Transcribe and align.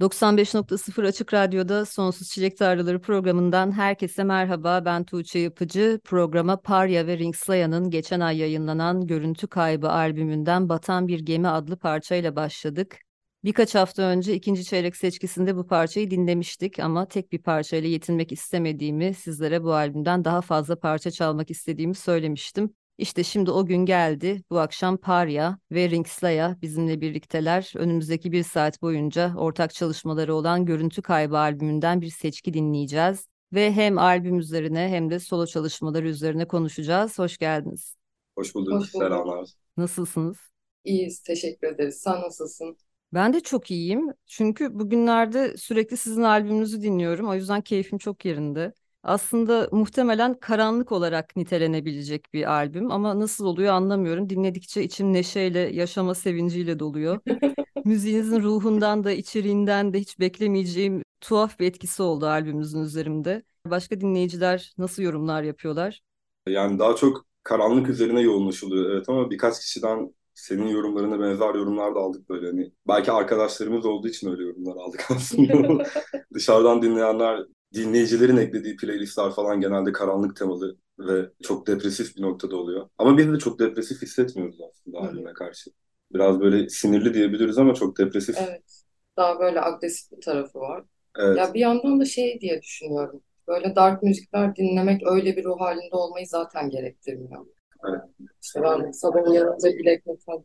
95.0 0.00 1.06
Açık 1.06 1.34
Radyo'da 1.34 1.84
Sonsuz 1.84 2.28
Çilek 2.28 2.56
Tarlaları 2.58 3.00
programından 3.00 3.72
herkese 3.72 4.24
merhaba. 4.24 4.84
Ben 4.84 5.04
Tuğçe 5.04 5.38
Yapıcı. 5.38 6.00
Programa 6.04 6.60
Parya 6.60 7.06
ve 7.06 7.18
Ringslaya'nın 7.18 7.90
geçen 7.90 8.20
ay 8.20 8.38
yayınlanan 8.38 9.06
Görüntü 9.06 9.46
Kaybı 9.46 9.90
albümünden 9.90 10.68
Batan 10.68 11.08
Bir 11.08 11.20
Gemi 11.20 11.48
adlı 11.48 11.76
parçayla 11.78 12.36
başladık. 12.36 12.98
Birkaç 13.44 13.74
hafta 13.74 14.02
önce 14.02 14.34
ikinci 14.34 14.64
çeyrek 14.64 14.96
seçkisinde 14.96 15.56
bu 15.56 15.66
parçayı 15.66 16.10
dinlemiştik 16.10 16.78
ama 16.78 17.08
tek 17.08 17.32
bir 17.32 17.42
parçayla 17.42 17.88
yetinmek 17.88 18.32
istemediğimi, 18.32 19.14
sizlere 19.14 19.62
bu 19.62 19.74
albümden 19.74 20.24
daha 20.24 20.40
fazla 20.40 20.78
parça 20.78 21.10
çalmak 21.10 21.50
istediğimi 21.50 21.94
söylemiştim. 21.94 22.74
İşte 22.98 23.24
şimdi 23.24 23.50
o 23.50 23.66
gün 23.66 23.86
geldi. 23.86 24.42
Bu 24.50 24.58
akşam 24.58 24.96
Parya 24.96 25.58
ve 25.72 25.90
Ringslaya 25.90 26.56
bizimle 26.62 27.00
birlikteler. 27.00 27.72
Önümüzdeki 27.76 28.32
bir 28.32 28.42
saat 28.42 28.82
boyunca 28.82 29.34
ortak 29.36 29.74
çalışmaları 29.74 30.34
olan 30.34 30.64
Görüntü 30.66 31.02
Kaybı 31.02 31.38
albümünden 31.38 32.00
bir 32.00 32.10
seçki 32.10 32.54
dinleyeceğiz. 32.54 33.28
Ve 33.52 33.72
hem 33.72 33.98
albüm 33.98 34.38
üzerine 34.38 34.88
hem 34.88 35.10
de 35.10 35.20
solo 35.20 35.46
çalışmaları 35.46 36.08
üzerine 36.08 36.48
konuşacağız. 36.48 37.18
Hoş 37.18 37.38
geldiniz. 37.38 37.96
Hoş 38.38 38.54
bulduk. 38.54 38.72
Hoş 38.72 38.94
bulduk. 38.94 39.08
Selamlar. 39.08 39.48
Nasılsınız? 39.76 40.36
İyiyiz. 40.84 41.22
Teşekkür 41.22 41.66
ederiz. 41.66 42.00
Sen 42.02 42.20
nasılsın? 42.20 42.76
Ben 43.12 43.32
de 43.32 43.40
çok 43.40 43.70
iyiyim. 43.70 44.12
Çünkü 44.26 44.78
bugünlerde 44.78 45.56
sürekli 45.56 45.96
sizin 45.96 46.22
albümünüzü 46.22 46.82
dinliyorum. 46.82 47.28
O 47.28 47.34
yüzden 47.34 47.60
keyfim 47.60 47.98
çok 47.98 48.24
yerinde 48.24 48.72
aslında 49.04 49.68
muhtemelen 49.72 50.34
karanlık 50.34 50.92
olarak 50.92 51.36
nitelenebilecek 51.36 52.34
bir 52.34 52.52
albüm 52.52 52.90
ama 52.90 53.20
nasıl 53.20 53.46
oluyor 53.46 53.72
anlamıyorum. 53.74 54.30
Dinledikçe 54.30 54.82
içim 54.82 55.12
neşeyle, 55.12 55.58
yaşama 55.58 56.14
sevinciyle 56.14 56.78
doluyor. 56.78 57.20
Müziğinizin 57.84 58.42
ruhundan 58.42 59.04
da 59.04 59.12
içeriğinden 59.12 59.92
de 59.92 60.00
hiç 60.00 60.20
beklemeyeceğim 60.20 61.02
tuhaf 61.20 61.58
bir 61.60 61.66
etkisi 61.66 62.02
oldu 62.02 62.26
albümümüzün 62.26 62.82
üzerimde. 62.82 63.42
Başka 63.66 64.00
dinleyiciler 64.00 64.72
nasıl 64.78 65.02
yorumlar 65.02 65.42
yapıyorlar? 65.42 66.00
Yani 66.48 66.78
daha 66.78 66.96
çok 66.96 67.26
karanlık 67.42 67.88
üzerine 67.88 68.20
yoğunlaşılıyor 68.20 68.90
evet 68.90 69.08
ama 69.08 69.30
birkaç 69.30 69.60
kişiden 69.60 70.14
senin 70.34 70.66
yorumlarına 70.66 71.20
benzer 71.20 71.54
yorumlar 71.54 71.94
da 71.94 71.98
aldık 72.00 72.28
böyle 72.28 72.46
hani. 72.46 72.72
Belki 72.88 73.12
arkadaşlarımız 73.12 73.86
olduğu 73.86 74.08
için 74.08 74.30
öyle 74.30 74.42
yorumlar 74.42 74.76
aldık 74.76 75.04
aslında. 75.10 75.84
Dışarıdan 76.34 76.82
dinleyenler 76.82 77.40
dinleyicilerin 77.74 78.36
eklediği 78.36 78.76
playlistler 78.76 79.30
falan 79.30 79.60
genelde 79.60 79.92
karanlık 79.92 80.36
temalı 80.36 80.76
ve 80.98 81.30
çok 81.42 81.66
depresif 81.66 82.16
bir 82.16 82.22
noktada 82.22 82.56
oluyor. 82.56 82.88
Ama 82.98 83.18
biz 83.18 83.32
de 83.32 83.38
çok 83.38 83.58
depresif 83.58 84.02
hissetmiyoruz 84.02 84.60
aslında 84.70 84.98
albüme 84.98 85.32
karşı. 85.32 85.70
Biraz 86.12 86.40
böyle 86.40 86.68
sinirli 86.68 87.14
diyebiliriz 87.14 87.58
ama 87.58 87.74
çok 87.74 87.98
depresif. 87.98 88.36
Evet. 88.38 88.82
Daha 89.16 89.40
böyle 89.40 89.60
agresif 89.60 90.12
bir 90.12 90.20
tarafı 90.20 90.58
var. 90.58 90.84
Evet. 91.18 91.38
Ya 91.38 91.54
bir 91.54 91.60
yandan 91.60 92.00
da 92.00 92.04
şey 92.04 92.40
diye 92.40 92.62
düşünüyorum. 92.62 93.20
Böyle 93.48 93.76
dark 93.76 94.02
müzikler 94.02 94.56
dinlemek 94.56 95.02
öyle 95.06 95.36
bir 95.36 95.44
ruh 95.44 95.60
halinde 95.60 95.96
olmayı 95.96 96.26
zaten 96.26 96.70
gerektirmiyor. 96.70 97.46
Evet. 97.88 98.00
İşte 98.42 98.62
ben 98.62 98.90
sabahın 98.90 99.32
yanında 99.32 99.68
bilek 99.78 100.06
metal 100.06 100.42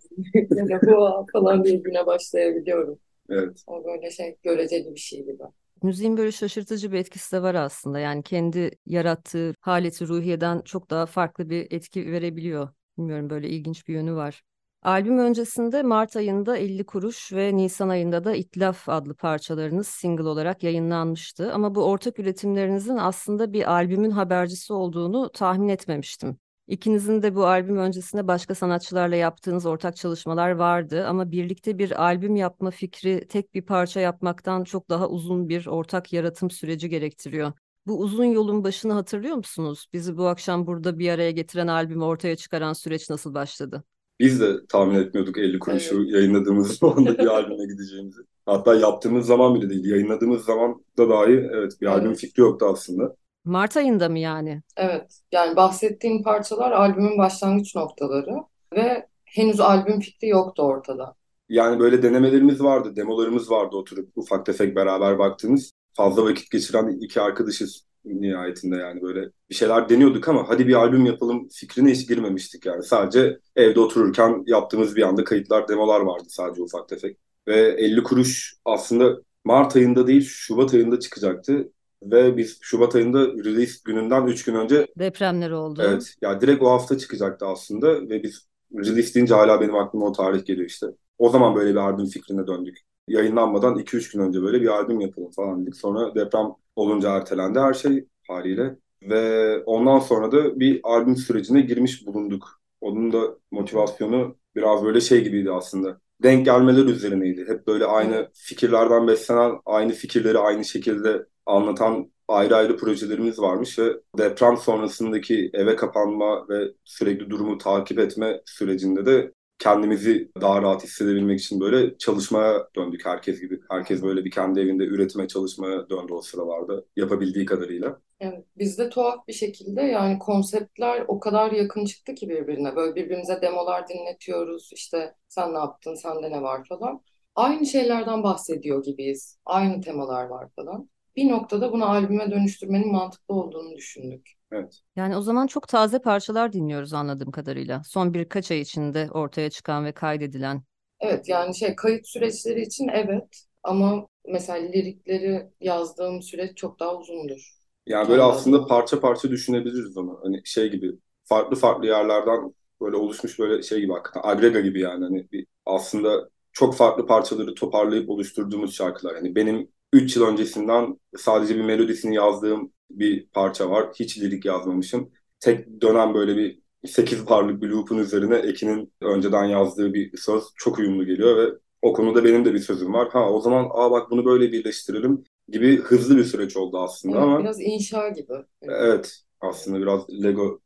dinleyip 0.52 0.82
falan 1.34 1.64
diye 1.64 1.76
güne 1.76 2.06
başlayabiliyorum. 2.06 3.00
Evet. 3.30 3.64
O 3.68 3.86
böyle 3.86 4.12
şey 4.12 4.38
göreceli 4.44 4.96
bir 4.96 5.00
şey 5.00 5.20
gibi. 5.20 5.44
Müziğin 5.84 6.18
böyle 6.18 6.32
şaşırtıcı 6.32 6.92
bir 6.92 6.98
etkisi 6.98 7.36
de 7.36 7.42
var 7.42 7.56
aslında. 7.56 8.00
Yani 8.00 8.24
kendi 8.24 8.72
yarattığı 8.86 9.56
haleti 9.62 10.08
ruhiyeden 10.08 10.62
çok 10.62 10.90
daha 10.90 11.06
farklı 11.06 11.50
bir 11.50 11.68
etki 11.72 12.12
verebiliyor. 12.12 12.70
Bilmiyorum 12.98 13.30
böyle 13.30 13.50
ilginç 13.50 13.88
bir 13.88 13.94
yönü 13.94 14.14
var. 14.14 14.42
Albüm 14.82 15.20
öncesinde 15.20 15.84
Mart 15.84 16.16
ayında 16.16 16.58
50 16.58 16.86
kuruş 16.86 17.34
ve 17.34 17.56
Nisan 17.58 17.90
ayında 17.90 18.24
da 18.24 18.36
İtlaf 18.36 18.90
adlı 18.90 19.16
parçalarınız 19.16 19.88
single 19.88 20.24
olarak 20.24 20.64
yayınlanmıştı. 20.64 21.54
Ama 21.54 21.76
bu 21.76 21.84
ortak 21.84 22.20
üretimlerinizin 22.20 22.98
aslında 22.98 23.54
bir 23.54 23.72
albümün 23.72 24.12
habercisi 24.12 24.74
olduğunu 24.74 25.32
tahmin 25.32 25.68
etmemiştim. 25.70 26.38
İkinizin 26.70 27.22
de 27.22 27.36
bu 27.36 27.46
albüm 27.46 27.78
öncesinde 27.78 28.28
başka 28.28 28.56
sanatçılarla 28.56 29.16
yaptığınız 29.16 29.66
ortak 29.66 29.96
çalışmalar 29.96 30.52
vardı 30.52 31.08
ama 31.08 31.32
birlikte 31.32 31.78
bir 31.78 32.04
albüm 32.04 32.36
yapma 32.36 32.72
fikri 32.72 33.28
tek 33.28 33.54
bir 33.54 33.62
parça 33.62 34.00
yapmaktan 34.00 34.64
çok 34.64 34.90
daha 34.90 35.10
uzun 35.10 35.50
bir 35.50 35.68
ortak 35.68 36.14
yaratım 36.14 36.52
süreci 36.52 36.90
gerektiriyor. 36.90 37.52
Bu 37.88 38.00
uzun 38.00 38.26
yolun 38.26 38.64
başını 38.64 38.94
hatırlıyor 38.94 39.36
musunuz? 39.36 39.88
Bizi 39.94 40.18
bu 40.18 40.28
akşam 40.28 40.68
burada 40.68 41.00
bir 41.00 41.10
araya 41.10 41.32
getiren 41.32 41.68
albümü 41.68 42.04
ortaya 42.04 42.36
çıkaran 42.36 42.74
süreç 42.74 43.10
nasıl 43.10 43.34
başladı? 43.34 43.84
Biz 44.20 44.42
de 44.42 44.66
tahmin 44.68 44.96
etmiyorduk 44.96 45.38
50 45.38 45.60
kuruşu 45.60 45.96
evet. 45.96 46.14
yayınladığımız 46.14 46.72
zaman 46.78 47.06
da 47.06 47.18
bir 47.18 47.28
albüme 47.36 47.66
gideceğimizi. 47.66 48.22
Hatta 48.46 48.76
yaptığımız 48.76 49.26
zaman 49.26 49.56
bile 49.56 49.70
değil, 49.70 49.86
yayınladığımız 49.86 50.46
zaman 50.46 50.84
da 50.98 51.10
dahi 51.10 51.32
evet 51.32 51.82
bir 51.82 51.88
evet. 51.88 51.98
albüm 51.98 52.14
fikri 52.14 52.42
yoktu 52.42 52.66
aslında. 52.66 53.16
Mart 53.50 53.78
ayında 53.78 54.10
mı 54.10 54.20
yani? 54.20 54.62
Evet. 54.78 55.20
Yani 55.32 55.56
bahsettiğim 55.56 56.24
parçalar 56.24 56.72
albümün 56.72 57.18
başlangıç 57.18 57.76
noktaları 57.76 58.36
ve 58.74 59.08
henüz 59.26 59.60
albüm 59.60 60.00
fikri 60.00 60.28
yoktu 60.28 60.64
ortada. 60.64 61.16
Yani 61.50 61.80
böyle 61.80 62.04
denemelerimiz 62.04 62.64
vardı, 62.64 62.96
demolarımız 62.96 63.52
vardı 63.52 63.76
oturup 63.76 64.10
ufak 64.16 64.46
tefek 64.46 64.76
beraber 64.76 65.20
baktığımız. 65.20 65.72
Fazla 65.94 66.24
vakit 66.24 66.52
geçiren 66.52 66.88
iki 66.88 67.22
arkadaşız 67.22 67.86
nihayetinde 68.06 68.76
yani 68.76 69.02
böyle 69.02 69.30
bir 69.50 69.56
şeyler 69.56 69.90
deniyorduk 69.90 70.28
ama 70.28 70.50
hadi 70.50 70.68
bir 70.68 70.74
albüm 70.74 71.06
yapalım 71.06 71.48
fikrine 71.52 71.92
hiç 71.92 72.08
girmemiştik 72.08 72.66
yani. 72.66 72.84
Sadece 72.84 73.40
evde 73.56 73.80
otururken 73.80 74.44
yaptığımız 74.46 74.96
bir 74.96 75.02
anda 75.02 75.24
kayıtlar, 75.24 75.68
demolar 75.68 76.00
vardı 76.00 76.26
sadece 76.28 76.62
ufak 76.62 76.90
tefek. 76.90 77.18
Ve 77.48 77.76
50 77.78 78.04
kuruş 78.04 78.56
aslında 78.66 79.18
Mart 79.44 79.76
ayında 79.76 80.08
değil 80.08 80.26
Şubat 80.30 80.74
ayında 80.74 81.00
çıkacaktı. 81.00 81.72
Ve 82.04 82.38
biz 82.38 82.58
Şubat 82.62 82.96
ayında 82.96 83.20
release 83.20 83.74
gününden 83.86 84.28
3 84.28 84.46
gün 84.46 84.56
önce 84.56 84.88
depremler 85.00 85.52
oldu. 85.52 85.82
Evet. 85.86 86.16
Ya 86.22 86.30
yani 86.30 86.42
direkt 86.42 86.64
o 86.64 86.70
hafta 86.70 86.98
çıkacaktı 86.98 87.46
aslında 87.46 88.10
ve 88.10 88.24
biz 88.24 88.48
release 88.74 89.14
deyince 89.14 89.34
hala 89.34 89.62
benim 89.62 89.76
aklıma 89.76 90.06
o 90.06 90.12
tarih 90.12 90.46
geliyor 90.46 90.68
işte. 90.68 90.88
O 91.18 91.30
zaman 91.30 91.56
böyle 91.56 91.70
bir 91.72 91.76
albüm 91.76 92.06
fikrine 92.06 92.48
döndük. 92.48 92.78
Yayınlanmadan 93.08 93.78
2-3 93.78 94.14
gün 94.14 94.20
önce 94.20 94.42
böyle 94.42 94.62
bir 94.62 94.68
albüm 94.68 95.00
yapalım 95.00 95.32
falan 95.32 95.62
dedik. 95.62 95.76
Sonra 95.76 96.16
deprem 96.16 96.48
olunca 96.76 97.16
ertelendi 97.16 97.60
her 97.60 97.74
şey 97.74 98.08
haliyle. 98.28 98.76
Ve 99.02 99.58
ondan 99.64 100.00
sonra 100.00 100.32
da 100.32 100.60
bir 100.60 100.80
albüm 100.84 101.16
sürecine 101.16 101.62
girmiş 101.62 102.08
bulunduk. 102.08 102.62
Onun 102.82 103.14
da 103.14 103.20
motivasyonu 103.52 104.36
biraz 104.56 104.84
böyle 104.84 105.02
şey 105.02 105.24
gibiydi 105.24 105.52
aslında. 105.52 106.00
Denk 106.24 106.46
gelmeler 106.46 106.86
üzerineydi. 106.86 107.46
Hep 107.48 107.68
böyle 107.68 107.86
aynı 107.86 108.30
fikirlerden 108.34 109.08
beslenen, 109.08 109.52
aynı 109.66 109.92
fikirleri 109.92 110.38
aynı 110.38 110.66
şekilde 110.66 111.26
anlatan 111.50 112.12
ayrı 112.28 112.56
ayrı 112.56 112.78
projelerimiz 112.78 113.40
varmış 113.40 113.80
ve 113.80 113.94
deprem 114.18 114.58
sonrasındaki 114.58 115.50
eve 115.54 115.76
kapanma 115.76 116.50
ve 116.50 116.72
sürekli 116.86 117.30
durumu 117.30 117.58
takip 117.58 118.00
etme 118.00 118.42
sürecinde 118.46 119.06
de 119.06 119.32
kendimizi 119.60 120.32
daha 120.42 120.62
rahat 120.62 120.84
hissedebilmek 120.84 121.40
için 121.40 121.60
böyle 121.60 121.98
çalışmaya 121.98 122.68
döndük 122.76 123.06
herkes 123.06 123.42
gibi. 123.42 123.60
Herkes 123.70 124.04
böyle 124.04 124.26
bir 124.26 124.32
kendi 124.32 124.60
evinde 124.60 124.84
üretime 124.84 125.28
çalışmaya 125.28 125.90
döndü 125.90 126.14
o 126.14 126.22
sıralarda 126.22 126.84
yapabildiği 126.96 127.46
kadarıyla. 127.46 128.00
Evet, 128.20 128.46
bizde 128.58 128.90
tuhaf 128.90 129.28
bir 129.28 129.34
şekilde 129.34 129.82
yani 129.82 130.20
konseptler 130.20 131.06
o 131.08 131.20
kadar 131.20 131.52
yakın 131.52 131.86
çıktı 131.86 132.16
ki 132.16 132.30
birbirine. 132.30 132.76
Böyle 132.76 132.96
birbirimize 132.96 133.42
demolar 133.42 133.88
dinletiyoruz. 133.88 134.70
İşte 134.74 135.16
sen 135.30 135.54
ne 135.54 135.58
yaptın, 135.58 135.96
sende 135.96 136.32
ne 136.32 136.42
var 136.42 136.66
falan. 136.70 137.02
Aynı 137.36 137.66
şeylerden 137.66 138.24
bahsediyor 138.24 138.84
gibiyiz. 138.84 139.40
Aynı 139.46 139.82
temalar 139.82 140.26
var 140.26 140.48
falan 140.56 140.90
bir 141.20 141.30
noktada 141.30 141.72
bunu 141.72 141.86
albüme 141.90 142.32
dönüştürmenin 142.32 142.92
mantıklı 142.92 143.36
olduğunu 143.36 143.76
düşündük. 143.78 144.30
Evet. 144.52 144.82
Yani 144.96 145.18
o 145.18 145.22
zaman 145.22 145.48
çok 145.48 145.68
taze 145.68 146.00
parçalar 146.00 146.54
dinliyoruz 146.54 146.94
anladığım 146.94 147.32
kadarıyla. 147.32 147.84
Son 147.84 148.14
birkaç 148.14 148.52
ay 148.52 148.60
içinde 148.62 149.10
ortaya 149.12 149.50
çıkan 149.50 149.86
ve 149.86 149.92
kaydedilen. 149.92 150.64
Evet 151.00 151.30
yani 151.30 151.56
şey 151.58 151.76
kayıt 151.76 152.08
süreçleri 152.08 152.62
için 152.62 152.88
evet 152.88 153.46
ama 153.64 154.08
mesela 154.28 154.58
lirikleri 154.68 155.50
yazdığım 155.62 156.22
süreç 156.22 156.58
çok 156.58 156.80
daha 156.80 156.96
uzundur. 156.98 157.60
Yani 157.88 158.10
böyle 158.10 158.22
aslında 158.22 158.66
parça 158.66 159.00
parça 159.00 159.30
düşünebiliriz 159.32 159.98
onu. 159.98 160.20
Hani 160.24 160.42
şey 160.46 160.70
gibi 160.72 160.92
farklı 161.26 161.56
farklı 161.56 161.86
yerlerden 161.88 162.54
böyle 162.82 162.96
oluşmuş 162.96 163.40
böyle 163.40 163.64
şey 163.64 163.82
gibi 163.82 163.94
hakikaten 163.94 164.30
agrega 164.30 164.60
gibi 164.60 164.80
yani 164.82 165.04
hani 165.04 165.32
bir 165.32 165.48
aslında 165.66 166.30
çok 166.52 166.76
farklı 166.76 167.06
parçaları 167.08 167.56
toparlayıp 167.56 168.10
oluşturduğumuz 168.10 168.76
şarkılar. 168.76 169.16
Yani 169.16 169.36
benim 169.36 169.72
3 169.94 170.16
yıl 170.16 170.28
öncesinden 170.28 171.00
sadece 171.18 171.56
bir 171.56 171.62
melodisini 171.62 172.16
yazdığım 172.16 172.72
bir 172.92 173.28
parça 173.28 173.70
var. 173.70 173.90
Hiç 174.00 174.20
lirik 174.20 174.46
yazmamışım. 174.46 175.12
Tek 175.40 175.82
dönem 175.82 176.14
böyle 176.14 176.38
bir 176.38 176.60
8 176.86 177.30
barlık 177.30 177.62
bir 177.62 177.70
loop'un 177.70 177.98
üzerine 177.98 178.36
Ekin'in 178.36 178.94
önceden 179.02 179.46
yazdığı 179.46 179.94
bir 179.94 180.18
söz 180.18 180.44
çok 180.56 180.80
uyumlu 180.80 181.06
geliyor 181.06 181.38
ve 181.38 181.58
o 181.82 181.94
konuda 181.94 182.24
benim 182.24 182.46
de 182.46 182.54
bir 182.54 182.60
sözüm 182.60 182.94
var. 182.94 183.10
Ha 183.10 183.32
o 183.32 183.42
zaman 183.42 183.68
aa 183.72 183.92
bak 183.92 184.12
bunu 184.12 184.26
böyle 184.26 184.52
birleştirelim 184.52 185.24
gibi 185.48 185.78
hızlı 185.78 186.18
bir 186.18 186.24
süreç 186.24 186.58
oldu 186.58 186.80
aslında 186.80 187.18
evet, 187.18 187.24
ama. 187.24 187.40
Biraz 187.40 187.62
inşa 187.62 188.10
gibi. 188.10 188.34
Evet 188.62 189.20
aslında 189.42 189.82
biraz 189.82 190.10
Lego 190.24 190.60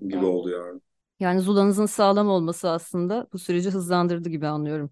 gibi 0.00 0.24
oldu 0.24 0.50
yani. 0.50 0.80
Yani 1.20 1.40
Zula'nızın 1.40 1.86
sağlam 1.86 2.28
olması 2.28 2.70
aslında 2.70 3.26
bu 3.32 3.38
süreci 3.38 3.70
hızlandırdı 3.70 4.28
gibi 4.28 4.46
anlıyorum. 4.46 4.90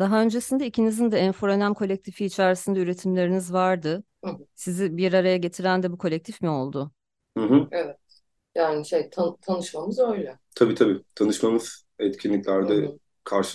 Daha 0.00 0.22
öncesinde 0.22 0.66
ikinizin 0.66 1.12
de 1.12 1.18
Enforenem 1.20 1.74
kolektifi 1.74 2.26
içerisinde 2.26 2.80
üretimleriniz 2.80 3.54
vardı. 3.54 4.04
Hı 4.24 4.30
hı. 4.30 4.46
Sizi 4.56 4.98
bir 4.98 5.14
araya 5.14 5.38
getiren 5.38 5.84
de 5.84 5.92
bu 5.92 5.98
kolektif 5.98 6.42
mi 6.42 6.50
oldu? 6.50 6.92
Hı 7.36 7.40
hı. 7.44 7.70
Evet. 7.70 7.96
Yani 8.54 8.86
şey 8.86 9.10
tan- 9.10 9.36
tanışmamız 9.42 9.98
öyle. 10.00 10.38
Tabii 10.54 10.74
tabii. 10.74 11.02
Tanışmamız, 11.14 11.86
Hı 12.62 12.66
etkinliklerde 12.68 12.88
hı. 12.88 12.98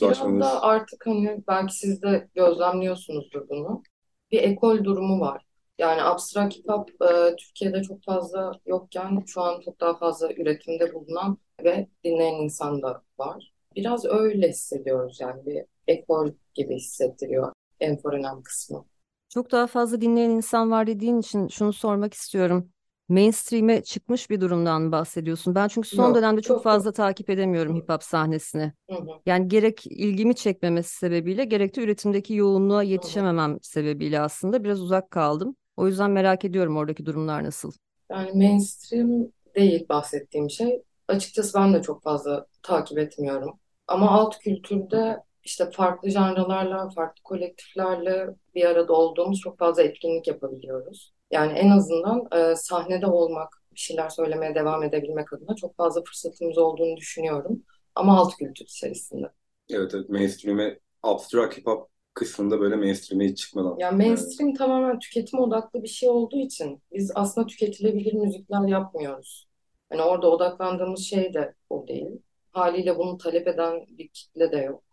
Biraz 0.01 0.39
karşılaşmamız. 0.39 0.39
da 0.39 0.63
artık 0.63 1.07
hani 1.07 1.43
belki 1.49 1.75
siz 1.77 2.03
de 2.03 2.29
gözlemliyorsunuzdur 2.35 3.49
bunu. 3.49 3.83
Bir 4.31 4.43
ekol 4.43 4.85
durumu 4.85 5.21
var. 5.21 5.45
Yani 5.79 6.03
abstract 6.03 6.55
hip 6.57 6.69
hop 6.69 6.89
e, 7.03 7.35
Türkiye'de 7.37 7.83
çok 7.83 8.03
fazla 8.05 8.53
yokken 8.67 9.23
şu 9.27 9.41
an 9.41 9.61
çok 9.61 9.81
daha 9.81 9.97
fazla 9.99 10.33
üretimde 10.33 10.93
bulunan 10.95 11.39
ve 11.65 11.89
dinleyen 12.05 12.35
insan 12.43 12.83
da 12.83 13.03
var. 13.19 13.53
Biraz 13.75 14.05
öyle 14.05 14.49
hissediyoruz 14.49 15.17
yani 15.21 15.45
bir 15.45 15.63
ekol 15.87 16.31
gibi 16.53 16.75
hissettiriyor 16.75 17.53
Enforenem 17.79 18.43
kısmı. 18.43 18.85
Çok 19.29 19.51
daha 19.51 19.67
fazla 19.67 20.01
dinleyen 20.01 20.29
insan 20.29 20.71
var 20.71 20.87
dediğin 20.87 21.19
için 21.19 21.47
şunu 21.47 21.73
sormak 21.73 22.13
istiyorum. 22.13 22.69
Mainstream'e 23.09 23.83
çıkmış 23.83 24.29
bir 24.29 24.41
durumdan 24.41 24.91
bahsediyorsun? 24.91 25.55
Ben 25.55 25.67
çünkü 25.67 25.89
son 25.89 26.05
Yok, 26.09 26.15
dönemde 26.15 26.41
çok 26.41 26.57
yok, 26.57 26.65
yok. 26.65 26.65
fazla 26.73 26.91
takip 26.91 27.29
edemiyorum 27.29 27.75
hip 27.75 27.89
hop 27.89 28.03
sahnesini. 28.03 28.73
Hı 28.89 28.95
hı. 28.95 29.19
Yani 29.25 29.47
gerek 29.47 29.85
ilgimi 29.87 30.35
çekmemesi 30.35 30.97
sebebiyle 30.97 31.45
gerek 31.45 31.75
de 31.75 31.81
üretimdeki 31.81 32.33
yoğunluğa 32.33 32.83
yetişememem 32.83 33.57
sebebiyle 33.61 34.19
aslında 34.19 34.63
biraz 34.63 34.81
uzak 34.81 35.11
kaldım. 35.11 35.55
O 35.77 35.87
yüzden 35.87 36.11
merak 36.11 36.45
ediyorum 36.45 36.77
oradaki 36.77 37.05
durumlar 37.05 37.43
nasıl? 37.43 37.71
Yani 38.11 38.31
mainstream 38.33 39.31
değil 39.55 39.85
bahsettiğim 39.89 40.49
şey. 40.49 40.83
Açıkçası 41.07 41.53
ben 41.59 41.73
de 41.73 41.81
çok 41.81 42.03
fazla 42.03 42.47
takip 42.63 42.97
etmiyorum. 42.97 43.59
Ama 43.87 44.11
alt 44.11 44.39
kültürde 44.39 45.17
işte 45.43 45.71
farklı 45.71 46.09
janralarla, 46.09 46.89
farklı 46.89 47.23
kolektiflerle 47.23 48.27
bir 48.55 48.65
arada 48.65 48.93
olduğumuz 48.93 49.39
çok 49.39 49.59
fazla 49.59 49.83
etkinlik 49.83 50.27
yapabiliyoruz. 50.27 51.13
Yani 51.31 51.53
en 51.53 51.69
azından 51.69 52.27
e, 52.35 52.55
sahnede 52.55 53.07
olmak, 53.07 53.63
bir 53.75 53.79
şeyler 53.79 54.09
söylemeye 54.09 54.55
devam 54.55 54.83
edebilmek 54.83 55.33
adına 55.33 55.55
çok 55.55 55.77
fazla 55.77 56.03
fırsatımız 56.03 56.57
olduğunu 56.57 56.97
düşünüyorum. 56.97 57.63
Ama 57.95 58.19
alt 58.19 58.35
kültür 58.35 58.65
içerisinde. 58.65 59.31
Evet 59.69 59.91
evet. 59.93 60.09
Mainstream'e, 60.09 60.79
abstract 61.03 61.57
hip 61.57 61.67
hop 61.67 61.89
kısmında 62.13 62.59
böyle 62.59 62.75
mainstream'e 62.75 63.25
hiç 63.25 63.37
çıkmadan. 63.37 63.75
Yani 63.77 63.97
mainstream 63.97 64.53
tamamen 64.53 64.99
tüketim 64.99 65.39
odaklı 65.39 65.83
bir 65.83 65.87
şey 65.87 66.09
olduğu 66.09 66.37
için 66.37 66.81
biz 66.93 67.11
aslında 67.15 67.47
tüketilebilir 67.47 68.13
müzikler 68.13 68.67
yapmıyoruz. 68.67 69.47
Hani 69.89 70.01
orada 70.01 70.29
odaklandığımız 70.29 71.01
şey 71.01 71.33
de 71.33 71.53
o 71.69 71.87
değil. 71.87 72.21
Haliyle 72.55 72.97
bunu 72.97 73.17
talep 73.17 73.47
eden 73.47 73.85
bir 73.89 74.07
kitle 74.07 74.51
de 74.51 74.57
yok. 74.57 74.83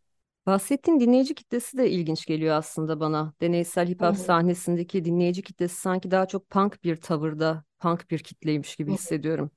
Bahsettiğin 0.47 1.01
dinleyici 1.01 1.35
kitlesi 1.35 1.79
de 1.79 1.91
ilginç 1.91 2.27
geliyor 2.27 2.55
aslında 2.57 3.01
bana. 3.01 3.33
Deneysel 3.41 3.89
hip 3.89 4.03
hop 4.03 4.17
sahnesindeki 4.17 5.05
dinleyici 5.05 5.43
kitlesi 5.43 5.77
sanki 5.81 6.11
daha 6.11 6.27
çok 6.27 6.51
punk 6.51 6.85
bir 6.85 6.97
tavırda, 6.97 7.65
punk 7.81 8.11
bir 8.11 8.19
kitleymiş 8.19 8.77
gibi 8.77 8.93
hissediyorum. 8.93 9.51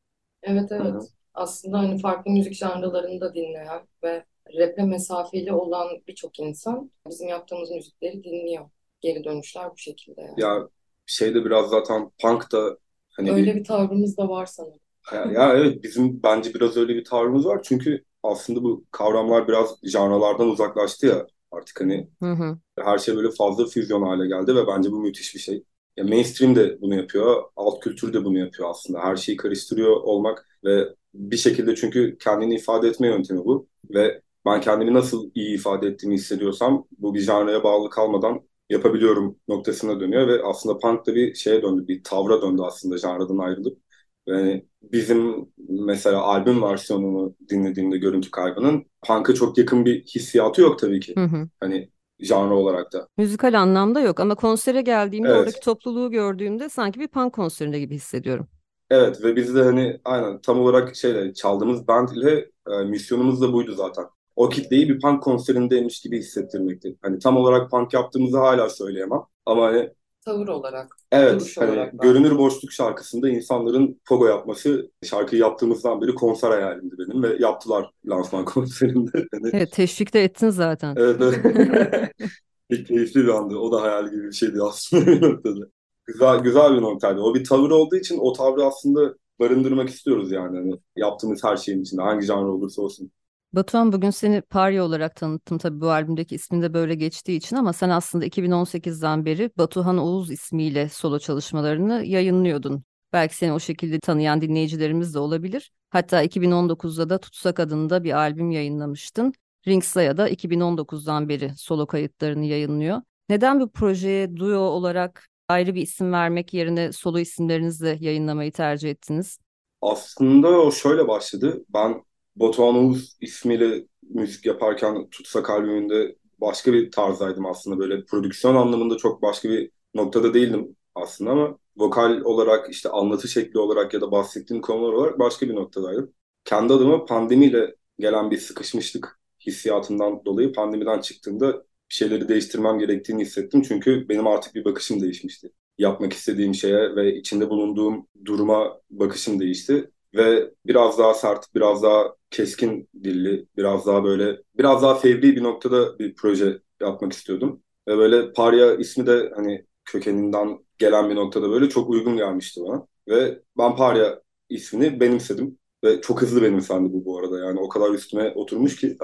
Evet 0.43 0.71
Hı 0.71 0.75
hı. 0.75 0.81
evet. 0.81 1.13
Aslında 1.33 1.79
hani 1.79 1.99
farklı 2.01 2.31
müzik 2.31 2.53
janralarını 2.53 3.21
da 3.21 3.33
dinleyen 3.33 3.87
ve 4.03 4.25
rap'e 4.59 4.83
mesafeli 4.83 5.53
olan 5.53 5.87
birçok 6.07 6.39
insan 6.39 6.91
bizim 7.07 7.27
yaptığımız 7.27 7.71
müzikleri 7.71 8.23
dinliyor. 8.23 8.69
Geri 9.01 9.23
dönüşler 9.23 9.71
bu 9.71 9.77
şekilde 9.77 10.21
yani. 10.21 10.39
Ya 10.41 10.67
şeyde 11.05 11.45
biraz 11.45 11.69
zaten 11.69 12.11
punk 12.21 12.51
da 12.51 12.77
hani 13.11 13.35
bir 13.35 13.35
Öyle 13.35 13.55
bir 13.55 13.63
tavrımız 13.63 14.17
da 14.17 14.29
var 14.29 14.45
sanırım. 14.45 14.79
Ya, 15.11 15.25
ya 15.31 15.53
evet 15.53 15.83
bizim 15.83 16.23
bence 16.23 16.53
biraz 16.53 16.77
öyle 16.77 16.95
bir 16.95 17.05
tavrımız 17.05 17.45
var. 17.45 17.59
Çünkü 17.63 18.03
aslında 18.23 18.63
bu 18.63 18.85
kavramlar 18.91 19.47
biraz 19.47 19.75
janralardan 19.83 20.47
uzaklaştı 20.49 21.05
ya. 21.07 21.27
Artık 21.51 21.81
hani 21.81 22.09
Hı 22.21 22.31
hı. 22.31 22.59
her 22.79 22.97
şey 22.97 23.15
böyle 23.15 23.31
fazla 23.31 23.67
füzyon 23.67 24.01
hale 24.03 24.27
geldi 24.27 24.55
ve 24.55 24.67
bence 24.67 24.91
bu 24.91 24.99
müthiş 25.01 25.35
bir 25.35 25.39
şey. 25.39 25.63
Ya 25.97 26.03
mainstream 26.05 26.55
de 26.55 26.81
bunu 26.81 26.95
yapıyor, 26.95 27.43
alt 27.55 27.79
kültür 27.81 28.13
de 28.13 28.25
bunu 28.25 28.39
yapıyor 28.39 28.69
aslında. 28.69 28.99
Her 29.01 29.15
şeyi 29.15 29.37
karıştırıyor 29.37 29.91
olmak 29.91 30.47
ve 30.63 30.85
bir 31.13 31.37
şekilde 31.37 31.75
çünkü 31.75 32.17
kendini 32.19 32.55
ifade 32.55 32.87
etme 32.87 33.07
yöntemi 33.07 33.45
bu. 33.45 33.69
Ve 33.91 34.21
ben 34.45 34.61
kendimi 34.61 34.93
nasıl 34.93 35.31
iyi 35.35 35.55
ifade 35.55 35.87
ettiğimi 35.87 36.15
hissediyorsam 36.15 36.87
bu 36.99 37.15
bir 37.15 37.19
janraya 37.21 37.63
bağlı 37.63 37.89
kalmadan 37.89 38.41
yapabiliyorum 38.69 39.39
noktasına 39.47 39.99
dönüyor 39.99 40.27
ve 40.27 40.43
aslında 40.43 40.79
punk 40.79 41.07
da 41.07 41.15
bir 41.15 41.35
şeye 41.35 41.61
döndü, 41.63 41.87
bir 41.87 42.03
tavra 42.03 42.41
döndü 42.41 42.61
aslında 42.65 42.97
janradan 42.97 43.37
ayrılıp. 43.37 43.79
Yani 44.27 44.66
bizim 44.81 45.50
mesela 45.69 46.22
albüm 46.22 46.62
versiyonunu 46.62 47.36
dinlediğimde 47.50 47.98
Görüntü 47.98 48.31
Kaybı'nın 48.31 48.86
punk'a 49.07 49.33
çok 49.33 49.57
yakın 49.57 49.86
bir 49.86 50.04
hissiyatı 50.04 50.62
yok 50.62 50.80
tabii 50.80 51.00
ki. 51.00 51.16
Hı 51.18 51.24
hı. 51.24 51.50
Hani 51.60 51.89
janra 52.19 52.56
olarak 52.56 52.94
da. 52.94 53.07
Müzikal 53.18 53.62
anlamda 53.62 54.01
yok 54.01 54.19
ama 54.19 54.36
konsere 54.36 54.81
geldiğimde 54.81 55.27
Evet. 55.30 55.39
oradaki 55.39 55.60
topluluğu 55.60 56.12
gördüğümde 56.12 56.69
sanki 56.69 57.00
bir 57.00 57.07
punk 57.07 57.33
konserinde 57.33 57.80
gibi 57.80 57.95
hissediyorum. 57.95 58.48
Evet 58.89 59.24
ve 59.24 59.36
biz 59.36 59.56
de 59.56 59.63
hani 59.63 60.00
aynen 60.06 60.42
tam 60.42 60.60
olarak 60.60 60.95
şeyle 60.95 61.33
çaldığımız 61.33 61.88
band 61.88 62.10
ile 62.10 62.51
e, 62.72 62.83
misyonumuz 62.83 63.42
da 63.42 63.54
buydu 63.54 63.74
zaten. 63.74 64.06
O 64.36 64.50
kitleyi 64.50 64.89
bir 64.89 65.00
punk 65.01 65.24
konserindeymiş 65.24 66.01
gibi 66.01 66.19
hissettirmekti. 66.19 66.95
Hani 67.01 67.19
tam 67.19 67.38
olarak 67.38 67.72
punk 67.72 67.94
yaptığımızı 67.94 68.38
hala 68.38 68.69
söyleyemem. 68.69 69.19
Ama 69.45 69.66
hani 69.66 69.89
Tavır 70.25 70.48
olarak, 70.48 70.98
evet 71.12 71.57
hani 71.60 71.72
olarak 71.72 71.94
ben. 71.94 72.00
Görünür 72.00 72.38
Boşluk 72.38 72.72
şarkısında 72.72 73.30
insanların 73.30 74.01
pogo 74.07 74.27
yapması 74.27 74.92
şarkıyı 75.04 75.42
yaptığımızdan 75.42 76.01
beri 76.01 76.16
konser 76.16 76.51
hayalimdi 76.51 76.95
benim 77.00 77.24
ve 77.24 77.38
yaptılar 77.39 77.92
lansman 78.10 78.45
konserinde. 78.45 79.25
Hani, 79.33 79.54
Evet, 79.54 79.72
teşvik 79.72 80.13
de 80.13 80.24
ettin 80.24 80.50
zaten. 80.50 80.95
evet, 80.95 81.22
evet. 81.22 82.12
Bir 82.72 82.86
keyifli 82.86 83.24
bir 83.24 83.27
andı. 83.30 83.57
O 83.57 83.72
da 83.72 83.81
hayal 83.81 84.12
gibi 84.12 84.24
bir 84.27 84.31
şeydi 84.31 84.62
aslında 84.63 85.06
bir 85.07 85.22
noktada. 85.22 85.66
Güzel, 86.06 86.39
güzel 86.39 86.75
bir 86.77 86.81
noktaydı. 86.81 87.22
O 87.22 87.36
bir 87.36 87.44
tavır 87.44 87.72
olduğu 87.72 87.95
için 87.95 88.18
o 88.19 88.33
tavrı 88.33 88.66
aslında 88.66 89.16
barındırmak 89.39 89.89
istiyoruz 89.89 90.31
yani. 90.31 90.57
Hani 90.57 90.80
yaptığımız 90.95 91.44
her 91.44 91.57
şeyin 91.57 91.81
içinde 91.81 92.01
hangi 92.01 92.25
janr 92.25 92.45
olursa 92.48 92.81
olsun. 92.81 93.12
Batuhan 93.55 93.93
bugün 93.93 94.09
seni 94.09 94.41
Parya 94.41 94.83
olarak 94.83 95.15
tanıttım 95.15 95.57
tabii 95.57 95.81
bu 95.81 95.91
albümdeki 95.91 96.35
ismin 96.35 96.61
de 96.61 96.73
böyle 96.73 96.95
geçtiği 96.95 97.37
için 97.37 97.55
ama 97.55 97.73
sen 97.73 97.89
aslında 97.89 98.25
2018'den 98.25 99.25
beri 99.25 99.51
Batuhan 99.57 99.97
Oğuz 99.97 100.31
ismiyle 100.31 100.89
solo 100.89 101.19
çalışmalarını 101.19 102.03
yayınlıyordun. 102.05 102.83
Belki 103.13 103.35
seni 103.35 103.51
o 103.51 103.59
şekilde 103.59 103.99
tanıyan 103.99 104.41
dinleyicilerimiz 104.41 105.13
de 105.13 105.19
olabilir. 105.19 105.71
Hatta 105.89 106.23
2019'da 106.23 107.09
da 107.09 107.17
Tutsak 107.17 107.59
adında 107.59 108.03
bir 108.03 108.11
albüm 108.11 108.51
yayınlamıştın. 108.51 109.33
Ringsaya 109.67 110.17
da 110.17 110.29
2019'dan 110.29 111.29
beri 111.29 111.51
solo 111.57 111.87
kayıtlarını 111.87 112.45
yayınlıyor. 112.45 113.01
Neden 113.29 113.59
bu 113.59 113.71
projeye 113.71 114.35
duo 114.35 114.59
olarak 114.59 115.27
ayrı 115.47 115.75
bir 115.75 115.81
isim 115.81 116.11
vermek 116.11 116.53
yerine 116.53 116.91
solo 116.91 117.19
isimlerinizle 117.19 117.97
yayınlamayı 118.00 118.51
tercih 118.51 118.89
ettiniz? 118.89 119.39
Aslında 119.81 120.47
o 120.47 120.71
şöyle 120.71 121.07
başladı. 121.07 121.65
Ben 121.74 122.03
Batuhan 122.36 122.75
Oğuz 122.75 123.18
ismiyle 123.22 123.88
müzik 124.10 124.46
yaparken 124.46 125.10
Tutsak 125.10 125.50
albümünde 125.50 126.15
başka 126.42 126.74
bir 126.74 126.92
tarzdaydım 126.92 127.46
aslında. 127.46 127.80
Böyle 127.80 128.06
prodüksiyon 128.06 128.56
anlamında 128.56 128.98
çok 128.98 129.22
başka 129.22 129.50
bir 129.50 129.72
noktada 129.94 130.34
değildim 130.34 130.75
aslında 130.96 131.32
ama 131.32 131.58
vokal 131.77 132.22
olarak 132.22 132.70
işte 132.72 132.89
anlatı 132.89 133.27
şekli 133.27 133.60
olarak 133.60 133.94
ya 133.94 134.01
da 134.01 134.12
bahsettiğim 134.12 134.62
konular 134.62 134.94
olarak 134.94 135.20
başka 135.20 135.50
bir 135.50 135.56
noktadaydım. 135.56 136.13
Kendi 136.46 136.74
adıma 136.74 137.06
pandemiyle 137.06 137.75
gelen 138.00 138.32
bir 138.32 138.38
sıkışmışlık 138.38 139.20
hissiyatından 139.46 140.25
dolayı 140.25 140.54
pandemiden 140.54 141.00
çıktığımda 141.01 141.54
bir 141.89 141.96
şeyleri 141.96 142.27
değiştirmem 142.27 142.80
gerektiğini 142.80 143.22
hissettim. 143.22 143.62
Çünkü 143.62 144.10
benim 144.10 144.27
artık 144.27 144.56
bir 144.56 144.65
bakışım 144.65 145.01
değişmişti. 145.01 145.51
Yapmak 145.77 146.13
istediğim 146.13 146.54
şeye 146.56 146.96
ve 146.96 147.15
içinde 147.15 147.50
bulunduğum 147.50 148.08
duruma 148.25 148.82
bakışım 148.89 149.39
değişti. 149.39 149.92
Ve 150.15 150.51
biraz 150.65 150.98
daha 151.00 151.13
sert, 151.13 151.55
biraz 151.55 151.84
daha 151.84 152.15
keskin 152.31 152.89
dilli, 153.03 153.48
biraz 153.57 153.86
daha 153.86 154.03
böyle, 154.03 154.38
biraz 154.57 154.84
daha 154.84 154.95
fevri 154.95 155.22
bir 155.36 155.43
noktada 155.43 156.00
bir 156.00 156.15
proje 156.15 156.62
yapmak 156.81 157.13
istiyordum. 157.13 157.63
Ve 157.88 157.98
böyle 157.98 158.34
Parya 158.34 158.75
ismi 158.75 159.07
de 159.07 159.31
hani 159.36 159.65
kökeninden 159.86 160.60
gelen 160.77 161.10
bir 161.10 161.15
noktada 161.15 161.50
böyle 161.50 161.69
çok 161.69 161.89
uygun 161.89 162.17
gelmişti 162.17 162.62
bana. 162.67 162.88
Ve 163.07 163.41
ben 163.57 163.75
Parya 163.75 164.22
ismini 164.50 165.00
benimsedim. 165.00 165.60
Ve 165.84 166.01
çok 166.01 166.22
hızlı 166.22 166.41
benimsendi 166.41 166.93
bu 166.93 167.05
bu 167.05 167.19
arada. 167.19 167.39
Yani 167.39 167.60
o 167.60 167.69
kadar 167.69 167.91
üstüme 167.91 168.31
oturmuş 168.36 168.75
ki 168.75 168.98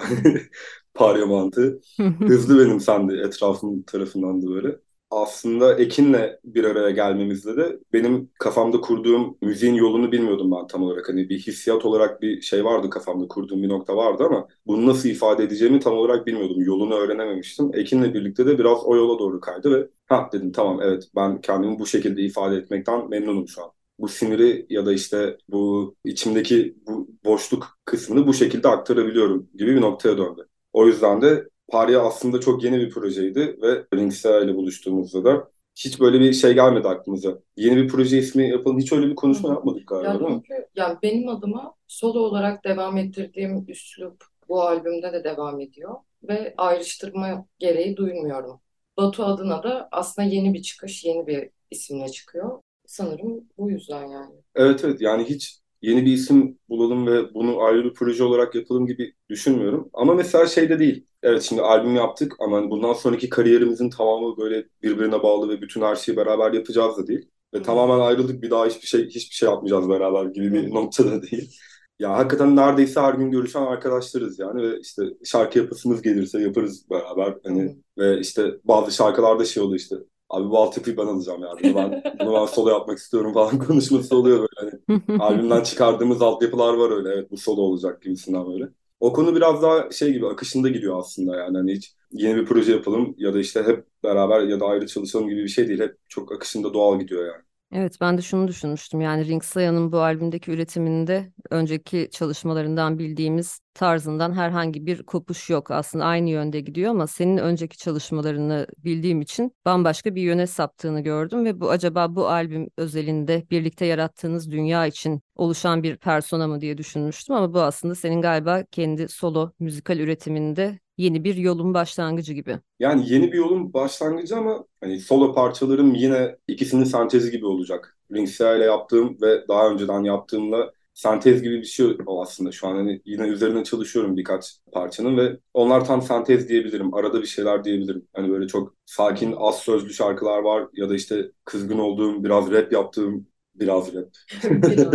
Parya 0.94 1.26
mantığı. 1.26 1.82
Hızlı 2.26 2.60
benimsendi 2.60 3.14
etrafım 3.16 3.84
tarafından 3.84 4.42
da 4.42 4.48
böyle. 4.48 4.80
Aslında 5.12 5.76
Ekin'le 5.80 6.40
bir 6.44 6.64
araya 6.64 6.90
gelmemizde 6.92 7.58
de 7.58 7.80
benim 7.94 8.32
kafamda 8.40 8.82
kurduğum 8.82 9.38
müziğin 9.42 9.74
yolunu 9.74 10.12
bilmiyordum 10.12 10.52
ben 10.52 10.68
tam 10.68 10.84
olarak. 10.84 11.10
Hani 11.10 11.30
bir 11.30 11.40
hissiyat 11.40 11.86
olarak 11.86 12.22
bir 12.22 12.42
şey 12.42 12.66
vardı 12.66 12.90
kafamda 12.90 13.28
kurduğum 13.28 13.64
bir 13.64 13.70
nokta 13.70 13.96
vardı 13.98 14.24
ama 14.26 14.48
bunu 14.68 14.88
nasıl 14.88 15.10
ifade 15.10 15.44
edeceğimi 15.44 15.80
tam 15.80 15.94
olarak 15.94 16.28
bilmiyordum. 16.28 16.62
Yolunu 16.64 16.94
öğrenememiştim. 16.96 17.72
Ekin'le 17.74 18.14
birlikte 18.14 18.46
de 18.48 18.60
biraz 18.60 18.84
o 18.86 18.96
yola 18.96 19.20
doğru 19.20 19.40
kaydı 19.42 19.72
ve 19.80 19.88
ha 20.06 20.30
dedim 20.34 20.52
tamam 20.52 20.80
evet 20.82 21.04
ben 21.16 21.42
kendimi 21.42 21.80
bu 21.80 21.86
şekilde 21.86 22.22
ifade 22.22 22.56
etmekten 22.58 23.10
memnunum 23.10 23.48
şu 23.48 23.64
an. 23.64 23.72
Bu 24.00 24.08
siniri 24.08 24.66
ya 24.70 24.86
da 24.86 24.94
işte 24.94 25.38
bu 25.50 25.96
içimdeki 26.06 26.76
bu 26.88 27.08
boşluk 27.26 27.80
kısmını 27.86 28.28
bu 28.28 28.34
şekilde 28.34 28.68
aktarabiliyorum 28.68 29.50
gibi 29.56 29.76
bir 29.76 29.82
noktaya 29.82 30.18
döndü. 30.18 30.48
O 30.74 30.88
yüzden 30.88 31.22
de 31.22 31.50
Paria 31.72 32.08
aslında 32.08 32.40
çok 32.42 32.64
yeni 32.64 32.78
bir 32.80 32.90
projeydi 32.90 33.58
ve 33.62 33.86
Ringsea 33.96 34.40
ile 34.42 34.56
buluştuğumuzda 34.56 35.24
da 35.26 35.52
hiç 35.76 36.00
böyle 36.00 36.20
bir 36.20 36.34
şey 36.34 36.54
gelmedi 36.54 36.88
aklımıza. 36.88 37.40
Yeni 37.58 37.78
bir 37.78 37.88
proje 37.88 38.18
ismi 38.18 38.50
yapalım. 38.50 38.80
Hiç 38.80 38.94
öyle 38.94 39.08
bir 39.08 39.16
konuşma 39.16 39.50
yapmadık 39.50 39.88
galiba 39.88 40.20
Yani 40.20 40.20
değil 40.20 40.30
mi? 40.32 40.44
çünkü 40.44 40.68
yani 40.76 40.98
benim 41.04 41.30
adıma 41.30 41.76
solo 41.88 42.20
olarak 42.20 42.64
devam 42.66 42.98
ettirdiğim 42.98 43.66
üslup 43.70 44.24
bu 44.50 44.62
albümde 44.64 45.14
de 45.14 45.24
devam 45.24 45.60
ediyor 45.60 45.96
ve 46.24 46.54
ayrıştırma 46.58 47.46
gereği 47.60 47.98
duymuyorum. 47.98 48.62
Batu 48.98 49.26
adına 49.26 49.64
da 49.64 49.90
aslında 49.92 50.28
yeni 50.28 50.54
bir 50.54 50.62
çıkış, 50.62 51.06
yeni 51.06 51.28
bir 51.28 51.50
isimle 51.72 52.10
çıkıyor. 52.10 52.62
Sanırım 52.86 53.50
bu 53.58 53.72
yüzden 53.72 54.06
yani. 54.08 54.36
Evet 54.56 54.84
evet 54.84 55.02
yani 55.02 55.24
hiç 55.30 55.61
yeni 55.82 56.06
bir 56.06 56.14
isim 56.14 56.60
bulalım 56.70 57.08
ve 57.08 57.34
bunu 57.34 57.62
ayrı 57.64 57.84
bir 57.84 57.94
proje 57.94 58.24
olarak 58.24 58.56
yapalım 58.56 58.86
gibi 58.88 59.14
düşünmüyorum. 59.30 59.90
Ama 59.94 60.14
mesela 60.14 60.46
şey 60.48 60.70
de 60.70 60.80
değil. 60.80 61.06
Evet 61.24 61.42
şimdi 61.44 61.62
albüm 61.62 61.96
yaptık 61.96 62.34
ama 62.40 62.58
hani 62.58 62.70
bundan 62.70 62.94
sonraki 62.94 63.30
kariyerimizin 63.30 63.90
tamamı 63.90 64.38
böyle 64.38 64.66
birbirine 64.84 65.24
bağlı 65.24 65.50
ve 65.50 65.62
bütün 65.62 65.82
her 65.82 65.96
şeyi 65.96 66.18
beraber 66.18 66.54
yapacağız 66.54 66.98
da 66.98 67.08
değil. 67.08 67.30
Ve 67.54 67.58
Hı. 67.58 67.64
tamamen 67.64 68.00
ayrıldık 68.00 68.42
bir 68.44 68.50
daha 68.52 68.66
hiçbir 68.66 68.88
şey 68.88 69.06
hiçbir 69.10 69.36
şey 69.36 69.50
yapmayacağız 69.50 69.90
beraber 69.90 70.26
gibi 70.26 70.54
bir 70.54 70.72
noktada 70.74 71.22
değil. 71.24 71.52
Ya 72.00 72.18
hakikaten 72.18 72.56
neredeyse 72.56 73.00
her 73.02 73.14
gün 73.14 73.32
görüşen 73.32 73.62
arkadaşlarız 73.62 74.40
yani 74.40 74.62
ve 74.64 74.80
işte 74.80 75.04
şarkı 75.26 75.60
yapasımız 75.60 76.02
gelirse 76.02 76.42
yaparız 76.42 76.90
beraber. 76.90 77.36
Hani 77.46 77.78
ve 77.98 78.20
işte 78.20 78.52
bazı 78.64 78.92
şarkılarda 78.92 79.46
şey 79.46 79.64
oluyor 79.64 79.80
işte 79.80 79.96
abi 80.32 80.50
bu 80.50 80.60
altyapıyı 80.60 80.98
ben 80.98 81.06
alacağım 81.06 81.42
yani 81.42 81.60
bunu 81.64 81.76
ben, 81.76 81.96
bunu 82.20 82.34
ben 82.34 82.46
solo 82.46 82.70
yapmak 82.70 82.98
istiyorum 82.98 83.34
falan 83.34 83.60
konuşması 83.68 84.16
oluyor 84.18 84.40
böyle. 84.40 84.72
Hani 84.72 84.82
albümden 85.18 85.64
çıkardığımız 85.64 86.22
altyapılar 86.22 86.74
var 86.74 86.92
öyle. 86.92 87.10
Evet 87.10 87.32
bu 87.32 87.38
solo 87.38 87.62
olacak 87.62 88.02
gibisinden 88.02 88.48
böyle. 88.54 88.70
O 89.00 89.14
konu 89.14 89.36
biraz 89.36 89.62
daha 89.62 89.92
şey 89.92 90.14
gibi 90.14 90.28
akışında 90.28 90.70
gidiyor 90.70 91.00
aslında 91.00 91.38
yani. 91.38 91.58
Hani 91.58 91.74
hiç 91.74 91.96
yeni 92.12 92.36
bir 92.36 92.46
proje 92.46 92.72
yapalım 92.72 93.16
ya 93.18 93.34
da 93.34 93.40
işte 93.40 93.64
hep 93.64 93.86
beraber 94.04 94.42
ya 94.42 94.60
da 94.60 94.66
ayrı 94.66 94.88
çalışalım 94.88 95.30
gibi 95.30 95.44
bir 95.44 95.48
şey 95.50 95.68
değil. 95.68 95.80
Hep 95.80 95.98
çok 96.10 96.32
akışında 96.32 96.74
doğal 96.74 97.00
gidiyor 97.00 97.26
yani. 97.26 97.44
Evet 97.74 97.98
ben 98.02 98.18
de 98.18 98.22
şunu 98.22 98.48
düşünmüştüm 98.48 99.02
yani 99.02 99.28
Ringsia'nın 99.28 99.92
bu 99.92 100.00
albümdeki 100.00 100.52
üretiminde 100.52 101.32
önceki 101.50 102.10
çalışmalarından 102.12 103.00
bildiğimiz 103.00 103.60
tarzından 103.74 104.34
herhangi 104.34 104.86
bir 104.86 105.04
kopuş 105.04 105.50
yok. 105.50 105.72
Aslında 105.72 106.06
aynı 106.06 106.30
yönde 106.30 106.60
gidiyor 106.60 106.92
ama 106.92 107.08
senin 107.08 107.38
önceki 107.38 107.78
çalışmalarını 107.78 108.68
bildiğim 108.78 109.22
için 109.22 109.56
bambaşka 109.66 110.16
bir 110.16 110.22
yöne 110.22 110.48
saptığını 110.48 111.02
gördüm 111.02 111.46
ve 111.46 111.60
bu 111.62 111.70
acaba 111.70 112.16
bu 112.16 112.28
albüm 112.30 112.68
özelinde 112.78 113.46
birlikte 113.52 113.86
yarattığınız 113.86 114.52
dünya 114.52 114.88
için 114.88 115.22
oluşan 115.36 115.84
bir 115.84 115.98
persona 115.98 116.48
mı 116.48 116.62
diye 116.62 116.78
düşünmüştüm 116.78 117.36
ama 117.36 117.54
bu 117.54 117.62
aslında 117.62 117.96
senin 117.96 118.22
galiba 118.22 118.64
kendi 118.72 119.08
solo 119.08 119.52
müzikal 119.60 120.00
üretiminde 120.00 120.80
yeni 120.98 121.24
bir 121.24 121.36
yolun 121.36 121.74
başlangıcı 121.74 122.34
gibi. 122.34 122.60
Yani 122.80 123.14
yeni 123.14 123.32
bir 123.32 123.38
yolun 123.38 123.74
başlangıcı 123.74 124.38
ama 124.38 124.66
hani 124.82 125.00
solo 125.00 125.34
parçalarım 125.34 125.96
yine 125.96 126.38
ikisinin 126.48 126.84
sentezi 126.84 127.32
gibi 127.32 127.46
olacak. 127.46 127.98
Ringsea 128.14 128.56
ile 128.56 128.64
yaptığım 128.64 129.18
ve 129.22 129.48
daha 129.48 129.70
önceden 129.70 130.04
yaptığımla 130.04 130.74
sentez 130.94 131.42
gibi 131.44 131.58
bir 131.62 131.66
şey 131.66 131.98
o 132.06 132.22
aslında. 132.22 132.52
Şu 132.52 132.68
an 132.68 132.76
hani 132.76 133.02
yine 133.06 133.28
üzerine 133.28 133.64
çalışıyorum 133.64 134.18
birkaç 134.18 134.58
parçanın 134.74 135.18
ve 135.18 135.40
onlar 135.54 135.86
tam 135.86 136.02
sentez 136.02 136.50
diyebilirim. 136.50 136.94
Arada 136.94 137.22
bir 137.22 137.28
şeyler 137.28 137.64
diyebilirim. 137.64 138.08
Hani 138.14 138.30
böyle 138.32 138.48
çok 138.48 138.76
sakin, 138.86 139.36
az 139.38 139.60
sözlü 139.60 139.94
şarkılar 139.94 140.40
var 140.40 140.68
ya 140.74 140.90
da 140.90 140.96
işte 140.96 141.32
kızgın 141.46 141.80
olduğum, 141.80 142.24
biraz 142.24 142.52
rap 142.52 142.72
yaptığım, 142.72 143.28
biraz 143.56 143.94
rap. 143.94 144.10
Biraz. 144.44 144.94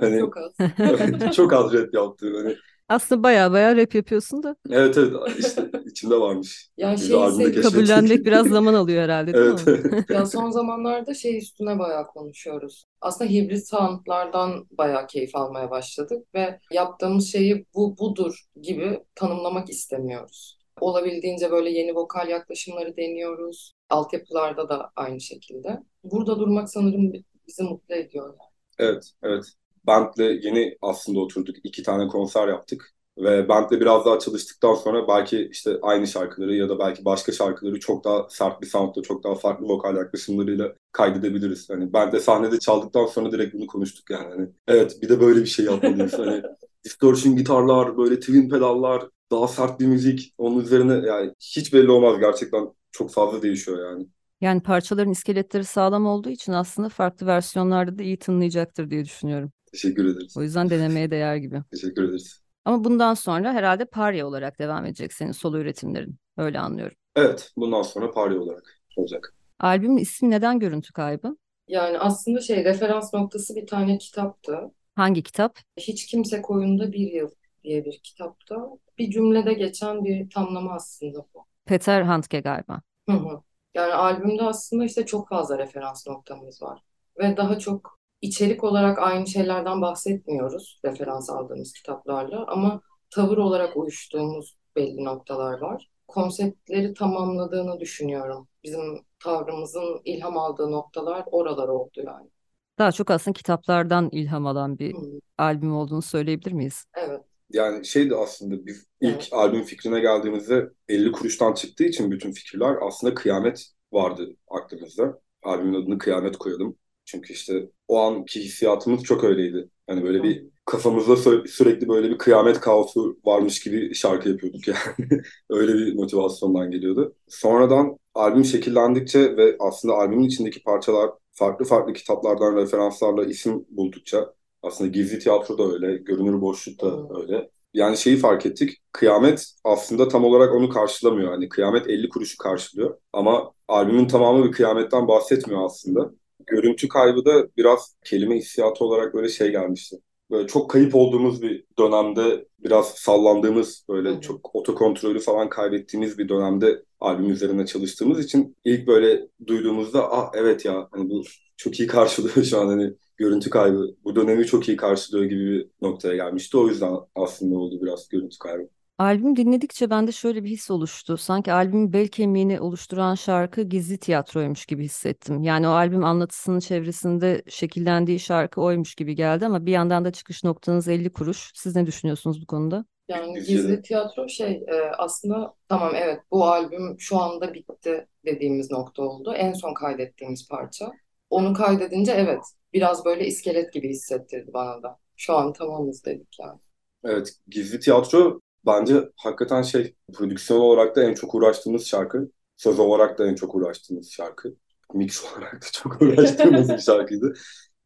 Hani 0.00 0.18
Çok 0.20 0.36
az. 0.36 0.52
çok 1.36 1.52
az 1.52 1.72
rap 1.72 1.94
yaptığım. 1.94 2.34
Hani 2.34 2.56
Aslında 2.88 3.22
baya 3.22 3.52
baya 3.52 3.76
rap 3.76 3.94
yapıyorsun 3.94 4.42
da 4.42 4.56
evet 4.70 4.98
evet 4.98 5.12
işte 5.38 5.70
içimde 5.86 6.14
varmış. 6.20 6.70
Albümde 6.82 6.98
seviyorum. 7.02 7.38
keşfettik. 7.38 7.62
kabullenmek 7.62 8.24
biraz 8.26 8.46
zaman 8.48 8.74
alıyor 8.74 9.02
herhalde 9.02 9.34
değil 9.34 9.46
Evet. 9.46 9.66
mi? 9.66 10.04
Ya 10.14 10.26
son 10.26 10.50
zamanlarda 10.50 11.14
şey 11.14 11.38
üstüne 11.38 11.78
bayağı 11.78 12.06
konuşuyoruz. 12.06 12.84
Aslında 13.00 13.30
hibrit 13.30 13.68
soundlardan 13.68 14.66
bayağı 14.70 15.06
keyif 15.06 15.36
almaya 15.36 15.70
başladık 15.70 16.26
ve 16.34 16.60
yaptığımız 16.72 17.32
şeyi 17.32 17.66
bu 17.74 17.98
budur 17.98 18.44
gibi 18.62 19.00
tanımlamak 19.14 19.70
istemiyoruz. 19.70 20.58
Olabildiğince 20.80 21.50
böyle 21.50 21.70
yeni 21.70 21.94
vokal 21.94 22.28
yaklaşımları 22.28 22.96
deniyoruz. 22.96 23.72
Altyapılarda 23.90 24.68
da 24.68 24.90
aynı 24.96 25.20
şekilde. 25.20 25.82
Burada 26.04 26.38
durmak 26.38 26.70
sanırım 26.70 27.12
bizi 27.48 27.62
mutlu 27.62 27.94
ediyor. 27.94 28.34
Evet, 28.78 29.12
evet. 29.22 29.44
Band'le 29.86 30.44
yeni 30.44 30.76
aslında 30.82 31.20
oturduk. 31.20 31.56
iki 31.64 31.82
tane 31.82 32.08
konser 32.08 32.48
yaptık. 32.48 32.92
Ve 33.18 33.48
band'le 33.48 33.70
biraz 33.80 34.04
daha 34.06 34.18
çalıştıktan 34.18 34.74
sonra 34.74 35.08
belki 35.08 35.48
işte 35.52 35.78
aynı 35.82 36.06
şarkıları 36.06 36.54
ya 36.54 36.68
da 36.68 36.78
belki 36.78 37.04
başka 37.04 37.32
şarkıları 37.32 37.80
çok 37.80 38.04
daha 38.04 38.26
sert 38.30 38.62
bir 38.62 38.66
soundla, 38.66 39.02
çok 39.02 39.24
daha 39.24 39.34
farklı 39.34 39.66
vokal 39.68 39.96
yaklaşımlarıyla 39.96 40.72
kaydedebiliriz. 40.92 41.70
Hani 41.70 41.92
band'le 41.92 42.20
sahnede 42.20 42.58
çaldıktan 42.58 43.06
sonra 43.06 43.32
direkt 43.32 43.54
bunu 43.54 43.66
konuştuk 43.66 44.10
yani. 44.10 44.28
Hani, 44.30 44.48
evet 44.68 44.98
bir 45.02 45.08
de 45.08 45.20
böyle 45.20 45.40
bir 45.40 45.46
şey 45.46 45.64
yapmalıyız. 45.64 46.12
Hani 46.18 46.42
distortion 46.84 47.36
gitarlar, 47.36 47.96
böyle 47.98 48.20
twin 48.20 48.48
pedallar, 48.48 49.08
daha 49.30 49.48
sert 49.48 49.80
bir 49.80 49.86
müzik. 49.86 50.34
Onun 50.38 50.60
üzerine 50.60 51.06
yani 51.08 51.32
hiç 51.40 51.72
belli 51.72 51.90
olmaz 51.90 52.18
gerçekten 52.20 52.68
çok 52.92 53.10
fazla 53.12 53.42
değişiyor 53.42 53.90
yani. 53.90 54.06
Yani 54.40 54.62
parçaların 54.62 55.12
iskeletleri 55.12 55.64
sağlam 55.64 56.06
olduğu 56.06 56.28
için 56.30 56.52
aslında 56.52 56.88
farklı 56.88 57.26
versiyonlarda 57.26 57.98
da 57.98 58.02
iyi 58.02 58.18
tınlayacaktır 58.18 58.90
diye 58.90 59.04
düşünüyorum. 59.04 59.52
Teşekkür 59.76 60.04
ederiz. 60.04 60.36
O 60.36 60.42
yüzden 60.42 60.70
denemeye 60.70 61.10
değer 61.10 61.36
gibi. 61.36 61.62
Teşekkür 61.70 62.04
ederiz. 62.04 62.42
Ama 62.64 62.84
bundan 62.84 63.14
sonra 63.14 63.52
herhalde 63.52 63.84
Parya 63.84 64.26
olarak 64.26 64.58
devam 64.58 64.84
edecek 64.84 65.12
senin 65.12 65.32
solo 65.32 65.58
üretimlerin. 65.58 66.16
Öyle 66.36 66.58
anlıyorum. 66.58 66.96
Evet, 67.16 67.52
bundan 67.56 67.82
sonra 67.82 68.10
Paris 68.10 68.38
olarak 68.38 68.80
olacak. 68.96 69.34
Albümün 69.58 69.96
ismi 69.96 70.30
neden 70.30 70.58
Görüntü 70.58 70.92
Kaybı? 70.92 71.36
Yani 71.68 71.98
aslında 71.98 72.40
şey 72.40 72.64
referans 72.64 73.14
noktası 73.14 73.56
bir 73.56 73.66
tane 73.66 73.98
kitaptı. 73.98 74.58
Hangi 74.94 75.22
kitap? 75.22 75.58
Hiç 75.76 76.06
Kimse 76.06 76.42
Koyunda 76.42 76.92
Bir 76.92 77.12
Yıl 77.12 77.30
diye 77.64 77.84
bir 77.84 78.00
kitapta. 78.02 78.68
Bir 78.98 79.10
cümlede 79.10 79.52
geçen 79.54 80.04
bir 80.04 80.30
tamlama 80.30 80.74
aslında 80.74 81.18
bu. 81.34 81.46
Peter 81.66 82.02
Handke 82.02 82.40
galiba. 82.40 82.82
Hı 83.08 83.12
hı. 83.12 83.40
Yani 83.74 83.92
albümde 83.94 84.42
aslında 84.42 84.84
işte 84.84 85.06
çok 85.06 85.28
fazla 85.28 85.58
referans 85.58 86.06
noktamız 86.06 86.62
var. 86.62 86.80
Ve 87.18 87.36
daha 87.36 87.58
çok 87.58 87.95
içerik 88.22 88.64
olarak 88.64 88.98
aynı 88.98 89.26
şeylerden 89.26 89.82
bahsetmiyoruz 89.82 90.80
referans 90.84 91.30
aldığımız 91.30 91.72
kitaplarla 91.72 92.44
ama 92.48 92.80
tavır 93.10 93.38
olarak 93.38 93.76
uyuştuğumuz 93.76 94.56
belli 94.76 95.04
noktalar 95.04 95.58
var. 95.60 95.90
Konseptleri 96.08 96.94
tamamladığını 96.94 97.80
düşünüyorum. 97.80 98.48
Bizim 98.64 99.04
tavrımızın 99.18 100.00
ilham 100.04 100.38
aldığı 100.38 100.72
noktalar 100.72 101.24
oralar 101.26 101.68
oldu 101.68 102.00
yani. 102.06 102.30
Daha 102.78 102.92
çok 102.92 103.10
aslında 103.10 103.32
kitaplardan 103.34 104.08
ilham 104.12 104.46
alan 104.46 104.78
bir 104.78 104.96
Hı, 104.96 105.20
albüm 105.38 105.72
olduğunu 105.76 106.02
söyleyebilir 106.02 106.52
miyiz? 106.52 106.84
Evet. 106.94 107.24
Yani 107.50 107.86
şey 107.86 108.10
de 108.10 108.16
aslında 108.16 108.66
biz 108.66 108.86
ilk 109.00 109.24
Evet. 109.24 109.32
albüm 109.32 109.62
fikrine 109.64 110.00
geldiğimizde 110.00 110.70
50 110.88 111.12
kuruştan 111.12 111.54
çıktığı 111.54 111.84
için 111.84 112.10
bütün 112.10 112.32
fikirler 112.32 112.76
aslında 112.82 113.14
kıyamet 113.14 113.66
vardı 113.92 114.36
aklımızda. 114.48 115.20
Albümün 115.42 115.82
adını 115.82 115.98
Kıyamet 115.98 116.36
koyalım. 116.36 116.78
Çünkü 117.06 117.32
işte 117.32 117.70
o 117.88 117.98
anki 118.00 118.40
hissiyatımız 118.44 119.02
çok 119.04 119.24
öyleydi. 119.24 119.68
Hani 119.86 120.04
böyle 120.04 120.22
bir 120.22 120.46
kafamızda 120.64 121.12
sü- 121.12 121.48
sürekli 121.48 121.88
böyle 121.88 122.10
bir 122.10 122.18
kıyamet 122.18 122.60
kaosu 122.60 123.18
varmış 123.24 123.60
gibi 123.60 123.94
şarkı 123.94 124.28
yapıyorduk 124.28 124.68
yani. 124.68 124.78
Öyle 125.50 125.74
bir 125.74 125.94
motivasyondan 125.94 126.70
geliyordu. 126.70 127.14
Sonradan 127.28 127.98
albüm 128.14 128.44
şekillendikçe 128.44 129.36
ve 129.36 129.56
aslında 129.60 129.94
albümün 129.94 130.24
içindeki 130.24 130.62
parçalar 130.62 131.10
farklı 131.32 131.64
farklı 131.64 131.92
kitaplardan 131.92 132.56
referanslarla 132.56 133.24
isim 133.24 133.64
buldukça 133.70 134.34
aslında 134.62 134.90
Gizli 134.90 135.18
Tiyatro 135.18 135.58
da 135.58 135.72
öyle, 135.74 135.96
Görünür 135.96 136.40
Boşluk 136.40 136.80
da 136.82 137.08
öyle. 137.20 137.50
Yani 137.74 137.96
şeyi 137.96 138.16
fark 138.16 138.46
ettik. 138.46 138.78
Kıyamet 138.92 139.46
aslında 139.64 140.08
tam 140.08 140.24
olarak 140.24 140.54
onu 140.54 140.68
karşılamıyor. 140.68 141.30
Hani 141.32 141.48
kıyamet 141.48 141.86
50 141.88 142.08
kuruşu 142.08 142.38
karşılıyor. 142.38 142.98
Ama 143.12 143.52
albümün 143.68 144.08
tamamı 144.08 144.44
bir 144.46 144.52
kıyametten 144.52 145.08
bahsetmiyor 145.08 145.64
aslında. 145.64 146.10
Görüntü 146.46 146.88
kaybı 146.88 147.24
da 147.24 147.48
biraz 147.56 147.96
kelime 148.04 148.36
hissiyatı 148.36 148.84
olarak 148.84 149.14
böyle 149.14 149.28
şey 149.28 149.50
gelmişti. 149.50 149.96
Böyle 150.30 150.46
çok 150.46 150.70
kayıp 150.70 150.94
olduğumuz 150.94 151.42
bir 151.42 151.64
dönemde 151.78 152.46
biraz 152.58 152.88
sallandığımız 152.94 153.84
böyle 153.88 154.10
Hı 154.10 154.14
hı. 154.14 154.20
çok 154.20 154.54
otokontrolü 154.56 155.20
falan 155.20 155.48
kaybettiğimiz 155.48 156.18
bir 156.18 156.28
dönemde 156.28 156.82
albüm 157.00 157.30
üzerine 157.30 157.66
çalıştığımız 157.66 158.24
için 158.24 158.56
ilk 158.64 158.86
böyle 158.86 159.28
duyduğumuzda 159.46 160.12
ah 160.12 160.30
evet 160.34 160.64
ya 160.64 160.88
hani 160.92 161.10
bu 161.10 161.22
çok 161.56 161.80
iyi 161.80 161.88
karşılıyor 161.88 162.44
şu 162.44 162.60
an 162.60 162.66
hani 162.68 162.92
görüntü 163.16 163.50
kaybı 163.50 163.96
bu 164.04 164.16
dönemi 164.16 164.46
çok 164.46 164.68
iyi 164.68 164.76
karşılıyor 164.76 165.24
gibi 165.24 165.50
bir 165.50 165.70
noktaya 165.82 166.16
gelmişti. 166.16 166.56
O 166.56 166.68
yüzden 166.68 166.94
aslında 167.14 167.58
oldu 167.58 167.82
biraz 167.82 168.08
görüntü 168.08 168.38
kaybı. 168.38 168.68
Albüm 168.98 169.36
dinledikçe 169.36 169.90
bende 169.90 170.12
şöyle 170.12 170.44
bir 170.44 170.48
his 170.48 170.70
oluştu. 170.70 171.16
Sanki 171.16 171.52
albümün 171.52 171.92
bel 171.92 172.08
kemiğini 172.08 172.60
oluşturan 172.60 173.14
şarkı 173.14 173.62
Gizli 173.62 173.98
Tiyatro'ymuş 173.98 174.66
gibi 174.66 174.84
hissettim. 174.84 175.42
Yani 175.42 175.68
o 175.68 175.70
albüm 175.70 176.04
anlatısının 176.04 176.60
çevresinde 176.60 177.42
şekillendiği 177.48 178.20
şarkı 178.20 178.60
oymuş 178.60 178.94
gibi 178.94 179.14
geldi 179.14 179.46
ama 179.46 179.66
bir 179.66 179.72
yandan 179.72 180.04
da 180.04 180.12
çıkış 180.12 180.44
noktanız 180.44 180.88
50 180.88 181.12
kuruş. 181.12 181.50
Siz 181.54 181.76
ne 181.76 181.86
düşünüyorsunuz 181.86 182.42
bu 182.42 182.46
konuda? 182.46 182.84
Yani 183.08 183.34
gizli 183.34 183.82
tiyatro 183.82 184.28
şey 184.28 184.52
e, 184.52 184.90
aslında 184.98 185.54
tamam 185.68 185.92
evet 185.94 186.20
bu 186.30 186.44
albüm 186.44 186.96
şu 186.98 187.18
anda 187.18 187.54
bitti 187.54 188.06
dediğimiz 188.24 188.70
nokta 188.70 189.02
oldu. 189.02 189.34
En 189.34 189.52
son 189.52 189.74
kaydettiğimiz 189.74 190.48
parça. 190.48 190.92
Onu 191.30 191.54
kaydedince 191.54 192.12
evet 192.12 192.42
biraz 192.72 193.04
böyle 193.04 193.26
iskelet 193.26 193.72
gibi 193.72 193.88
hissettirdi 193.88 194.52
bana 194.54 194.82
da. 194.82 194.98
Şu 195.16 195.36
an 195.36 195.52
tamamız 195.52 196.04
dedik 196.04 196.36
yani. 196.40 196.58
Evet, 197.04 197.32
Gizli 197.48 197.80
Tiyatro 197.80 198.40
bence 198.66 199.10
hakikaten 199.16 199.62
şey, 199.62 199.94
prodüksiyon 200.14 200.60
olarak 200.60 200.96
da 200.96 201.04
en 201.04 201.14
çok 201.14 201.34
uğraştığımız 201.34 201.86
şarkı. 201.86 202.30
Söz 202.56 202.78
olarak 202.78 203.18
da 203.18 203.26
en 203.26 203.34
çok 203.34 203.54
uğraştığımız 203.54 204.12
şarkı. 204.12 204.56
Mix 204.94 205.24
olarak 205.32 205.54
da 205.54 205.66
çok 205.72 206.02
uğraştığımız 206.02 206.68
bir 206.68 206.78
şarkıydı. 206.78 207.34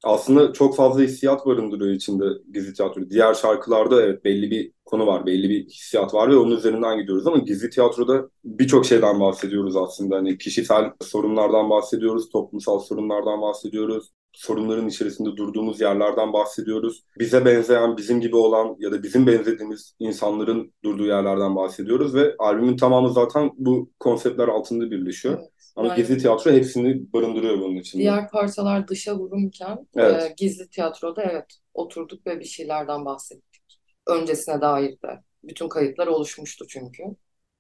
Aslında 0.05 0.53
çok 0.53 0.77
fazla 0.77 1.03
hissiyat 1.03 1.47
barındırıyor 1.47 1.95
içinde 1.95 2.25
Gizli 2.53 2.75
Tiyatro. 2.75 3.11
Diğer 3.11 3.35
şarkılarda 3.35 4.03
evet 4.03 4.25
belli 4.25 4.51
bir 4.51 4.73
konu 4.85 5.07
var, 5.07 5.27
belli 5.27 5.49
bir 5.51 5.65
hissiyat 5.65 6.15
var 6.15 6.31
ve 6.31 6.37
onun 6.37 6.57
üzerinden 6.57 6.99
gidiyoruz 6.99 7.27
ama 7.27 7.39
Gizli 7.39 7.71
Tiyatro'da 7.71 8.31
birçok 8.45 8.87
şeyden 8.87 9.21
bahsediyoruz 9.21 9.77
aslında. 9.77 10.17
Hani 10.17 10.39
kişisel 10.39 10.93
sorunlardan 11.03 11.71
bahsediyoruz, 11.71 12.31
toplumsal 12.31 12.79
sorunlardan 12.79 13.43
bahsediyoruz 13.43 14.11
sorunların 14.33 14.89
içerisinde 14.89 15.37
durduğumuz 15.37 15.81
yerlerden 15.81 16.33
bahsediyoruz. 16.33 17.05
Bize 17.19 17.45
benzeyen, 17.45 17.97
bizim 17.97 18.21
gibi 18.21 18.37
olan 18.37 18.77
ya 18.79 18.93
da 18.93 19.03
bizim 19.03 19.27
benzediğimiz 19.27 19.95
insanların 19.99 20.73
durduğu 20.85 21.07
yerlerden 21.07 21.57
bahsediyoruz 21.57 22.15
ve 22.15 22.35
albümün 22.39 22.77
tamamı 22.77 23.13
zaten 23.13 23.51
bu 23.57 23.91
konseptler 24.01 24.49
altında 24.49 24.91
birleşiyor. 24.91 25.39
Evet. 25.39 25.51
Ama 25.77 25.95
Gizli 25.95 26.19
Tiyatro 26.19 26.51
hepsini 26.51 27.13
barındırıyor 27.13 27.59
bunun 27.59 27.77
içinde. 27.77 28.03
diğer 28.03 28.31
parçalar 28.31 28.89
dışa 28.89 29.19
vururken 29.19 29.79
Evet. 29.97 30.23
e, 30.23 30.35
gizli 30.37 30.69
tiyatroda 30.69 31.23
evet 31.23 31.47
oturduk 31.75 32.27
ve 32.27 32.41
bir 32.41 32.45
şeylerden 32.45 33.05
bahsettik. 33.05 33.63
Öncesine 34.07 34.61
dair 34.61 34.91
de. 34.93 35.21
Bütün 35.45 35.69
kayıtlar 35.69 36.07
oluşmuştu 36.07 36.65
çünkü. 36.69 37.03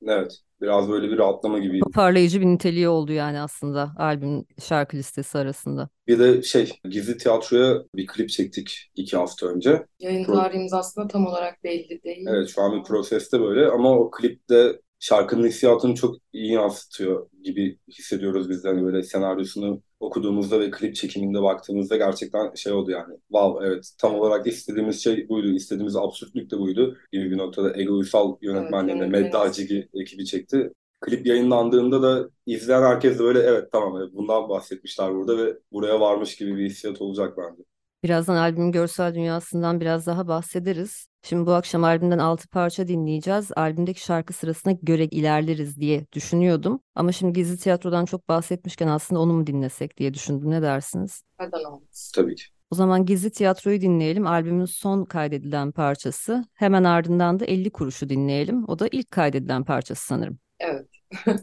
Evet. 0.06 0.38
Biraz 0.60 0.88
böyle 0.88 1.10
bir 1.10 1.18
rahatlama 1.18 1.58
gibiydi. 1.58 1.80
Toparlayıcı 1.84 2.40
bir 2.40 2.46
niteliği 2.46 2.88
oldu 2.88 3.12
yani 3.12 3.40
aslında 3.40 3.92
albüm 3.96 4.44
şarkı 4.62 4.96
listesi 4.96 5.38
arasında. 5.38 5.88
Bir 6.06 6.18
de 6.18 6.42
şey, 6.42 6.80
Gizli 6.90 7.16
Tiyatro'ya 7.18 7.82
bir 7.96 8.06
klip 8.06 8.28
çektik 8.28 8.90
iki 8.94 9.16
hafta 9.16 9.46
önce. 9.46 9.86
Yayın 10.00 10.24
Pro- 10.24 10.34
tarihimiz 10.36 10.72
aslında 10.72 11.08
tam 11.08 11.26
olarak 11.26 11.64
belli 11.64 12.02
değil. 12.02 12.26
Evet 12.28 12.48
şu 12.48 12.62
an 12.62 12.78
bir 12.78 12.84
proseste 12.84 13.40
böyle 13.40 13.66
ama 13.66 13.98
o 13.98 14.10
klipte 14.10 14.80
şarkının 15.00 15.46
hissiyatını 15.48 15.94
çok 15.94 16.16
iyi 16.32 16.52
yansıtıyor 16.52 17.30
gibi 17.44 17.78
hissediyoruz 17.88 18.50
biz 18.50 18.64
de. 18.64 18.68
Hani 18.68 18.84
böyle 18.84 19.02
senaryosunu 19.02 19.82
okuduğumuzda 20.00 20.60
ve 20.60 20.70
klip 20.70 20.96
çekiminde 20.96 21.42
baktığımızda 21.42 21.96
gerçekten 21.96 22.54
şey 22.54 22.72
oldu 22.72 22.90
yani. 22.90 23.14
Wow 23.28 23.66
evet 23.68 23.92
tam 23.98 24.14
olarak 24.14 24.46
istediğimiz 24.46 25.04
şey 25.04 25.28
buydu. 25.28 25.48
istediğimiz 25.48 25.96
absürtlük 25.96 26.50
de 26.50 26.58
buydu 26.58 26.98
gibi 27.12 27.30
bir 27.30 27.38
noktada 27.38 27.78
Ege 27.78 27.90
Uysal 27.90 28.36
yönetmenliğinde 28.42 29.04
Evet, 29.04 29.12
Medda 29.12 29.38
yönetmeniz. 29.38 29.50
Acigi 29.50 29.88
ekibi 29.94 30.26
çekti. 30.26 30.72
Klip 31.00 31.26
yayınlandığında 31.26 32.02
da 32.02 32.30
izleyen 32.46 32.82
herkes 32.82 33.18
de 33.18 33.24
böyle 33.24 33.38
evet 33.40 33.72
tamam 33.72 33.96
evet, 34.02 34.10
bundan 34.14 34.48
bahsetmişler 34.48 35.14
burada 35.14 35.38
ve 35.38 35.58
buraya 35.72 36.00
varmış 36.00 36.36
gibi 36.36 36.56
bir 36.56 36.66
hissiyat 36.66 37.00
olacak 37.02 37.38
bence. 37.38 37.62
Birazdan 38.02 38.36
albümün 38.36 38.72
görsel 38.72 39.14
dünyasından 39.14 39.80
biraz 39.80 40.06
daha 40.06 40.28
bahsederiz. 40.28 41.06
Şimdi 41.22 41.46
bu 41.46 41.52
akşam 41.52 41.84
albümden 41.84 42.18
6 42.18 42.48
parça 42.48 42.88
dinleyeceğiz. 42.88 43.50
Albümdeki 43.56 44.00
şarkı 44.00 44.32
sırasına 44.32 44.72
göre 44.82 45.04
ilerleriz 45.04 45.80
diye 45.80 46.06
düşünüyordum. 46.12 46.80
Ama 46.94 47.12
şimdi 47.12 47.32
Gizli 47.32 47.58
Tiyatro'dan 47.58 48.04
çok 48.04 48.28
bahsetmişken 48.28 48.88
aslında 48.88 49.20
onu 49.20 49.32
mu 49.32 49.46
dinlesek 49.46 49.96
diye 49.96 50.14
düşündüm. 50.14 50.50
Ne 50.50 50.62
dersiniz? 50.62 51.22
Neden 51.40 51.64
olmasın? 51.64 52.12
Tabii 52.14 52.34
ki. 52.34 52.42
O 52.70 52.74
zaman 52.74 53.06
Gizli 53.06 53.30
Tiyatro'yu 53.30 53.80
dinleyelim. 53.80 54.26
Albümün 54.26 54.64
son 54.64 55.04
kaydedilen 55.04 55.72
parçası. 55.72 56.44
Hemen 56.54 56.84
ardından 56.84 57.40
da 57.40 57.44
50 57.44 57.70
Kuruş'u 57.70 58.08
dinleyelim. 58.08 58.64
O 58.68 58.78
da 58.78 58.88
ilk 58.92 59.10
kaydedilen 59.10 59.64
parçası 59.64 60.06
sanırım. 60.06 60.38
Evet. 60.60 60.88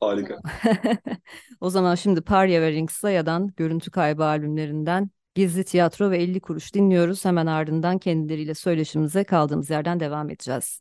Harika. 0.00 0.40
O 1.60 1.70
zaman 1.70 1.94
şimdi 1.94 2.20
Parya 2.20 2.60
ve 2.60 2.72
Ringstaya'dan 2.72 3.52
Görüntü 3.56 3.90
Kaybı 3.90 4.24
albümlerinden 4.24 5.10
Gizli 5.34 5.64
Tiyatro 5.64 6.10
ve 6.10 6.18
50 6.18 6.40
Kuruş 6.40 6.74
dinliyoruz. 6.74 7.24
Hemen 7.24 7.46
ardından 7.46 7.98
kendileriyle 7.98 8.54
söyleşimize 8.54 9.24
kaldığımız 9.24 9.70
yerden 9.70 10.00
devam 10.00 10.30
edeceğiz. 10.30 10.80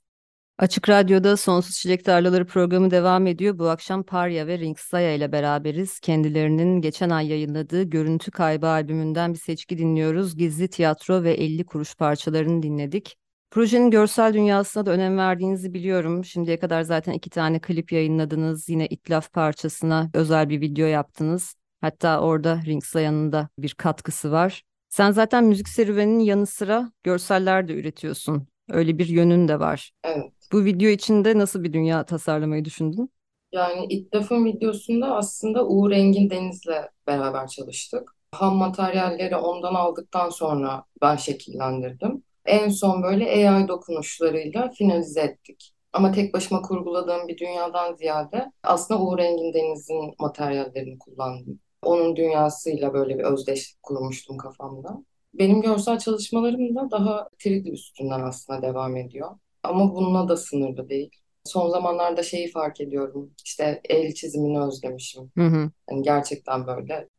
Açık 0.57 0.89
Radyo'da 0.89 1.37
Sonsuz 1.37 1.75
Çilek 1.75 2.05
Tarlaları 2.05 2.45
programı 2.45 2.91
devam 2.91 3.27
ediyor. 3.27 3.59
Bu 3.59 3.69
akşam 3.69 4.03
Parya 4.03 4.47
ve 4.47 4.59
Ringstaya 4.59 5.13
ile 5.13 5.31
beraberiz. 5.31 5.99
Kendilerinin 5.99 6.81
geçen 6.81 7.09
ay 7.09 7.27
yayınladığı 7.27 7.83
Görüntü 7.83 8.31
Kaybı 8.31 8.67
albümünden 8.67 9.33
bir 9.33 9.39
seçki 9.39 9.77
dinliyoruz. 9.77 10.37
Gizli 10.37 10.67
Tiyatro 10.67 11.23
ve 11.23 11.33
50 11.33 11.65
Kuruş 11.65 11.95
parçalarını 11.95 12.63
dinledik. 12.63 13.17
Projenin 13.51 13.91
görsel 13.91 14.33
dünyasına 14.33 14.85
da 14.85 14.91
önem 14.91 15.17
verdiğinizi 15.17 15.73
biliyorum. 15.73 16.25
Şimdiye 16.25 16.59
kadar 16.59 16.81
zaten 16.81 17.13
iki 17.13 17.29
tane 17.29 17.59
klip 17.59 17.91
yayınladınız. 17.91 18.69
Yine 18.69 18.87
İtlaf 18.87 19.33
parçasına 19.33 20.09
özel 20.13 20.49
bir 20.49 20.61
video 20.61 20.87
yaptınız. 20.87 21.55
Hatta 21.81 22.21
orada 22.21 22.59
Ringstaya'nın 22.65 23.31
da 23.31 23.49
bir 23.57 23.73
katkısı 23.73 24.31
var. 24.31 24.63
Sen 24.89 25.11
zaten 25.11 25.43
müzik 25.43 25.69
serüveninin 25.69 26.23
yanı 26.23 26.45
sıra 26.45 26.91
görseller 27.03 27.67
de 27.67 27.73
üretiyorsun. 27.73 28.47
Öyle 28.69 28.97
bir 28.97 29.07
yönün 29.07 29.47
de 29.47 29.59
var. 29.59 29.91
Evet. 30.03 30.31
Bu 30.51 30.65
video 30.65 30.89
içinde 30.89 31.37
nasıl 31.37 31.63
bir 31.63 31.73
dünya 31.73 32.05
tasarlamayı 32.05 32.65
düşündün? 32.65 33.09
Yani 33.51 33.85
İtlaf'ın 33.85 34.45
videosunda 34.45 35.15
aslında 35.15 35.67
Uğur 35.67 35.91
Engin 35.91 36.29
Deniz'le 36.29 36.87
beraber 37.07 37.47
çalıştık. 37.47 38.15
Ham 38.31 38.55
materyalleri 38.55 39.35
ondan 39.35 39.73
aldıktan 39.73 40.29
sonra 40.29 40.83
ben 41.01 41.15
şekillendirdim. 41.15 42.23
En 42.45 42.69
son 42.69 43.03
böyle 43.03 43.49
AI 43.49 43.67
dokunuşlarıyla 43.67 44.69
finalize 44.69 45.21
ettik. 45.21 45.73
Ama 45.93 46.11
tek 46.11 46.33
başıma 46.33 46.61
kurguladığım 46.61 47.27
bir 47.27 47.37
dünyadan 47.37 47.93
ziyade 47.93 48.51
aslında 48.63 49.01
Uğur 49.01 49.19
Engin 49.19 49.53
Deniz'in 49.53 50.13
materyallerini 50.19 50.99
kullandım. 50.99 51.59
Onun 51.81 52.15
dünyasıyla 52.15 52.93
böyle 52.93 53.17
bir 53.19 53.23
özdeşlik 53.23 53.83
kurmuştum 53.83 54.37
kafamda. 54.37 55.03
Benim 55.33 55.61
görsel 55.61 55.99
çalışmalarım 55.99 56.75
da 56.75 56.91
daha 56.91 57.29
3D 57.39 57.71
üstünden 57.71 58.21
aslında 58.21 58.61
devam 58.61 58.97
ediyor. 58.97 59.31
Ama 59.63 59.95
bununla 59.95 60.29
da 60.29 60.37
sınırlı 60.37 60.89
değil. 60.89 61.09
Son 61.43 61.69
zamanlarda 61.69 62.23
şeyi 62.23 62.51
fark 62.51 62.81
ediyorum. 62.81 63.31
İşte 63.45 63.81
el 63.89 64.13
çizimini 64.13 64.61
özlemişim. 64.61 65.31
Hı 65.37 65.47
hı. 65.47 65.71
Yani 65.91 66.01
gerçekten 66.01 66.67
böyle 66.67 67.09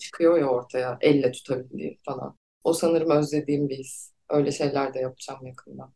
çıkıyor 0.00 0.38
ya 0.38 0.46
ortaya 0.46 0.98
elle 1.00 1.32
tutabildiğim 1.32 1.98
falan. 2.02 2.36
O 2.64 2.72
sanırım 2.72 3.10
özlediğim 3.10 3.68
bir 3.68 3.78
his. 3.78 4.12
Öyle 4.28 4.52
şeyler 4.52 4.94
de 4.94 4.98
yapacağım 4.98 5.46
yakında. 5.46 5.92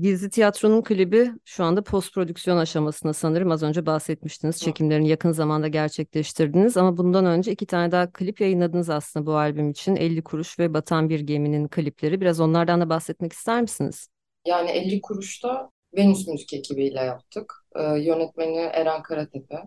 Gizli 0.00 0.30
Tiyatro'nun 0.30 0.82
klibi 0.82 1.30
şu 1.44 1.64
anda 1.64 1.82
post 1.82 2.14
prodüksiyon 2.14 2.56
aşamasında 2.56 3.12
sanırım. 3.12 3.50
Az 3.50 3.62
önce 3.62 3.86
bahsetmiştiniz. 3.86 4.60
Çekimlerini 4.60 5.08
yakın 5.08 5.32
zamanda 5.32 5.68
gerçekleştirdiniz 5.68 6.76
ama 6.76 6.96
bundan 6.96 7.26
önce 7.26 7.52
iki 7.52 7.66
tane 7.66 7.92
daha 7.92 8.12
klip 8.12 8.40
yayınladınız 8.40 8.90
aslında 8.90 9.26
bu 9.26 9.36
albüm 9.36 9.70
için. 9.70 9.96
50 9.96 10.22
Kuruş 10.22 10.58
ve 10.58 10.74
Batan 10.74 11.08
Bir 11.08 11.20
Geminin 11.20 11.68
klipleri. 11.68 12.20
Biraz 12.20 12.40
onlardan 12.40 12.80
da 12.80 12.88
bahsetmek 12.88 13.32
ister 13.32 13.62
misiniz? 13.62 14.08
Yani 14.46 14.70
50 14.70 15.00
kuruşta 15.00 15.70
Venüs 15.96 16.26
Müzik 16.26 16.52
ekibiyle 16.52 17.00
yaptık. 17.00 17.54
Ee, 17.76 17.82
yönetmeni 17.82 18.56
Eren 18.56 19.02
Karatepe. 19.02 19.62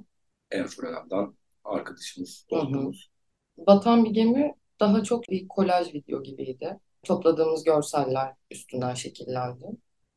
En 0.52 0.68
Furkan'dan 0.68 1.36
arkadaşımız, 1.64 2.46
Hı 2.50 2.56
hı. 2.56 2.60
dostumuz. 2.60 3.10
Batan 3.58 4.06
bir 4.06 4.10
gemi 4.10 4.54
daha 4.80 5.04
çok 5.04 5.30
bir 5.30 5.48
kolaj 5.48 5.94
video 5.94 6.24
gibiydi. 6.24 6.80
Topladığımız 7.04 7.64
görseller 7.64 8.34
üstünden 8.52 8.94
şekillendi. 8.94 9.66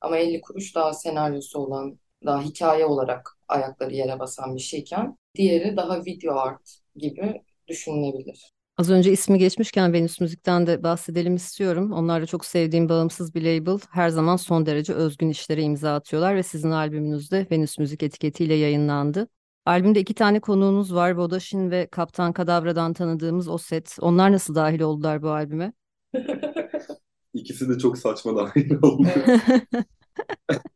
Ama 0.02 0.16
50 0.16 0.40
kuruş 0.40 0.74
daha 0.74 0.94
senaryosu 0.94 1.58
olan, 1.58 1.98
daha 2.26 2.42
hikaye 2.42 2.86
olarak 2.86 3.38
ayakları 3.48 3.94
yere 3.94 4.18
basan 4.18 4.56
bir 4.56 4.60
şeyken 4.60 5.18
diğeri 5.34 5.76
daha 5.76 6.04
video 6.04 6.34
art 6.34 6.78
gibi 6.96 7.42
düşünülebilir. 7.68 8.52
Az 8.78 8.90
önce 8.90 9.12
ismi 9.12 9.38
geçmişken 9.38 9.92
Venüs 9.92 10.20
Müzik'ten 10.20 10.66
de 10.66 10.82
bahsedelim 10.82 11.36
istiyorum. 11.36 11.92
Onlar 11.92 12.22
da 12.22 12.26
çok 12.26 12.44
sevdiğim 12.44 12.88
bağımsız 12.88 13.34
bir 13.34 13.42
label. 13.42 13.78
Her 13.90 14.08
zaman 14.08 14.36
son 14.36 14.66
derece 14.66 14.92
özgün 14.94 15.28
işlere 15.28 15.62
imza 15.62 15.94
atıyorlar 15.94 16.36
ve 16.36 16.42
sizin 16.42 16.70
albümünüz 16.70 17.30
de 17.30 17.46
Venüs 17.50 17.78
Müzik 17.78 18.02
etiketiyle 18.02 18.54
yayınlandı. 18.54 19.28
Albümde 19.66 20.00
iki 20.00 20.14
tane 20.14 20.40
konuğunuz 20.40 20.94
var. 20.94 21.10
Vodashin 21.10 21.70
ve 21.70 21.86
Kaptan 21.86 22.32
Kadavra'dan 22.32 22.92
tanıdığımız 22.92 23.48
o 23.48 23.58
set. 23.58 23.96
Onlar 24.00 24.32
nasıl 24.32 24.54
dahil 24.54 24.80
oldular 24.80 25.22
bu 25.22 25.30
albüme? 25.30 25.72
İkisi 27.34 27.68
de 27.68 27.78
çok 27.78 27.98
saçma 27.98 28.36
dahil 28.36 28.74
oldu. 28.82 29.08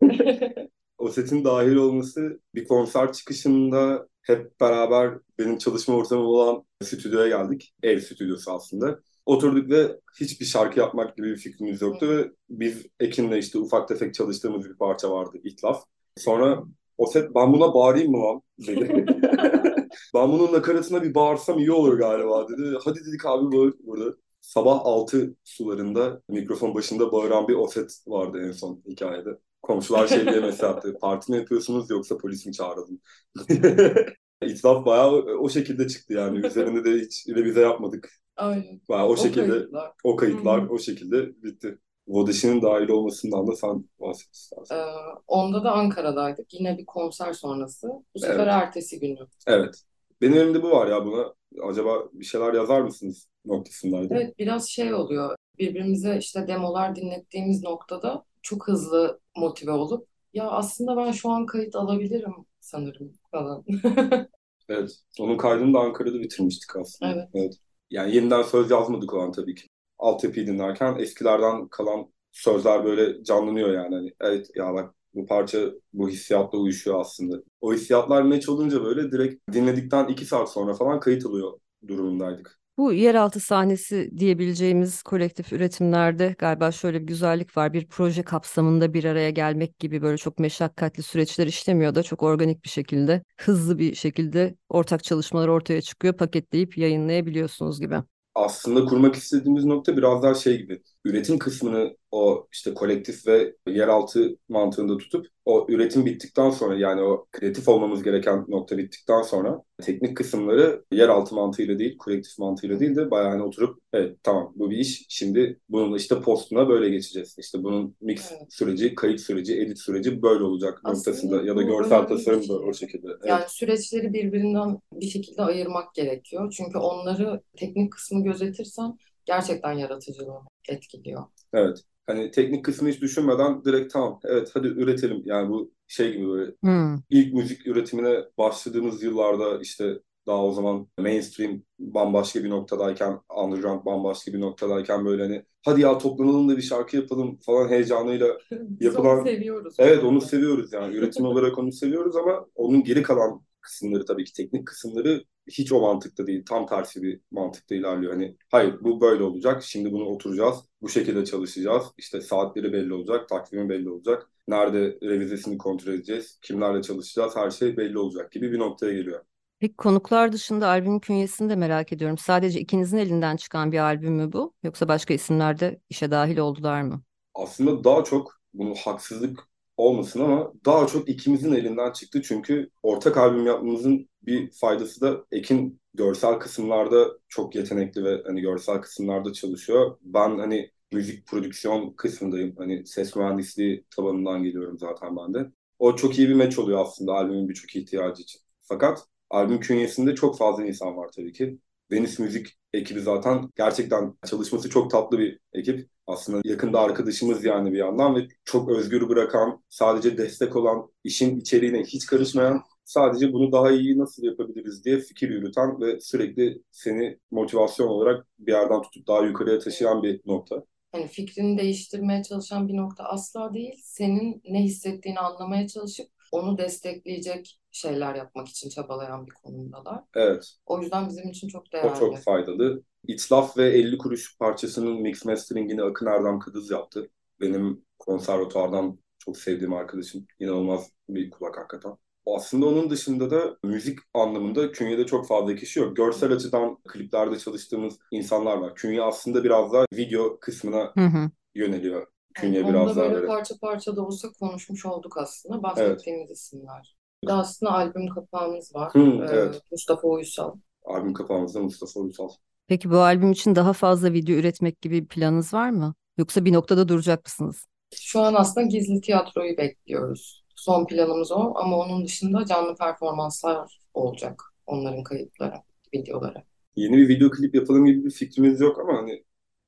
O 0.99 1.09
setin 1.09 1.45
dahil 1.45 1.77
olması 1.77 2.41
bir 2.55 2.69
konser 2.69 3.13
çıkışında 3.13 4.09
hep 4.23 4.61
beraber 4.61 5.15
benim 5.39 5.59
çalışma 5.59 5.95
ortamım 5.95 6.27
olan 6.27 6.65
stüdyoya 6.83 7.29
geldik. 7.29 7.75
Ev 7.83 8.01
stüdyosu 8.01 8.53
aslında. 8.53 9.01
Oturduk 9.27 9.71
ve 9.71 10.01
hiçbir 10.21 10.47
şarkı 10.47 10.79
yapmak 10.79 11.17
gibi 11.17 11.27
bir 11.31 11.37
fikrimiz 11.37 11.83
yoktu 11.83 12.09
ve 12.09 12.31
biz 12.51 12.87
Ekin'le 13.01 13.33
işte 13.37 13.59
ufak 13.59 13.89
tefek 13.89 14.15
çalıştığımız 14.15 14.69
bir 14.69 14.75
parça 14.75 15.11
vardı 15.11 15.39
İtlaf. 15.45 15.85
Sonra 16.17 16.63
o 16.99 17.07
set 17.07 17.35
ben 17.35 17.53
buna 17.53 17.75
bağırayım 17.75 18.13
mı 18.13 18.19
lan 18.19 18.43
dedi. 18.67 19.07
ben 20.15 20.33
bunun 20.33 20.53
nakaratına 20.53 21.03
bir 21.03 21.15
bağırsam 21.15 21.59
iyi 21.59 21.73
olur 21.73 21.99
galiba 21.99 22.49
dedi. 22.49 22.79
Hadi 22.85 22.99
dedik 23.07 23.27
abi 23.27 23.57
bağır 23.57 23.75
burada. 23.87 24.17
Sabah 24.47 24.81
6 24.85 25.35
sularında 25.45 26.23
mikrofon 26.29 26.75
başında 26.75 27.13
bağıran 27.13 27.49
bir 27.49 27.55
Oset 27.55 28.03
vardı 28.07 28.39
en 28.49 28.53
son 28.53 28.83
hikayede. 28.89 29.39
Komşular 29.63 30.07
şey 30.09 30.29
diye 30.29 30.41
mesaj 30.41 30.71
attı. 30.77 30.99
Parti 31.01 31.33
mi 31.33 31.39
yapıyorsunuz 31.39 31.91
yoksa 31.91 32.19
polis 32.19 32.47
mi 32.47 32.53
çağıralım? 32.53 33.01
İtiraf 34.43 34.87
bayağı 34.87 35.11
o, 35.13 35.49
şekilde 35.49 35.89
çıktı 35.89 36.13
yani. 36.13 36.47
Üzerinde 36.47 36.85
de 36.85 37.01
hiç 37.05 37.29
revize 37.29 37.61
yapmadık. 37.61 38.11
Aynen. 38.37 38.81
Bayağı 38.89 39.09
o, 39.09 39.17
O 39.17 39.17
şekilde 39.17 39.53
kayıtlar. 39.53 39.93
o 40.05 40.17
kayıtlar 40.17 40.63
hı. 40.63 40.69
o 40.69 40.79
şekilde 40.79 41.43
bitti. 41.43 41.79
Vodaş'ın 42.09 42.63
dahil 42.63 42.89
olmasından 42.89 43.47
da 43.47 43.57
sen 43.57 43.85
bahset 44.01 44.35
istersen. 44.35 44.77
Ee, 44.77 44.85
onda 45.27 45.65
da 45.65 45.73
Ankara'daydık. 45.73 46.55
Yine 46.55 46.79
bir 46.79 46.87
konser 46.87 47.33
sonrası. 47.33 47.89
Bu 48.15 48.19
sefer 48.19 48.47
Evet. 48.47 48.49
ertesi 48.49 49.01
günü. 49.01 49.19
Evet. 49.47 49.83
Benim 50.21 50.35
elimde 50.39 50.63
bu 50.63 50.71
var 50.71 50.87
ya 50.87 51.07
buna. 51.07 51.35
Acaba 51.63 52.09
bir 52.13 52.25
şeyler 52.25 52.55
yazar 52.55 52.81
mısınız 52.81 53.29
noktasındaydı. 53.47 54.15
Evet 54.15 54.39
biraz 54.39 54.69
şey 54.69 54.95
oluyor. 54.95 55.37
Birbirimize 55.59 56.19
işte 56.19 56.49
demolar 56.49 56.97
dinlettiğimiz 56.97 57.63
noktada 57.63 58.25
çok 58.43 58.69
hızlı 58.69 59.21
motive 59.37 59.71
olup 59.71 60.09
ya 60.35 60.51
aslında 60.51 60.97
ben 60.97 61.13
şu 61.13 61.31
an 61.31 61.47
kayıt 61.47 61.77
alabilirim 61.77 62.35
sanırım 62.61 63.13
falan. 63.31 63.65
Evet. 64.69 64.91
Onun 65.21 65.37
kaydını 65.37 65.75
da 65.75 65.79
Ankara'da 65.79 66.21
bitirmiştik 66.21 66.77
aslında. 66.77 67.29
Evet. 67.35 67.55
Yani 67.91 68.15
yeniden 68.17 68.43
söz 68.43 68.71
yazmadık 68.71 69.15
o 69.15 69.21
an 69.21 69.33
tabii 69.33 69.55
ki. 69.55 69.69
Altyapıyı 69.99 70.47
dinlerken 70.47 70.97
eskilerden 70.99 71.69
kalan 71.69 72.07
sözler 72.33 72.85
böyle 72.85 73.25
canlanıyor 73.25 73.73
yani. 73.73 73.95
Hani, 73.95 74.13
evet 74.21 74.51
ya 74.55 74.75
bak 74.75 74.95
bu 75.15 75.27
parça 75.27 75.71
bu 75.93 76.09
hissiyatla 76.09 76.59
uyuşuyor 76.59 77.01
aslında. 77.01 77.43
O 77.61 77.75
hissiyatlar 77.75 78.23
meç 78.23 78.49
olunca 78.49 78.85
böyle 78.85 79.13
direkt 79.13 79.53
dinledikten 79.53 80.09
iki 80.09 80.25
saat 80.25 80.53
sonra 80.53 80.75
falan 80.75 81.01
kayıt 81.01 81.27
alıyor 81.27 81.59
durumundaydık. 81.89 82.59
Bu 82.79 82.93
yeraltı 82.93 83.41
sahnesi 83.41 84.11
diyebileceğimiz 84.19 85.03
kolektif 85.03 85.53
üretimlerde 85.53 86.35
galiba 86.39 86.73
şöyle 86.73 87.01
bir 87.03 87.07
güzellik 87.07 87.57
var. 87.57 87.73
Bir 87.73 87.87
proje 87.89 88.23
kapsamında 88.23 88.95
bir 88.95 89.05
araya 89.05 89.31
gelmek 89.31 89.79
gibi 89.79 90.03
böyle 90.03 90.17
çok 90.19 90.39
meşakkatli 90.39 91.03
süreçler 91.03 91.47
işlemiyor 91.47 91.95
da 91.95 92.03
çok 92.03 92.23
organik 92.23 92.65
bir 92.65 92.69
şekilde, 92.69 93.23
hızlı 93.41 93.79
bir 93.79 93.95
şekilde 93.95 94.55
ortak 94.69 95.05
çalışmalar 95.05 95.49
ortaya 95.49 95.83
çıkıyor, 95.83 96.17
paketleyip 96.17 96.79
yayınlayabiliyorsunuz 96.79 97.81
gibi. 97.81 97.97
aslında 98.35 98.85
kurmak 98.85 99.15
istediğimiz 99.15 99.65
nokta 99.65 99.97
biraz 99.97 100.23
daha 100.23 100.35
şey 100.35 100.59
gibi. 100.59 100.83
Üretim 101.07 101.39
kısmını 101.39 101.97
o 102.11 102.47
işte 102.53 102.75
kolektif 102.75 103.27
ve 103.27 103.55
yeraltı 103.69 104.37
mantığında 104.49 104.97
tutup 104.99 105.27
o 105.45 105.67
üretim 105.69 106.07
bittikten 106.07 106.51
sonra 106.51 106.79
yani 106.79 107.03
o 107.03 107.27
kreatif 107.33 107.69
olmamız 107.69 108.03
gereken 108.03 108.45
nokta 108.49 108.79
bittikten 108.79 109.23
sonra 109.23 109.63
teknik 109.83 110.17
kısımları 110.17 110.85
yeraltı 110.93 111.35
mantığıyla 111.35 111.79
değil, 111.79 111.97
kolektif 111.99 112.39
mantığıyla 112.39 112.81
değil 112.81 112.97
de 112.97 113.11
bayağı 113.11 113.31
hani 113.31 113.43
oturup 113.43 113.79
evet 113.93 114.17
tamam 114.23 114.53
bu 114.57 114.71
bir 114.71 114.77
iş. 114.77 115.07
Şimdi 115.09 115.61
bunun 115.69 115.97
işte 115.97 116.21
postuna 116.21 116.69
böyle 116.69 116.89
geçeceğiz. 116.89 117.37
İşte 117.39 117.63
bunun 117.63 117.97
mix 118.01 118.33
Evet. 118.33 118.53
süreci, 118.53 118.95
kayıt 118.95 119.21
süreci, 119.21 119.61
edit 119.61 119.79
süreci 119.79 120.23
böyle 120.23 120.45
olacak 120.45 120.81
Aslında 120.85 120.99
noktasında 120.99 121.43
ya 121.43 121.57
da 121.57 121.63
görsel 121.63 122.07
tasarım 122.07 122.49
da 122.49 122.59
o 122.59 122.75
şekilde. 122.75 123.07
Evet. 123.09 123.27
Yani 123.27 123.45
süreçleri 123.49 124.13
birbirinden 124.13 124.79
bir 124.93 125.07
şekilde 125.07 125.43
ayırmak 125.43 125.95
gerekiyor. 125.95 126.55
Çünkü 126.57 126.79
onları 126.79 127.41
teknik 127.57 127.93
kısmı 127.93 128.25
gözetirsen 128.25 128.99
gerçekten 129.25 129.73
yaratıcılığını 129.73 130.41
etkiliyor. 130.69 131.25
Evet. 131.53 131.79
Hani 132.07 132.31
teknik 132.31 132.65
kısmı 132.65 132.89
hiç 132.89 133.01
düşünmeden 133.01 133.65
direkt 133.65 133.93
tamam 133.93 134.21
evet 134.25 134.51
hadi 134.55 134.67
üretelim. 134.69 135.23
Yani 135.25 135.49
bu 135.51 135.73
şey 135.87 136.13
gibi 136.13 136.29
böyle 136.29 136.53
Hmm. 136.65 136.97
ilk 137.11 137.35
müzik 137.35 137.67
üretimine 137.67 138.25
başladığımız 138.39 139.03
yıllarda 139.03 139.61
işte 139.61 139.95
daha 140.27 140.45
o 140.45 140.53
zaman 140.53 140.89
mainstream 140.99 141.63
bambaşka 141.79 142.45
bir 142.45 142.51
noktadayken, 142.51 143.21
underground 143.45 143.85
bambaşka 143.87 144.33
bir 144.33 144.41
noktadayken 144.41 145.05
böyle 145.07 145.23
hani 145.23 145.45
hadi 145.65 145.81
ya 145.81 145.99
toplanalım 145.99 146.49
da 146.49 146.57
bir 146.57 146.63
şarkı 146.63 146.97
yapalım 146.97 147.39
falan 147.47 147.69
heyecanıyla 147.69 148.27
Biz 148.51 148.87
Yapılan- 148.87 149.19
onu 149.19 149.27
seviyoruz. 149.27 149.75
Evet 149.79 150.05
onu 150.05 150.21
seviyoruz 150.21 150.73
yani. 150.73 150.97
Üretim 150.97 151.25
olarak 151.27 151.59
onu 151.59 151.73
seviyoruz 151.73 152.17
ama 152.17 152.47
onun 152.55 152.85
geri 152.85 153.03
kalan 153.03 153.43
kısımları 153.61 154.05
tabii 154.05 154.25
ki 154.25 154.33
teknik 154.33 154.67
kısımları 154.67 155.25
hiç 155.49 155.73
o 155.73 155.81
mantıkta 155.81 156.27
değil. 156.27 156.45
Tam 156.49 156.67
tersi 156.67 157.03
bir 157.03 157.21
mantıkta 157.31 157.75
ilerliyor. 157.75 158.13
Hani 158.13 158.37
hayır 158.51 158.77
bu 158.81 159.01
böyle 159.01 159.23
olacak. 159.23 159.63
Şimdi 159.63 159.93
bunu 159.93 160.05
oturacağız. 160.05 160.57
Bu 160.83 160.89
şekilde 160.89 161.25
çalışacağız. 161.25 161.85
İşte 161.99 162.21
saatleri 162.21 162.73
belli 162.73 162.95
olacak. 162.95 163.29
Takvimi 163.29 163.69
belli 163.69 163.91
olacak. 163.91 164.31
Nerede 164.49 164.99
revizesini 165.03 165.59
kontrol 165.59 165.93
edeceğiz. 165.93 166.39
Kimlerle 166.43 166.83
çalışacağız. 166.83 167.37
Her 167.37 167.51
şey 167.51 167.77
belli 167.77 167.99
olacak 167.99 168.33
gibi 168.33 168.53
bir 168.53 168.59
noktaya 168.59 168.93
geliyor. 168.93 169.25
Peki 169.61 169.77
konuklar 169.77 170.33
dışında 170.33 170.69
albümün 170.69 170.99
künyesini 171.01 171.51
de 171.51 171.57
merak 171.57 171.93
ediyorum. 171.93 172.19
Sadece 172.19 172.61
ikinizin 172.61 172.97
elinden 172.99 173.37
çıkan 173.37 173.73
bir 173.73 173.79
albüm 173.79 174.13
mü 174.15 174.33
bu? 174.33 174.55
Yoksa 174.63 174.89
başka 174.89 175.15
isimler 175.15 175.59
de 175.61 175.81
işe 175.91 176.11
dahil 176.11 176.39
oldular 176.39 176.83
mı? 176.83 177.03
aslında 177.35 177.85
daha 177.85 178.05
çok 178.05 178.41
bunu 178.55 178.75
haksızlık 178.75 179.49
olmasın 179.77 180.21
ama 180.21 180.53
daha 180.65 180.87
çok 180.87 181.09
ikimizin 181.09 181.53
elinden 181.55 181.93
çıktı. 181.93 182.23
Çünkü 182.23 182.71
ortak 182.83 183.17
albüm 183.17 183.47
yapmamızın 183.47 184.09
bir 184.23 184.51
faydası 184.51 185.01
da 185.01 185.25
Ekin 185.33 185.81
görsel 185.95 186.35
kısımlarda 186.39 187.09
çok 187.29 187.55
yetenekli 187.55 188.05
ve 188.05 188.23
hani 188.27 188.41
görsel 188.41 188.81
kısımlarda 188.81 189.33
çalışıyor. 189.33 189.99
Ben 190.03 190.39
hani 190.39 190.71
müzik 190.93 191.27
prodüksiyon 191.27 191.91
kısmındayım. 191.97 192.55
Hani 192.59 192.87
ses 192.87 193.17
mühendisliği 193.17 193.85
tabanından 193.97 194.43
geliyorum 194.43 194.79
zaten 194.79 195.17
ben 195.17 195.35
de. 195.35 195.53
O 195.79 195.97
çok 195.97 196.19
iyi 196.19 196.29
bir 196.29 196.35
meç 196.35 196.59
oluyor 196.59 196.79
aslında 196.83 197.13
albümün 197.15 197.49
birçok 197.49 197.77
ihtiyacı 197.77 198.23
için. 198.23 198.41
Fakat 198.63 198.99
albüm 199.31 199.61
künyesinde 199.61 200.15
çok 200.15 200.39
fazla 200.39 200.65
insan 200.67 200.97
var 200.97 201.09
tabii 201.17 201.33
ki. 201.33 201.59
Venüs 201.91 202.19
Müzik 202.19 202.59
ekibi 202.73 203.01
zaten 203.01 203.51
gerçekten 203.57 204.15
çalışması 204.27 204.71
çok 204.71 204.91
tatlı 204.91 205.19
bir 205.19 205.41
ekip. 205.53 205.89
Aslında 206.07 206.41
yakında 206.45 206.81
arkadaşımız 206.81 207.45
yani 207.45 207.73
bir 207.73 207.79
yandan 207.79 208.17
ve 208.17 208.29
çok 208.45 208.71
özgür 208.71 209.09
bırakan, 209.09 209.65
sadece 209.69 210.19
destek 210.19 210.57
olan, 210.57 210.93
işin 211.05 211.41
içeriğine 211.41 211.83
hiç 211.85 212.07
karışmayan, 212.07 212.63
sadece 212.85 213.33
bunu 213.33 213.53
daha 213.53 213.71
iyi 213.71 213.99
nasıl 213.99 214.23
yapabiliriz 214.23 214.85
diye 214.85 214.99
fikir 214.99 215.29
yürüten 215.31 215.81
ve 215.81 216.01
sürekli 216.01 216.63
seni 216.71 217.19
motivasyon 217.31 217.89
olarak 217.89 218.27
bir 218.39 218.53
yerden 218.53 218.83
tutup 218.83 219.07
daha 219.09 219.27
yukarıya 219.27 219.59
taşıyan 219.59 220.03
bir 220.03 220.21
nokta. 220.27 220.65
Hani 220.93 221.09
fikrini 221.09 221.59
değiştirmeye 221.59 222.23
çalışan 222.23 222.69
bir 222.69 222.77
nokta 222.77 223.05
asla 223.05 223.55
değil. 223.55 223.81
Senin 223.83 224.43
ne 224.49 224.63
hissettiğini 224.63 225.19
anlamaya 225.19 225.69
çalışıp 225.69 226.16
onu 226.33 226.59
destekleyecek 226.59 227.61
şeyler 227.73 228.15
yapmak 228.15 228.49
için 228.49 228.69
çabalayan 228.69 229.27
bir 229.27 229.33
konumdalar. 229.33 230.05
Evet, 230.15 230.57
O 230.67 230.81
yüzden 230.83 231.09
bizim 231.09 231.29
için 231.31 231.49
çok 231.49 231.73
o 231.73 231.73
değerli. 231.73 231.99
çok 231.99 232.19
faydalı. 232.19 232.83
İtlaf 233.07 233.57
ve 233.59 233.69
50 233.71 233.99
kuruş 233.99 234.39
parçasının 234.39 235.03
mix 235.03 235.25
masteringini 235.25 235.83
Akın 235.83 236.07
Erdem 236.07 236.39
Kıdız 236.39 236.71
yaptı. 236.71 237.09
Benim 237.41 237.85
konservatuvardan 237.99 238.99
çok 239.19 239.37
sevdiğim 239.39 239.73
arkadaşım. 239.73 240.27
İnanılmaz 240.39 240.91
bir 241.09 241.31
kulak 241.31 241.57
hakikaten. 241.59 241.93
Aslında 242.27 242.67
onun 242.67 242.91
dışında 242.91 243.31
da 243.31 243.57
müzik 243.65 243.99
anlamında 244.15 244.73
Künye'de 244.73 245.07
çok 245.07 245.27
fazla 245.29 245.55
kişi 245.57 245.81
yok. 245.81 245.97
Görsel 245.97 246.33
açıdan 246.33 246.79
kliplerde 246.89 247.39
çalıştığımız 247.39 247.99
insanlar 248.11 248.57
var. 248.59 248.75
Künye 248.75 249.03
aslında 249.03 249.45
biraz 249.45 249.73
daha 249.73 249.85
video 249.95 250.39
kısmına 250.41 250.97
Hı 250.97 251.01
hı. 251.07 251.31
yöneliyor. 251.55 252.07
Künye 252.37 252.59
Yani 252.59 252.69
biraz 252.69 252.97
daha 252.97 253.05
böyle 253.05 253.15
böyle. 253.15 253.27
parça 253.27 253.55
parça 253.61 253.97
da 253.97 254.03
olsa 254.07 254.29
konuşmuş 254.41 254.87
olduk 254.87 255.17
aslında. 255.19 255.63
Bahsettiğimiz 255.63 256.31
isimler. 256.31 256.97
Bir 257.23 257.29
de 257.29 257.33
aslında 257.33 257.73
albüm 257.73 258.09
kapağımız 258.09 258.75
var. 258.75 258.95
Hı, 258.95 259.01
Ee, 259.01 259.27
evet. 259.33 259.61
Mustafa 259.73 260.09
Uysal. 260.09 260.55
Albüm 260.85 261.15
kapağımızda 261.15 261.61
Mustafa 261.61 262.01
Uysal. 262.01 262.29
Peki 262.69 262.91
bu 262.91 262.97
albüm 262.99 263.33
için 263.33 263.55
daha 263.55 263.73
fazla 263.73 264.13
video 264.13 264.37
üretmek 264.37 264.81
gibi 264.83 265.03
bir 265.03 265.07
planınız 265.09 265.55
var 265.55 265.71
mı? 265.71 265.95
Yoksa 266.19 266.45
bir 266.45 266.53
noktada 266.53 266.89
duracak 266.89 267.25
mısınız? 267.25 267.67
Şu 267.95 268.21
an 268.21 268.35
aslında 268.35 268.67
gizli 268.67 269.01
tiyatroyu 269.01 269.57
bekliyoruz. 269.57 270.45
Son 270.57 270.87
planımız 270.87 271.33
o 271.33 271.53
ama 271.57 271.79
onun 271.79 272.05
dışında 272.05 272.45
canlı 272.47 272.77
performanslar 272.77 273.81
olacak. 273.95 274.43
Onların 274.67 275.03
kayıtları, 275.03 275.55
videoları. 275.95 276.43
Yeni 276.77 276.97
bir 276.97 277.09
video 277.09 277.31
klip 277.31 277.55
yapalım 277.55 277.87
gibi 277.87 278.05
bir 278.05 278.11
fikrimiz 278.11 278.61
yok 278.61 278.79
ama 278.81 278.99
hani 278.99 279.25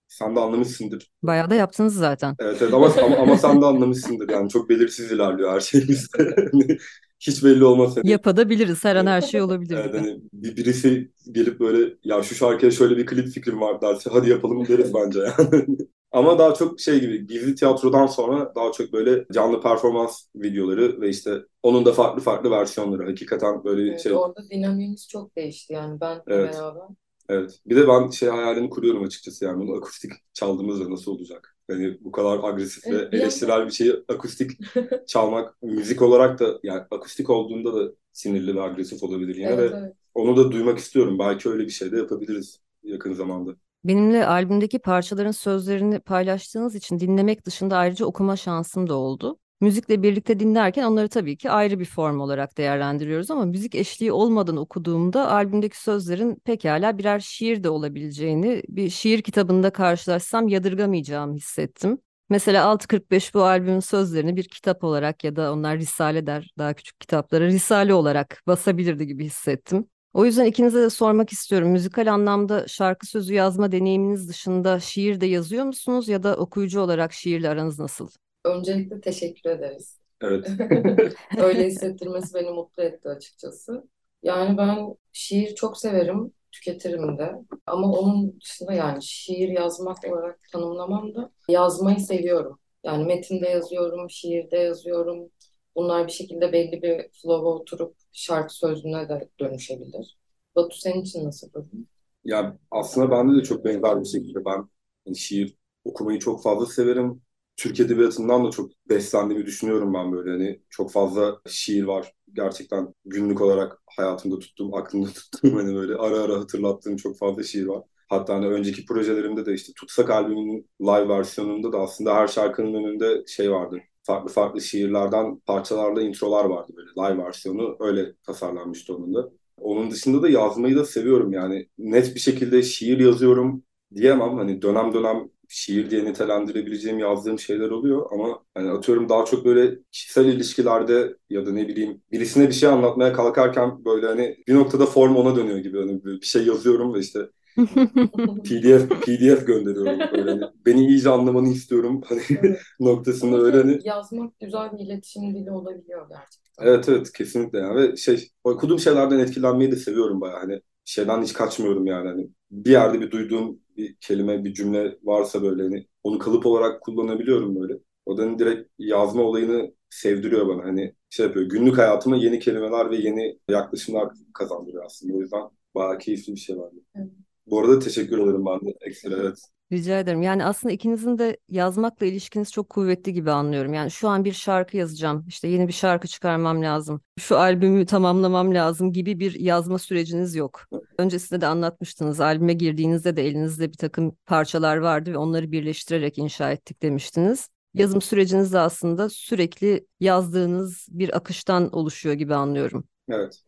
sen 0.08 0.36
de 0.36 0.40
anlamışsındır. 0.40 1.10
Bayağı 1.22 1.50
da 1.50 1.54
yaptınız 1.54 1.94
zaten. 1.94 2.36
Evet, 2.40 2.62
evet 2.62 2.74
ama, 2.74 2.94
ama, 3.04 3.16
ama 3.16 3.38
sen 3.38 3.62
de 3.62 3.66
anlamışsındır 3.66 4.28
yani 4.28 4.48
çok 4.48 4.68
belirsiz 4.68 5.12
ilerliyor 5.12 5.52
her 5.52 5.60
şeyimiz. 5.60 6.08
Hani 6.18 6.78
Hiç 7.20 7.44
belli 7.44 7.64
olmaz. 7.64 7.96
Hani, 7.96 8.10
Yapabiliriz. 8.10 8.84
Her 8.84 8.96
an 8.96 9.06
her 9.06 9.20
şey 9.20 9.42
olabilir 9.42 9.76
evet, 9.76 9.94
hani 9.94 10.20
bir, 10.32 10.56
birisi 10.56 11.10
gelip 11.32 11.60
böyle 11.60 11.94
ya 12.04 12.22
şu 12.22 12.34
şarkıya 12.34 12.70
şöyle 12.70 12.96
bir 12.96 13.06
klip 13.06 13.28
fikrim 13.28 13.60
var 13.60 13.82
derse 13.82 14.10
hadi 14.12 14.30
yapalım 14.30 14.68
deriz 14.68 14.94
bence 14.94 15.20
yani. 15.20 15.66
Ama 16.12 16.38
daha 16.38 16.54
çok 16.54 16.80
şey 16.80 17.00
gibi 17.00 17.26
gizli 17.26 17.54
tiyatrodan 17.54 18.06
sonra 18.06 18.52
daha 18.54 18.72
çok 18.72 18.92
böyle 18.92 19.26
canlı 19.32 19.62
performans 19.62 20.22
videoları 20.36 21.00
ve 21.00 21.08
işte 21.08 21.38
onun 21.62 21.84
da 21.84 21.92
farklı 21.92 22.22
farklı 22.22 22.50
versiyonları. 22.50 23.06
Hakikaten 23.06 23.64
böyle 23.64 23.90
Evet, 23.90 24.00
şey 24.02 24.12
orada 24.12 24.50
dinamiğimiz 24.50 25.08
çok 25.08 25.36
değişti 25.36 25.72
yani 25.72 26.00
ben 26.00 26.22
Evet. 26.26 26.54
beraber. 26.54 26.82
Evet. 27.28 27.60
Bir 27.66 27.76
de 27.76 27.88
ben 27.88 28.08
şey 28.10 28.28
hayalini 28.28 28.70
kuruyorum 28.70 29.04
açıkçası 29.04 29.44
yani 29.44 29.60
bunu 29.60 29.76
akustik 29.76 30.12
çaldığımızda 30.32 30.90
nasıl 30.90 31.12
olacak? 31.12 31.56
Yani 31.70 31.98
bu 32.00 32.12
kadar 32.12 32.44
agresif 32.44 32.86
ve 32.86 32.90
Evet, 32.96 33.12
bir 33.12 33.18
eleştirel 33.18 33.66
bir 33.66 33.70
şeyi 33.70 33.94
akustik 34.08 34.50
çalmak 35.06 35.62
müzik 35.62 36.02
olarak 36.02 36.40
da 36.40 36.58
yani 36.62 36.82
akustik 36.90 37.30
olduğunda 37.30 37.74
da 37.74 37.92
sinirli 38.12 38.56
ve 38.56 38.62
agresif 38.62 39.02
olabilir 39.02 39.34
yine 39.36 39.46
Evet, 39.48 39.72
ve 39.72 39.76
evet. 39.76 39.96
onu 40.14 40.36
da 40.36 40.52
duymak 40.52 40.78
istiyorum. 40.78 41.18
Belki 41.18 41.48
öyle 41.48 41.64
bir 41.64 41.70
şey 41.70 41.92
de 41.92 41.96
yapabiliriz 41.96 42.60
yakın 42.82 43.12
zamanda. 43.12 43.56
Benimle 43.84 44.26
albümdeki 44.26 44.78
parçaların 44.78 45.30
sözlerini 45.30 46.00
paylaştığınız 46.00 46.74
için 46.74 47.00
dinlemek 47.00 47.46
dışında 47.46 47.76
ayrıca 47.76 48.06
okuma 48.06 48.36
şansım 48.36 48.88
da 48.88 48.94
oldu. 48.94 49.38
Müzikle 49.60 50.02
birlikte 50.02 50.40
dinlerken 50.40 50.82
onları 50.84 51.08
tabii 51.08 51.36
ki 51.36 51.50
ayrı 51.50 51.78
bir 51.80 51.84
form 51.84 52.20
olarak 52.20 52.58
değerlendiriyoruz 52.58 53.30
ama 53.30 53.44
müzik 53.44 53.74
eşliği 53.74 54.12
olmadan 54.12 54.56
okuduğumda 54.56 55.30
albümdeki 55.32 55.82
sözlerin 55.82 56.34
pekala 56.44 56.98
birer 56.98 57.20
şiir 57.20 57.64
de 57.64 57.70
olabileceğini, 57.70 58.62
bir 58.68 58.90
şiir 58.90 59.22
kitabında 59.22 59.70
karşılaşsam 59.70 60.48
yadırgamayacağımı 60.48 61.34
hissettim. 61.34 61.98
Mesela 62.30 62.64
645 62.64 63.34
bu 63.34 63.42
albümün 63.44 63.80
sözlerini 63.80 64.36
bir 64.36 64.44
kitap 64.48 64.84
olarak 64.84 65.24
ya 65.24 65.36
da 65.36 65.52
onlar 65.52 65.78
risale 65.78 66.26
der 66.26 66.50
daha 66.58 66.74
küçük 66.74 67.00
kitaplara 67.00 67.46
risale 67.46 67.94
olarak 67.94 68.42
basabilirdi 68.46 69.06
gibi 69.06 69.24
hissettim. 69.24 69.86
O 70.12 70.24
yüzden 70.24 70.44
ikinize 70.44 70.82
de 70.82 70.90
sormak 70.90 71.32
istiyorum. 71.32 71.68
Müzikal 71.70 72.12
anlamda 72.12 72.68
şarkı 72.68 73.06
sözü 73.06 73.34
yazma 73.34 73.72
deneyiminiz 73.72 74.28
dışında 74.28 74.80
şiir 74.80 75.20
de 75.20 75.26
yazıyor 75.26 75.64
musunuz 75.64 76.08
ya 76.08 76.22
da 76.22 76.36
okuyucu 76.36 76.80
olarak 76.80 77.12
şiirle 77.12 77.48
aranız 77.48 77.78
nasıl? 77.78 78.08
Öncelikle 78.44 79.00
teşekkür 79.00 79.50
ederiz. 79.50 79.98
Evet. 80.20 80.48
Öyle 81.38 81.66
hissettirmesi 81.66 82.34
beni 82.34 82.50
mutlu 82.50 82.82
etti 82.82 83.08
açıkçası. 83.08 83.88
Yani 84.22 84.58
ben 84.58 84.96
şiir 85.12 85.54
çok 85.54 85.78
severim, 85.78 86.32
tüketirim 86.52 87.18
de. 87.18 87.34
Ama 87.66 87.92
onun 87.92 88.40
dışında 88.40 88.72
yani 88.72 89.02
şiir 89.02 89.48
yazmak 89.48 90.04
olarak 90.04 90.40
tanımlamam 90.52 91.14
da 91.14 91.30
yazmayı 91.48 92.00
seviyorum. 92.00 92.58
Yani 92.84 93.04
metinde 93.04 93.48
yazıyorum, 93.48 94.10
şiirde 94.10 94.56
yazıyorum. 94.56 95.30
Bunlar 95.76 96.06
bir 96.06 96.12
şekilde 96.12 96.52
belli 96.52 96.82
bir 96.82 97.08
flow'a 97.22 97.54
oturup 97.54 97.96
şarkı 98.12 98.54
sözüne 98.54 99.08
de 99.08 99.28
dönüşebilir. 99.40 100.18
Batu 100.56 100.78
senin 100.78 101.02
için 101.02 101.24
nasıl 101.24 101.52
durum? 101.52 101.86
Ya 102.24 102.58
aslında 102.70 103.10
bende 103.10 103.40
de 103.40 103.42
çok 103.42 103.64
benzer 103.64 104.00
bir 104.00 104.08
şekilde 104.08 104.44
ben 104.44 104.68
yani 105.06 105.16
şiir 105.16 105.56
okumayı 105.84 106.18
çok 106.18 106.42
fazla 106.42 106.66
severim. 106.66 107.22
Türk 107.58 107.80
Edebiyatı'ndan 107.80 108.46
da 108.46 108.50
çok 108.50 108.70
beslendiğimi 108.90 109.46
düşünüyorum 109.46 109.94
ben 109.94 110.12
böyle. 110.12 110.30
Hani 110.30 110.62
çok 110.70 110.92
fazla 110.92 111.40
şiir 111.48 111.84
var. 111.84 112.12
Gerçekten 112.34 112.94
günlük 113.04 113.40
olarak 113.40 113.78
hayatımda 113.96 114.38
tuttuğum, 114.38 114.76
aklımda 114.76 115.08
tuttuğum 115.12 115.56
hani 115.56 115.74
böyle 115.76 115.94
ara 115.96 116.18
ara 116.20 116.40
hatırlattığım 116.40 116.96
çok 116.96 117.18
fazla 117.18 117.42
şiir 117.42 117.66
var. 117.66 117.82
Hatta 118.08 118.34
hani 118.34 118.46
önceki 118.48 118.86
projelerimde 118.86 119.46
de 119.46 119.54
işte 119.54 119.72
Tutsak 119.80 120.10
albümünün 120.10 120.70
live 120.80 121.08
versiyonunda 121.08 121.72
da 121.72 121.78
aslında 121.80 122.14
her 122.16 122.28
şarkının 122.28 122.74
önünde 122.74 123.24
şey 123.26 123.50
vardı. 123.52 123.80
Farklı 124.02 124.30
farklı 124.32 124.60
şiirlerden 124.60 125.38
parçalarla 125.46 126.02
introlar 126.02 126.44
vardı 126.44 126.72
böyle 126.76 126.90
live 127.14 127.24
versiyonu. 127.24 127.76
Öyle 127.80 128.14
tasarlanmıştı 128.26 128.96
onun 128.96 129.14
da. 129.14 129.30
Onun 129.60 129.90
dışında 129.90 130.22
da 130.22 130.28
yazmayı 130.28 130.76
da 130.76 130.84
seviyorum 130.84 131.32
yani. 131.32 131.68
Net 131.78 132.14
bir 132.14 132.20
şekilde 132.20 132.62
şiir 132.62 132.98
yazıyorum 132.98 133.62
diyemem. 133.94 134.36
Hani 134.38 134.62
dönem 134.62 134.94
dönem 134.94 135.30
şiir 135.48 135.90
diye 135.90 136.04
nitelendirebileceğim 136.04 136.98
yazdığım 136.98 137.38
şeyler 137.38 137.70
oluyor. 137.70 138.06
Ama 138.12 138.44
hani 138.54 138.70
atıyorum 138.70 139.08
daha 139.08 139.24
çok 139.24 139.44
böyle 139.44 139.78
kişisel 139.92 140.26
ilişkilerde 140.26 141.16
ya 141.30 141.46
da 141.46 141.50
ne 141.52 141.68
bileyim 141.68 142.02
birisine 142.12 142.48
bir 142.48 142.52
şey 142.54 142.68
anlatmaya 142.68 143.12
kalkarken 143.12 143.84
böyle 143.84 144.06
hani 144.06 144.36
bir 144.48 144.54
noktada 144.54 144.86
form 144.86 145.16
ona 145.16 145.36
dönüyor 145.36 145.58
gibi. 145.58 145.78
Hani 145.78 146.04
bir 146.04 146.20
şey 146.26 146.46
yazıyorum 146.46 146.94
ve 146.94 147.00
işte 147.00 147.20
PDF 148.44 148.88
PDF 149.00 149.44
gönderiyorum. 149.46 150.08
Böyle 150.10 150.30
hani 150.30 150.42
beni 150.66 150.86
iyice 150.86 151.10
anlamanı 151.10 151.48
istiyorum. 151.48 152.00
Hani 152.08 152.22
Evet. 152.34 152.60
noktasında 152.80 153.36
Ama 153.36 153.38
öyle 153.38 153.56
tabii 153.56 153.58
hani 153.58 153.80
yazmak 153.84 154.40
güzel 154.40 154.72
bir 154.72 154.78
iletişim 154.78 155.34
dili 155.34 155.50
olabiliyor 155.50 156.08
gerçekten. 156.08 156.54
evet 156.60 156.88
evet 156.88 157.12
kesinlikle 157.12 157.58
yani 157.58 157.74
ve 157.76 157.96
şey 157.96 158.28
okuduğum 158.44 158.78
şeylerden 158.78 159.18
etkilenmeyi 159.18 159.72
de 159.72 159.76
seviyorum 159.76 160.20
bayağı. 160.20 160.38
Hani 160.40 160.60
şeyden 160.88 161.22
hiç 161.22 161.32
kaçmıyorum 161.32 161.86
yani 161.86 162.08
hani 162.08 162.28
bir 162.50 162.70
yerde 162.70 163.00
bir 163.00 163.10
duyduğum 163.10 163.60
bir 163.76 163.96
kelime 164.00 164.44
bir 164.44 164.54
cümle 164.54 164.98
varsa 165.02 165.42
böyle 165.42 165.62
hani 165.62 165.86
onu 166.04 166.18
kalıp 166.18 166.46
olarak 166.46 166.80
kullanabiliyorum 166.82 167.60
böyle. 167.60 167.78
O 168.06 168.18
da 168.18 168.22
hani 168.22 168.38
direkt 168.38 168.70
yazma 168.78 169.22
olayını 169.22 169.74
sevdiriyor 169.90 170.48
bana 170.48 170.64
hani 170.64 170.94
şey 171.10 171.26
yapıyor 171.26 171.46
günlük 171.46 171.78
hayatıma 171.78 172.16
yeni 172.16 172.38
kelimeler 172.38 172.90
ve 172.90 172.96
yeni 172.96 173.38
yaklaşımlar 173.50 174.08
kazandırıyor 174.34 174.84
aslında 174.84 175.14
o 175.16 175.20
yüzden 175.20 175.42
bayağı 175.74 175.98
keyifli 175.98 176.32
bir 176.32 176.40
şey 176.40 176.58
var. 176.58 176.72
Evet. 176.94 177.08
Bu 177.46 177.60
arada 177.60 177.78
teşekkür 177.78 178.18
ederim 178.18 178.46
ben 178.46 178.60
de 178.60 178.74
ekstra 178.80 179.16
evet. 179.16 179.38
Rica 179.72 179.98
ederim. 179.98 180.22
Yani 180.22 180.44
aslında 180.44 180.74
ikinizin 180.74 181.18
de 181.18 181.36
yazmakla 181.48 182.06
ilişkiniz 182.06 182.52
çok 182.52 182.68
kuvvetli 182.68 183.12
gibi 183.12 183.30
anlıyorum. 183.30 183.74
Yani 183.74 183.90
şu 183.90 184.08
an 184.08 184.24
bir 184.24 184.32
şarkı 184.32 184.76
yazacağım, 184.76 185.24
işte 185.28 185.48
yeni 185.48 185.68
bir 185.68 185.72
şarkı 185.72 186.08
çıkarmam 186.08 186.62
lazım, 186.62 187.00
şu 187.18 187.38
albümü 187.38 187.86
tamamlamam 187.86 188.54
lazım 188.54 188.92
gibi 188.92 189.20
bir 189.20 189.34
yazma 189.34 189.78
süreciniz 189.78 190.34
yok. 190.34 190.64
Öncesinde 190.98 191.40
de 191.40 191.46
anlatmıştınız. 191.46 192.20
Albüme 192.20 192.52
girdiğinizde 192.52 193.16
de 193.16 193.26
elinizde 193.26 193.68
bir 193.68 193.76
takım 193.76 194.16
parçalar 194.26 194.76
vardı 194.76 195.12
ve 195.12 195.18
onları 195.18 195.52
birleştirerek 195.52 196.18
inşa 196.18 196.52
ettik 196.52 196.82
demiştiniz. 196.82 197.48
Yazım 197.74 198.02
süreciniz 198.02 198.52
de 198.52 198.58
aslında 198.58 199.08
sürekli 199.08 199.86
yazdığınız 200.00 200.86
bir 200.90 201.16
akıştan 201.16 201.70
oluşuyor 201.70 202.14
gibi 202.14 202.34
anlıyorum. 202.34 202.84
Evet. 203.10 203.44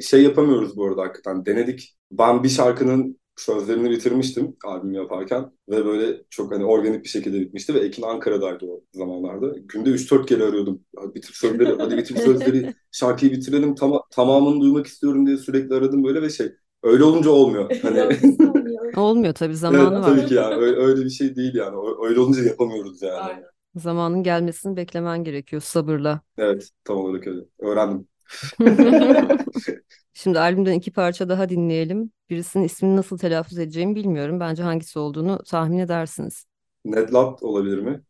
Şey 0.00 0.22
yapamıyoruz 0.22 0.76
bu 0.76 0.86
arada 0.86 1.02
hakikaten 1.02 1.46
denedik. 1.46 1.96
Ben 2.10 2.42
bir 2.42 2.48
şarkının 2.48 3.18
sözlerini 3.36 3.90
bitirmiştim 3.90 4.56
albüm 4.64 4.92
yaparken 4.92 5.50
ve 5.68 5.84
böyle 5.84 6.22
çok 6.30 6.52
hani 6.52 6.64
organik 6.64 7.04
bir 7.04 7.08
şekilde 7.08 7.40
bitmişti 7.40 7.74
ve 7.74 7.78
Ekin 7.78 8.02
Ankara'daydı 8.02 8.66
o 8.66 8.80
zamanlarda. 8.92 9.58
Günde 9.58 9.90
3-4 9.90 10.26
kere 10.26 10.44
arıyordum. 10.44 10.80
Hadi 10.96 11.14
bitir 11.14 11.34
sözleri, 11.34 11.76
hadi 11.78 11.96
bitir 11.96 12.16
sözleri, 12.24 12.74
şarkıyı 12.92 13.32
bitirelim, 13.32 13.74
tam 13.74 14.00
tamamını 14.10 14.60
duymak 14.60 14.86
istiyorum 14.86 15.26
diye 15.26 15.36
sürekli 15.36 15.74
aradım 15.74 16.04
böyle 16.04 16.22
ve 16.22 16.30
şey 16.30 16.52
öyle 16.82 17.04
olunca 17.04 17.30
olmuyor. 17.30 17.70
Hani. 17.82 18.18
Olmuyor 18.96 19.34
tabii 19.34 19.54
evet 19.54 19.58
zamanı 19.58 20.00
var. 20.00 20.02
tabii 20.02 20.26
ki 20.26 20.34
yani 20.34 20.54
öyle, 20.54 20.76
öyle 20.76 21.04
bir 21.04 21.10
şey 21.10 21.36
değil 21.36 21.54
yani. 21.54 21.76
Öyle 22.02 22.20
olunca 22.20 22.44
yapamıyoruz 22.44 23.02
yani. 23.02 23.14
Aynen. 23.14 23.44
Zamanın 23.76 24.22
gelmesini 24.22 24.76
beklemen 24.76 25.24
gerekiyor 25.24 25.62
sabırla. 25.62 26.20
Evet 26.38 26.70
tam 26.84 26.96
olarak 26.96 27.26
öyle. 27.26 27.40
Öğrendim. 27.58 28.08
Şimdi 30.14 30.38
albümden 30.40 30.72
iki 30.72 30.92
parça 30.92 31.28
daha 31.28 31.48
dinleyelim. 31.48 32.12
Birisinin 32.30 32.64
ismini 32.64 32.96
nasıl 32.96 33.18
telaffuz 33.18 33.58
edeceğimi 33.58 33.94
bilmiyorum. 33.94 34.40
Bence 34.40 34.62
hangisi 34.62 34.98
olduğunu 34.98 35.38
tahmin 35.44 35.78
edersiniz. 35.78 36.46
Nedlat 36.84 37.42
olabilir 37.42 37.78
mi? 37.78 38.02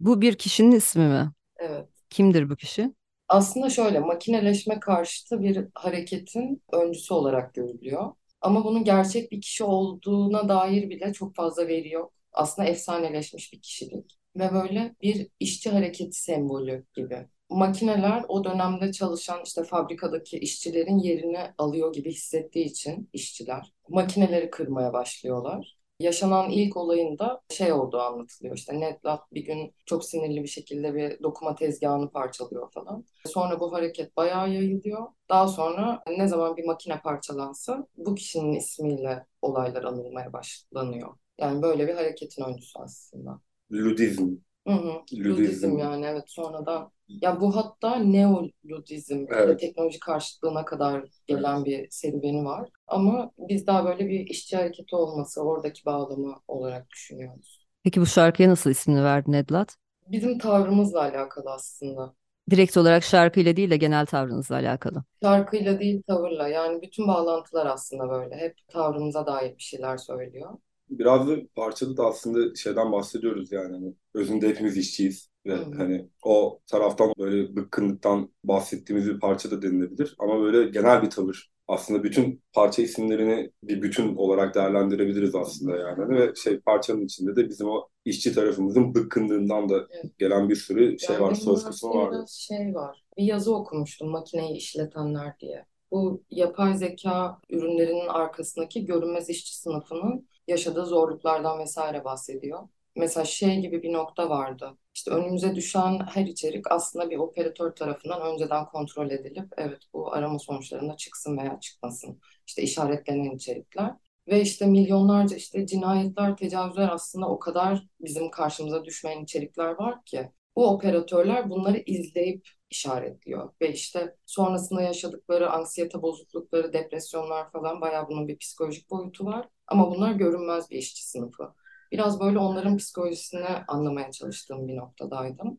Bu 0.00 0.20
bir 0.20 0.34
kişinin 0.34 0.72
ismi 0.72 1.08
mi? 1.08 1.32
Evet. 1.56 1.88
Kimdir 2.10 2.50
bu 2.50 2.56
kişi? 2.56 2.94
Aslında 3.28 3.70
şöyle 3.70 3.98
makineleşme 4.00 4.80
karşıtı 4.80 5.40
bir 5.42 5.64
hareketin 5.74 6.62
öncüsü 6.72 7.14
olarak 7.14 7.54
görülüyor. 7.54 8.12
Ama 8.40 8.64
bunun 8.64 8.84
gerçek 8.84 9.32
bir 9.32 9.40
kişi 9.40 9.64
olduğuna 9.64 10.48
dair 10.48 10.90
bile 10.90 11.12
çok 11.12 11.34
fazla 11.34 11.68
veri 11.68 11.88
yok. 11.90 12.12
Aslında 12.32 12.68
efsaneleşmiş 12.68 13.52
bir 13.52 13.60
kişilik. 13.60 14.18
Ve 14.36 14.52
böyle 14.52 14.96
bir 15.02 15.28
işçi 15.40 15.70
hareketi 15.70 16.22
sembolü 16.22 16.86
gibi. 16.94 17.28
Makineler 17.52 18.24
o 18.28 18.44
dönemde 18.44 18.92
çalışan 18.92 19.40
işte 19.44 19.64
fabrikadaki 19.64 20.38
işçilerin 20.38 20.98
yerini 20.98 21.40
alıyor 21.58 21.92
gibi 21.92 22.10
hissettiği 22.10 22.64
için 22.64 23.10
işçiler 23.12 23.72
makineleri 23.88 24.50
kırmaya 24.50 24.92
başlıyorlar. 24.92 25.76
Yaşanan 26.00 26.50
ilk 26.50 26.76
olayında 26.76 27.40
şey 27.50 27.72
olduğu 27.72 28.00
anlatılıyor. 28.00 28.56
İşte 28.56 28.80
Ned 28.80 28.96
Ludd 29.06 29.20
bir 29.32 29.44
gün 29.44 29.74
çok 29.86 30.04
sinirli 30.04 30.42
bir 30.42 30.48
şekilde 30.48 30.94
bir 30.94 31.22
dokuma 31.22 31.54
tezgahını 31.54 32.10
parçalıyor 32.10 32.70
falan. 32.72 33.04
Sonra 33.26 33.60
bu 33.60 33.72
hareket 33.72 34.16
bayağı 34.16 34.50
yayılıyor. 34.50 35.06
Daha 35.28 35.48
sonra 35.48 36.02
ne 36.18 36.28
zaman 36.28 36.56
bir 36.56 36.64
makine 36.64 37.00
parçalansa 37.00 37.86
bu 37.96 38.14
kişinin 38.14 38.52
ismiyle 38.52 39.26
olaylar 39.42 39.84
anılmaya 39.84 40.32
başlanıyor. 40.32 41.14
Yani 41.38 41.62
böyle 41.62 41.88
bir 41.88 41.94
hareketin 41.94 42.44
öncüsü 42.44 42.78
aslında. 42.78 43.40
Ludizm. 43.72 44.28
Hı 44.66 44.72
hı. 44.72 44.92
Ludizm. 45.12 45.28
Ludizm 45.30 45.78
yani 45.78 46.06
evet 46.06 46.24
sonradan. 46.30 46.92
Ya 47.08 47.40
bu 47.40 47.56
hatta 47.56 47.96
neo-Ludizm 47.96 49.26
Evet. 49.30 49.60
teknoloji 49.60 49.98
karşıtlığına 50.00 50.64
kadar 50.64 51.04
gelen 51.26 51.64
bir 51.64 51.86
serüveni 51.90 52.44
var. 52.44 52.68
Ama 52.86 53.32
biz 53.38 53.66
daha 53.66 53.84
böyle 53.84 54.08
bir 54.08 54.20
işçi 54.26 54.56
hareketi 54.56 54.96
olması, 54.96 55.42
oradaki 55.42 55.84
bağlamı 55.84 56.36
olarak 56.48 56.90
düşünüyoruz. 56.90 57.66
Peki 57.84 58.00
bu 58.00 58.06
şarkıya 58.06 58.48
nasıl 58.48 58.70
ismini 58.70 59.04
verdin 59.04 59.32
Edlat? 59.32 59.76
Bizim 60.06 60.38
tavrımızla 60.38 61.00
alakalı 61.00 61.50
aslında. 61.52 62.14
Direkt 62.50 62.76
olarak 62.76 63.04
şarkıyla 63.04 63.56
değil 63.56 63.70
de 63.70 63.76
genel 63.76 64.06
tavrınızla 64.06 64.54
alakalı. 64.54 65.04
Şarkıyla 65.22 65.80
değil 65.80 66.02
tavırla 66.06 66.48
yani 66.48 66.82
bütün 66.82 67.08
bağlantılar 67.08 67.66
aslında 67.66 68.08
böyle. 68.10 68.36
Hep 68.36 68.56
tavrımıza 68.68 69.26
dair 69.26 69.58
bir 69.58 69.62
şeyler 69.62 69.96
söylüyor. 69.96 70.58
Biraz 70.98 71.28
da 71.28 71.36
parçada 71.54 71.96
da 71.96 72.06
aslında 72.06 72.54
şeyden 72.54 72.92
bahsediyoruz 72.92 73.52
yani 73.52 73.72
hani 73.72 73.94
özünde 74.14 74.48
hepimiz 74.48 74.76
işçiyiz 74.76 75.28
ve 75.46 75.54
hı. 75.54 75.74
hani 75.76 76.08
o 76.24 76.60
taraftan 76.66 77.12
böyle 77.18 77.56
bıkkınlıktan 77.56 78.28
bahsettiğimiz 78.44 79.06
bir 79.06 79.20
parça 79.20 79.50
da 79.50 79.62
denilebilir 79.62 80.16
ama 80.18 80.40
böyle 80.40 80.70
genel 80.70 81.02
bir 81.02 81.10
tavır. 81.10 81.52
Aslında 81.68 82.04
bütün 82.04 82.42
parça 82.52 82.82
isimlerini 82.82 83.50
bir 83.64 83.82
bütün 83.82 84.16
olarak 84.16 84.54
değerlendirebiliriz 84.54 85.34
aslında 85.34 85.76
yani 85.76 85.96
Hani 86.02 86.18
ve 86.18 86.34
şey 86.34 86.60
parçanın 86.60 87.04
içinde 87.04 87.36
de 87.36 87.48
bizim 87.48 87.68
o 87.68 87.88
işçi 88.04 88.34
tarafımızın 88.34 88.94
bıkkınlığından 88.94 89.68
da 89.68 89.86
Evet. 89.90 90.18
gelen 90.18 90.48
bir 90.48 90.56
sürü 90.56 90.98
şey 90.98 91.14
Yani 91.14 91.24
var, 91.24 91.34
söz 91.34 91.64
kısmı 91.64 92.10
biraz 92.10 92.30
şey 92.30 92.74
var. 92.74 93.04
Bir 93.16 93.24
yazı 93.24 93.54
okumuştum 93.56 94.08
makineyi 94.10 94.56
işletenler 94.56 95.38
diye. 95.40 95.64
Bu 95.90 96.22
yapay 96.30 96.76
zeka 96.76 97.38
ürünlerinin 97.50 98.08
arkasındaki 98.08 98.84
görünmez 98.84 99.30
işçi 99.30 99.56
sınıfının 99.58 100.28
yaşadığı 100.52 100.86
zorluklardan 100.86 101.58
vesaire 101.58 102.04
bahsediyor. 102.04 102.68
Mesela 102.96 103.24
şey 103.24 103.60
gibi 103.60 103.82
bir 103.82 103.92
nokta 103.92 104.30
vardı. 104.30 104.78
İşte 104.94 105.10
önümüze 105.10 105.54
düşen 105.54 105.98
her 106.06 106.26
içerik 106.26 106.72
aslında 106.72 107.10
bir 107.10 107.16
operatör 107.16 107.70
tarafından 107.72 108.22
önceden 108.22 108.66
kontrol 108.66 109.10
edilip 109.10 109.48
evet 109.56 109.82
bu 109.92 110.12
arama 110.14 110.38
sonuçlarında 110.38 110.96
çıksın 110.96 111.38
veya 111.38 111.60
çıkmasın. 111.60 112.20
İşte 112.46 112.62
işaretlenen 112.62 113.30
içerikler. 113.30 113.94
Ve 114.28 114.40
işte 114.40 114.66
milyonlarca 114.66 115.36
işte 115.36 115.66
cinayetler, 115.66 116.36
tecavüzler 116.36 116.88
aslında 116.88 117.28
o 117.28 117.38
kadar 117.38 117.86
bizim 118.00 118.30
karşımıza 118.30 118.84
düşmeyen 118.84 119.24
içerikler 119.24 119.68
var 119.78 120.04
ki 120.04 120.30
bu 120.56 120.68
operatörler 120.70 121.50
bunları 121.50 121.78
izleyip 121.86 122.48
işaretliyor. 122.70 123.50
Ve 123.60 123.72
işte 123.72 124.16
sonrasında 124.26 124.82
yaşadıkları 124.82 125.50
anksiyete 125.50 126.02
bozuklukları, 126.02 126.72
depresyonlar 126.72 127.52
falan 127.52 127.80
bayağı 127.80 128.08
bunun 128.08 128.28
bir 128.28 128.38
psikolojik 128.38 128.90
boyutu 128.90 129.24
var. 129.24 129.48
Ama 129.66 129.90
bunlar 129.90 130.12
görünmez 130.12 130.70
bir 130.70 130.76
işçi 130.78 131.08
sınıfı. 131.08 131.54
Biraz 131.92 132.20
böyle 132.20 132.38
onların 132.38 132.76
psikolojisini 132.76 133.46
anlamaya 133.68 134.10
çalıştığım 134.10 134.68
bir 134.68 134.76
noktadaydım. 134.76 135.58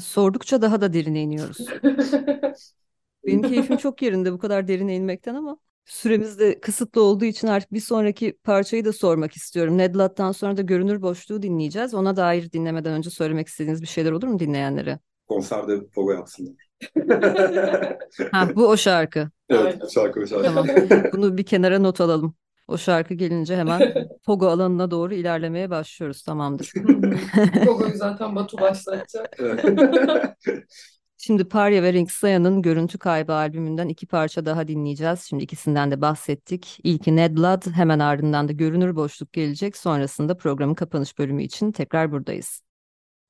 Sordukça 0.00 0.62
daha 0.62 0.80
da 0.80 0.92
derine 0.92 1.22
iniyoruz. 1.22 1.66
Benim 3.26 3.42
keyfim 3.42 3.76
çok 3.76 4.02
yerinde 4.02 4.32
bu 4.32 4.38
kadar 4.38 4.68
derine 4.68 4.96
inmekten 4.96 5.34
ama 5.34 5.58
süremiz 5.90 6.38
de 6.38 6.60
kısıtlı 6.60 7.02
olduğu 7.02 7.24
için 7.24 7.48
artık 7.48 7.72
bir 7.72 7.80
sonraki 7.80 8.38
parçayı 8.44 8.84
da 8.84 8.92
sormak 8.92 9.36
istiyorum. 9.36 9.78
Nedlat'tan 9.78 10.32
sonra 10.32 10.56
da 10.56 10.62
Görünür 10.62 11.02
Boşluğu 11.02 11.42
dinleyeceğiz. 11.42 11.94
Ona 11.94 12.16
dair 12.16 12.52
dinlemeden 12.52 12.92
önce 12.92 13.10
söylemek 13.10 13.48
istediğiniz 13.48 13.82
bir 13.82 13.86
şeyler 13.86 14.12
olur 14.12 14.28
mu 14.28 14.38
dinleyenlere? 14.38 14.98
Konserde 15.28 15.86
pogo 15.94 16.12
yapsınlar. 16.12 16.54
ha, 18.32 18.48
bu 18.54 18.66
o 18.66 18.76
şarkı. 18.76 19.30
Evet, 19.48 19.78
bu 19.82 19.90
şarkı 19.90 20.20
o 20.20 20.26
şarkı. 20.26 20.44
Tamam. 20.44 20.66
Bunu 21.12 21.36
bir 21.38 21.44
kenara 21.44 21.78
not 21.78 22.00
alalım. 22.00 22.34
O 22.68 22.78
şarkı 22.78 23.14
gelince 23.14 23.56
hemen 23.56 24.08
Pogo 24.26 24.46
alanına 24.46 24.90
doğru 24.90 25.14
ilerlemeye 25.14 25.70
başlıyoruz. 25.70 26.22
Tamamdır. 26.22 26.72
Pogo'yu 27.64 27.96
zaten 27.96 28.36
Batu 28.36 28.58
başlatacak. 28.58 29.36
Şimdi 31.22 31.44
Parya 31.44 31.82
ve 31.82 31.92
Rinksaya'nın 31.92 32.62
Görüntü 32.62 32.98
Kaybı 32.98 33.32
albümünden 33.32 33.88
iki 33.88 34.06
parça 34.06 34.46
daha 34.46 34.68
dinleyeceğiz. 34.68 35.22
Şimdi 35.22 35.44
ikisinden 35.44 35.90
de 35.90 36.00
bahsettik. 36.00 36.78
İlki 36.82 37.16
Ned 37.16 37.36
Blood, 37.36 37.66
hemen 37.72 37.98
ardından 37.98 38.48
da 38.48 38.52
Görünür 38.52 38.96
Boşluk 38.96 39.32
gelecek. 39.32 39.76
Sonrasında 39.76 40.36
programın 40.36 40.74
kapanış 40.74 41.18
bölümü 41.18 41.42
için 41.42 41.72
tekrar 41.72 42.12
buradayız. 42.12 42.62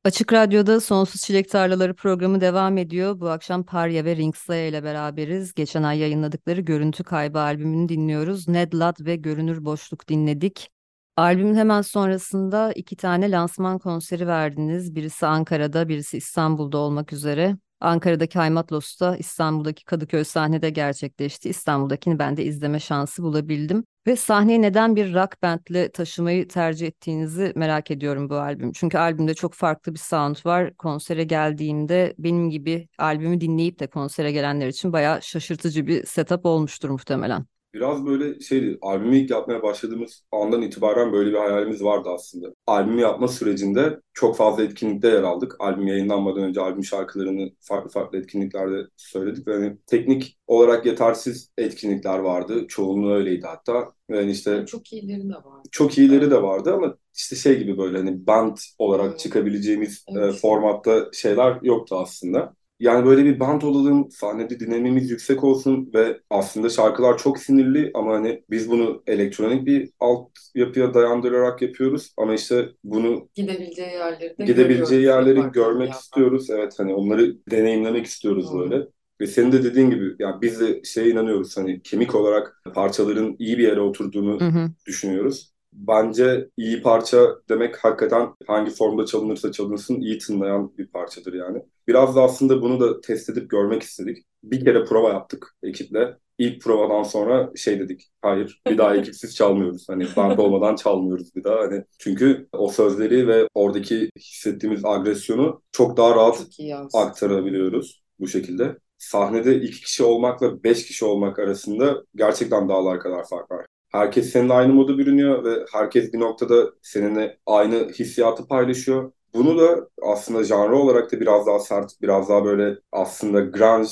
Açık 0.04 0.32
Radyo'da 0.32 0.80
Sonsuz 0.80 1.20
Çilek 1.20 1.50
Tarlaları 1.50 1.94
programı 1.94 2.40
devam 2.40 2.78
ediyor. 2.78 3.20
Bu 3.20 3.28
akşam 3.28 3.64
Parya 3.64 4.04
ve 4.04 4.16
Rinksaya 4.16 4.66
ile 4.66 4.84
beraberiz. 4.84 5.54
Geçen 5.54 5.82
ay 5.82 5.98
yayınladıkları 5.98 6.60
Görüntü 6.60 7.04
Kaybı 7.04 7.40
albümünü 7.40 7.88
dinliyoruz. 7.88 8.48
Ned 8.48 8.72
Ludd 8.72 9.06
ve 9.06 9.16
Görünür 9.16 9.64
Boşluk 9.64 10.08
dinledik. 10.08 10.70
Albümün 11.16 11.54
hemen 11.54 11.82
sonrasında 11.82 12.72
iki 12.72 12.96
tane 12.96 13.30
lansman 13.30 13.78
konseri 13.78 14.26
verdiniz. 14.26 14.94
Birisi 14.94 15.26
Ankara'da, 15.26 15.88
birisi 15.88 16.16
İstanbul'da 16.16 16.78
olmak 16.78 17.12
üzere. 17.12 17.56
Ankara'daki 17.80 18.38
Haymatlos'ta, 18.38 19.16
İstanbul'daki 19.16 19.84
Kadıköy 19.84 20.24
sahnede 20.24 20.70
gerçekleşti. 20.70 21.48
İstanbul'dakini 21.48 22.18
ben 22.18 22.36
de 22.36 22.44
izleme 22.44 22.80
şansı 22.80 23.22
bulabildim. 23.22 23.84
Ve 24.06 24.16
sahneye 24.16 24.62
neden 24.62 24.96
bir 24.96 25.14
rock 25.14 25.42
bandle 25.42 25.92
taşımayı 25.92 26.48
tercih 26.48 26.86
ettiğinizi 26.86 27.52
merak 27.56 27.90
ediyorum 27.90 28.30
bu 28.30 28.34
albüm. 28.36 28.72
Çünkü 28.72 28.98
albümde 28.98 29.34
çok 29.34 29.54
farklı 29.54 29.94
bir 29.94 29.98
sound 29.98 30.36
var. 30.46 30.76
Konsere 30.76 31.24
geldiğimde 31.24 32.14
benim 32.18 32.50
gibi 32.50 32.88
albümü 32.98 33.40
dinleyip 33.40 33.80
de 33.80 33.86
konsere 33.86 34.32
gelenler 34.32 34.68
için 34.68 34.92
bayağı 34.92 35.22
şaşırtıcı 35.22 35.86
bir 35.86 36.06
setup 36.06 36.46
olmuştur 36.46 36.90
muhtemelen. 36.90 37.46
Biraz 37.74 38.06
böyle 38.06 38.40
şeydi, 38.40 38.78
albümü 38.82 39.16
ilk 39.16 39.30
yapmaya 39.30 39.62
başladığımız 39.62 40.22
andan 40.32 40.62
itibaren 40.62 41.12
böyle 41.12 41.30
bir 41.30 41.38
hayalimiz 41.38 41.84
vardı 41.84 42.08
aslında. 42.14 42.54
Albümü 42.66 43.00
yapma 43.00 43.28
sürecinde 43.28 44.00
çok 44.14 44.36
fazla 44.36 44.62
etkinlikte 44.62 45.08
yer 45.08 45.22
aldık. 45.22 45.56
Albüm 45.58 45.86
yayınlanmadan 45.86 46.42
önce 46.42 46.60
albüm 46.60 46.84
şarkılarını 46.84 47.50
farklı 47.60 47.90
farklı 47.90 48.18
etkinliklerde 48.18 48.86
söyledik. 48.96 49.46
Ve 49.48 49.54
hani 49.54 49.76
teknik 49.86 50.38
olarak 50.46 50.86
yetersiz 50.86 51.50
etkinlikler 51.58 52.18
vardı. 52.18 52.66
Çoğunluğu 52.68 53.14
öyleydi 53.14 53.46
hatta. 53.46 53.88
Yani 54.08 54.30
işte 54.30 54.66
çok 54.66 54.92
iyileri 54.92 55.28
de 55.28 55.34
vardı. 55.34 55.68
Çok 55.70 55.98
iyileri 55.98 56.30
de 56.30 56.42
vardı 56.42 56.74
ama 56.74 56.96
işte 57.14 57.36
şey 57.36 57.58
gibi 57.58 57.78
böyle 57.78 57.98
hani 57.98 58.26
band 58.26 58.56
olarak 58.78 59.18
çıkabileceğimiz 59.18 60.04
evet. 60.16 60.34
e, 60.34 60.36
formatta 60.38 61.08
şeyler 61.12 61.58
yoktu 61.62 61.96
aslında. 61.98 62.54
Yani 62.80 63.06
böyle 63.06 63.24
bir 63.24 63.40
band 63.40 63.62
olalım, 63.62 64.10
sahnede 64.10 64.60
dinamimiz 64.60 65.10
yüksek 65.10 65.44
olsun 65.44 65.90
ve 65.94 66.20
aslında 66.30 66.68
şarkılar 66.68 67.18
çok 67.18 67.38
sinirli 67.38 67.90
ama 67.94 68.14
hani 68.14 68.42
biz 68.50 68.70
bunu 68.70 69.02
elektronik 69.06 69.66
bir 69.66 69.90
alt 70.00 70.28
yapıya 70.54 70.94
dayandırarak 70.94 71.62
yapıyoruz 71.62 72.14
ama 72.16 72.34
işte 72.34 72.68
bunu 72.84 73.28
gidebileceği 73.34 73.92
yerleri 73.92 74.38
de 74.38 74.44
gidebileceği 74.44 75.02
yerleri 75.02 75.40
görmek 75.52 75.92
istiyoruz. 75.92 76.50
Evet 76.50 76.74
hani 76.78 76.94
onları 76.94 77.36
deneyimlemek 77.50 78.06
istiyoruz 78.06 78.52
hmm. 78.52 78.60
böyle. 78.60 78.86
Ve 79.20 79.26
senin 79.26 79.52
de 79.52 79.64
dediğin 79.64 79.90
gibi 79.90 80.14
yani 80.18 80.42
biz 80.42 80.60
de 80.60 80.80
şeye 80.84 81.10
inanıyoruz 81.10 81.56
hani 81.56 81.82
kemik 81.82 82.14
olarak 82.14 82.62
parçaların 82.74 83.36
iyi 83.38 83.58
bir 83.58 83.62
yere 83.62 83.80
oturduğunu 83.80 84.40
hı 84.40 84.70
düşünüyoruz. 84.86 85.52
Bence 85.72 86.48
iyi 86.56 86.82
parça 86.82 87.36
demek 87.48 87.84
hakikaten 87.84 88.28
hangi 88.46 88.70
formda 88.70 89.06
çalınırsa 89.06 89.52
çalınsın 89.52 90.00
iyi 90.00 90.18
tınlayan 90.18 90.78
bir 90.78 90.86
parçadır 90.86 91.32
yani. 91.32 91.62
Biraz 91.88 92.16
da 92.16 92.22
aslında 92.22 92.62
bunu 92.62 92.80
da 92.80 93.00
test 93.00 93.28
edip 93.30 93.50
görmek 93.50 93.82
istedik. 93.82 94.24
Bir 94.42 94.64
kere 94.64 94.84
prova 94.84 95.08
yaptık 95.08 95.56
ekiple. 95.62 96.16
İlk 96.38 96.62
provadan 96.62 97.02
sonra 97.02 97.50
şey 97.56 97.78
dedik. 97.80 98.02
Hayır 98.22 98.60
bir 98.66 98.78
daha 98.78 98.96
ekipsiz 98.96 99.34
çalmıyoruz. 99.36 99.86
Hani 99.88 100.06
band 100.16 100.38
olmadan 100.38 100.76
çalmıyoruz 100.76 101.34
bir 101.36 101.44
daha. 101.44 101.58
Hani 101.60 101.84
çünkü 101.98 102.48
o 102.52 102.68
sözleri 102.68 103.28
ve 103.28 103.48
oradaki 103.54 104.10
hissettiğimiz 104.18 104.84
agresyonu 104.84 105.62
çok 105.72 105.96
daha 105.96 106.14
rahat 106.14 106.36
çok 106.36 106.46
aktarabiliyoruz 106.94 108.02
bu 108.18 108.28
şekilde 108.28 108.78
sahnede 108.98 109.60
iki 109.60 109.80
kişi 109.80 110.04
olmakla 110.04 110.64
beş 110.64 110.86
kişi 110.86 111.04
olmak 111.04 111.38
arasında 111.38 112.02
gerçekten 112.14 112.68
dağlar 112.68 113.00
kadar 113.00 113.28
fark 113.28 113.50
var 113.50 113.66
herkes 113.90 114.30
seninle 114.30 114.52
aynı 114.52 114.72
moda 114.72 114.98
bürünüyor 114.98 115.44
ve 115.44 115.66
herkes 115.72 116.12
bir 116.12 116.20
noktada 116.20 116.72
seninle 116.82 117.38
aynı 117.46 117.88
hissiyatı 117.88 118.46
paylaşıyor. 118.46 119.12
Bunu 119.34 119.58
da 119.58 119.88
aslında 120.02 120.44
janrı 120.44 120.76
olarak 120.76 121.12
da 121.12 121.20
biraz 121.20 121.46
daha 121.46 121.58
sert, 121.58 122.02
biraz 122.02 122.28
daha 122.28 122.44
böyle 122.44 122.78
aslında 122.92 123.40
grunge 123.40 123.90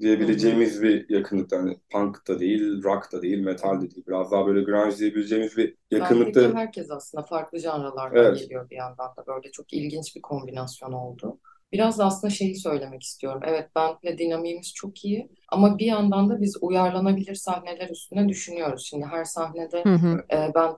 diyebileceğimiz 0.00 0.82
bir 0.82 1.10
yakınlıkta. 1.10 1.58
Hani 1.58 1.78
punk 1.92 2.28
da 2.28 2.40
değil, 2.40 2.82
rock 2.82 3.12
da 3.12 3.22
değil, 3.22 3.40
metal 3.40 3.76
de 3.76 3.90
değil. 3.90 4.04
Biraz 4.08 4.32
daha 4.32 4.46
böyle 4.46 4.62
grunge 4.62 4.96
diyebileceğimiz 4.98 5.56
bir 5.56 5.76
yakınlıkta. 5.90 6.40
Bendeki 6.40 6.58
herkes 6.58 6.90
aslında 6.90 7.24
farklı 7.24 7.58
janralardan 7.58 8.24
evet. 8.24 8.38
geliyor 8.38 8.70
bir 8.70 8.76
yandan 8.76 9.16
da. 9.16 9.26
Böyle 9.26 9.50
çok 9.50 9.72
ilginç 9.72 10.16
bir 10.16 10.22
kombinasyon 10.22 10.92
oldu. 10.92 11.38
Biraz 11.74 11.98
da 11.98 12.04
aslında 12.04 12.30
şeyi 12.30 12.56
söylemek 12.56 13.02
istiyorum. 13.02 13.40
Evet 13.46 13.74
bandle 13.74 14.18
dinamiğimiz 14.18 14.74
çok 14.74 15.04
iyi 15.04 15.28
ama 15.48 15.78
bir 15.78 15.86
yandan 15.86 16.30
da 16.30 16.40
biz 16.40 16.56
uyarlanabilir 16.60 17.34
sahneler 17.34 17.88
üstüne 17.88 18.28
düşünüyoruz. 18.28 18.86
Şimdi 18.86 19.06
her 19.06 19.24
sahnede 19.24 19.84
hı 19.84 19.94
hı. 19.94 20.24